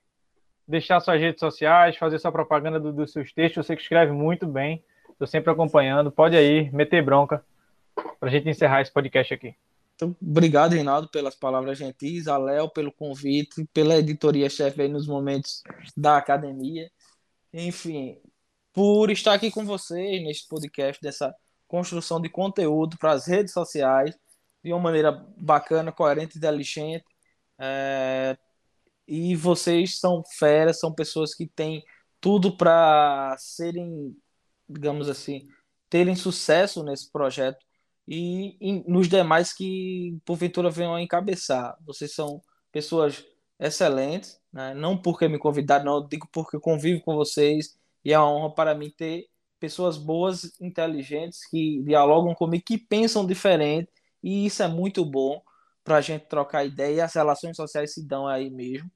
deixar 0.70 1.00
suas 1.00 1.20
redes 1.20 1.40
sociais, 1.40 1.96
fazer 1.96 2.18
sua 2.18 2.32
propaganda 2.32 2.78
do, 2.78 2.92
dos 2.92 3.12
seus 3.12 3.32
textos. 3.32 3.66
Você 3.66 3.76
que 3.76 3.82
escreve 3.82 4.12
muito 4.12 4.46
bem. 4.46 4.82
Estou 5.10 5.26
sempre 5.26 5.50
acompanhando. 5.50 6.10
Pode 6.10 6.36
aí 6.36 6.70
meter 6.72 7.04
bronca 7.04 7.44
para 8.18 8.28
a 8.28 8.32
gente 8.32 8.48
encerrar 8.48 8.80
esse 8.80 8.92
podcast 8.92 9.34
aqui. 9.34 9.54
Então, 9.96 10.16
obrigado, 10.22 10.72
Reinaldo, 10.72 11.08
pelas 11.08 11.34
palavras 11.34 11.76
gentis, 11.76 12.26
a 12.26 12.38
Léo 12.38 12.70
pelo 12.70 12.90
convite, 12.90 13.66
pela 13.74 13.96
editoria-chefe 13.96 14.80
aí 14.80 14.88
nos 14.88 15.06
momentos 15.06 15.62
da 15.94 16.16
academia. 16.16 16.90
Enfim, 17.52 18.16
por 18.72 19.10
estar 19.10 19.34
aqui 19.34 19.50
com 19.50 19.66
vocês 19.66 20.22
neste 20.22 20.48
podcast 20.48 21.02
dessa 21.02 21.34
construção 21.68 22.18
de 22.20 22.30
conteúdo 22.30 22.96
para 22.96 23.12
as 23.12 23.26
redes 23.26 23.52
sociais 23.52 24.18
de 24.64 24.72
uma 24.72 24.80
maneira 24.80 25.12
bacana, 25.36 25.92
coerente 25.92 26.36
e 26.36 26.38
inteligente. 26.38 27.04
É, 27.58 28.38
e 29.10 29.34
vocês 29.34 29.98
são 29.98 30.22
feras, 30.38 30.78
são 30.78 30.94
pessoas 30.94 31.34
que 31.34 31.44
têm 31.48 31.84
tudo 32.20 32.56
para 32.56 33.36
serem, 33.38 34.16
digamos 34.68 35.08
assim, 35.08 35.48
terem 35.88 36.14
sucesso 36.14 36.84
nesse 36.84 37.10
projeto 37.10 37.58
e, 38.06 38.56
e 38.60 38.84
nos 38.88 39.08
demais 39.08 39.52
que 39.52 40.16
porventura 40.24 40.70
venham 40.70 40.94
a 40.94 41.02
encabeçar. 41.02 41.76
Vocês 41.84 42.14
são 42.14 42.40
pessoas 42.70 43.24
excelentes, 43.58 44.40
né? 44.52 44.74
não 44.74 44.96
porque 44.96 45.26
me 45.28 45.38
convidaram, 45.40 45.84
não, 45.84 46.08
digo 46.08 46.28
porque 46.32 46.60
convivo 46.60 47.02
com 47.02 47.16
vocês 47.16 47.76
e 48.04 48.12
é 48.12 48.18
uma 48.18 48.30
honra 48.30 48.54
para 48.54 48.74
mim 48.76 48.90
ter 48.96 49.26
pessoas 49.58 49.98
boas, 49.98 50.58
inteligentes, 50.60 51.46
que 51.48 51.82
dialogam 51.82 52.34
comigo, 52.34 52.64
que 52.64 52.78
pensam 52.78 53.26
diferente 53.26 53.90
e 54.22 54.46
isso 54.46 54.62
é 54.62 54.68
muito 54.68 55.04
bom 55.04 55.42
para 55.82 55.96
a 55.96 56.00
gente 56.00 56.26
trocar 56.28 56.64
ideia 56.64 56.94
e 56.96 57.00
as 57.00 57.14
relações 57.14 57.56
sociais 57.56 57.92
se 57.94 58.06
dão 58.06 58.28
aí 58.28 58.50
mesmo 58.50 58.90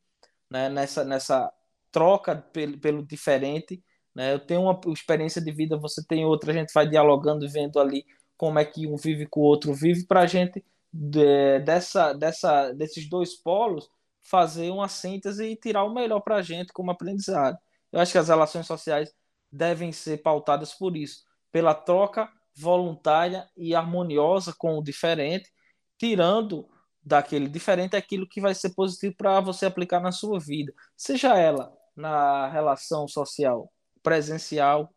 né, 0.55 0.69
nessa, 0.69 1.05
nessa 1.05 1.53
troca 1.91 2.37
pelo, 2.37 2.79
pelo 2.79 3.05
diferente. 3.05 3.83
Né? 4.15 4.33
Eu 4.33 4.39
tenho 4.39 4.63
uma 4.63 4.81
experiência 4.93 5.43
de 5.43 5.51
vida, 5.51 5.77
você 5.77 6.01
tem 6.07 6.25
outra, 6.25 6.53
a 6.53 6.55
gente 6.55 6.73
vai 6.73 6.89
dialogando, 6.89 7.51
vendo 7.51 7.81
ali 7.81 8.07
como 8.37 8.61
é 8.61 8.65
que 8.65 8.87
um 8.87 8.97
vive 8.97 9.27
com 9.27 9.41
o 9.41 9.45
outro 9.45 9.75
vive, 9.75 10.07
para 10.07 10.21
a 10.21 10.27
gente, 10.27 10.65
de, 10.93 11.59
dessa, 11.61 12.13
dessa, 12.13 12.71
desses 12.73 13.09
dois 13.09 13.35
polos, 13.35 13.89
fazer 14.23 14.71
uma 14.71 14.87
síntese 14.87 15.45
e 15.45 15.57
tirar 15.57 15.83
o 15.83 15.93
melhor 15.93 16.21
para 16.21 16.37
a 16.37 16.43
gente 16.43 16.73
como 16.73 16.93
aprendizado. 16.93 17.59
Eu 17.91 17.99
acho 17.99 18.13
que 18.13 18.19
as 18.19 18.29
relações 18.29 18.67
sociais 18.67 19.13
devem 19.51 19.91
ser 19.91 20.19
pautadas 20.19 20.73
por 20.73 20.97
isso, 20.97 21.25
pela 21.51 21.75
troca 21.75 22.31
voluntária 22.57 23.49
e 23.57 23.75
harmoniosa 23.75 24.55
com 24.57 24.79
o 24.79 24.85
diferente, 24.85 25.51
tirando 25.99 26.69
daquele 27.05 27.49
diferente 27.49 27.95
é 27.95 27.99
aquilo 27.99 28.27
que 28.27 28.41
vai 28.41 28.55
ser 28.55 28.71
positivo 28.71 29.15
para 29.17 29.41
você 29.41 29.67
aplicar 29.67 30.01
na 30.01 30.13
sua 30.13 30.41
vida, 30.41 30.73
seja 30.97 31.37
ela 31.39 31.73
na 31.95 32.49
relação 32.49 33.07
social 33.07 33.71
presencial, 34.03 34.93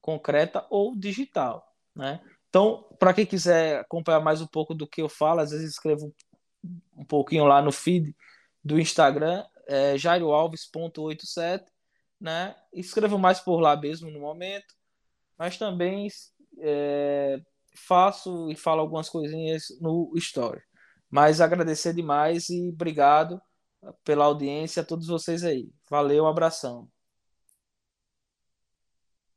concreta 0.00 0.66
ou 0.70 0.96
digital, 0.96 1.66
né? 1.94 2.20
Então, 2.48 2.86
para 2.98 3.14
quem 3.14 3.24
quiser 3.24 3.80
acompanhar 3.80 4.20
mais 4.20 4.40
um 4.40 4.46
pouco 4.46 4.74
do 4.74 4.86
que 4.86 5.00
eu 5.00 5.08
falo, 5.08 5.40
às 5.40 5.50
vezes 5.50 5.70
escrevo 5.70 6.14
um 6.96 7.04
pouquinho 7.04 7.44
lá 7.44 7.62
no 7.62 7.72
feed 7.72 8.14
do 8.62 8.78
Instagram, 8.78 9.44
é 9.66 9.96
jairoalves.87, 9.96 11.64
né? 12.20 12.54
Escrevo 12.72 13.18
mais 13.18 13.40
por 13.40 13.58
lá 13.58 13.74
mesmo 13.76 14.10
no 14.10 14.20
momento, 14.20 14.74
mas 15.38 15.56
também 15.56 16.08
é, 16.60 17.40
faço 17.74 18.50
e 18.50 18.54
falo 18.54 18.80
algumas 18.80 19.08
coisinhas 19.08 19.64
no 19.80 20.12
Story. 20.16 20.60
Mas 21.12 21.42
agradecer 21.42 21.92
demais 21.92 22.48
e 22.48 22.70
obrigado 22.70 23.38
pela 24.02 24.24
audiência 24.24 24.80
a 24.80 24.84
todos 24.84 25.06
vocês 25.06 25.44
aí. 25.44 25.68
Valeu, 25.90 26.24
um 26.24 26.26
abração. 26.26 26.88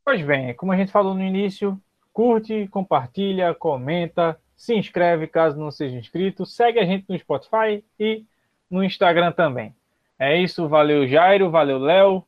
Pois 0.06 0.26
bem, 0.26 0.56
como 0.56 0.72
a 0.72 0.78
gente 0.78 0.94
falou 0.94 1.14
no 1.14 1.22
início, 1.22 1.78
curte, 2.14 2.66
compartilha, 2.70 3.54
comenta, 3.54 4.40
se 4.56 4.74
inscreve 4.74 5.28
caso 5.28 5.60
não 5.60 5.70
seja 5.70 5.98
inscrito, 5.98 6.46
segue 6.46 6.80
a 6.80 6.86
gente 6.86 7.06
no 7.10 7.20
Spotify 7.20 7.84
e 8.00 8.24
no 8.72 8.82
Instagram 8.82 9.34
também. 9.34 9.76
É 10.18 10.42
isso, 10.42 10.70
valeu 10.70 11.06
Jairo, 11.06 11.52
valeu 11.52 11.78
Léo 11.78 12.26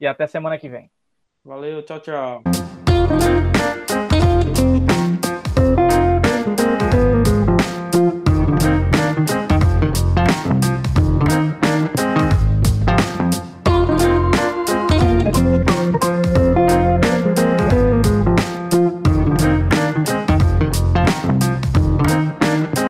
e 0.00 0.06
até 0.06 0.28
semana 0.28 0.56
que 0.56 0.68
vem. 0.68 0.88
Valeu, 1.44 1.82
tchau, 1.82 1.98
tchau. 1.98 2.42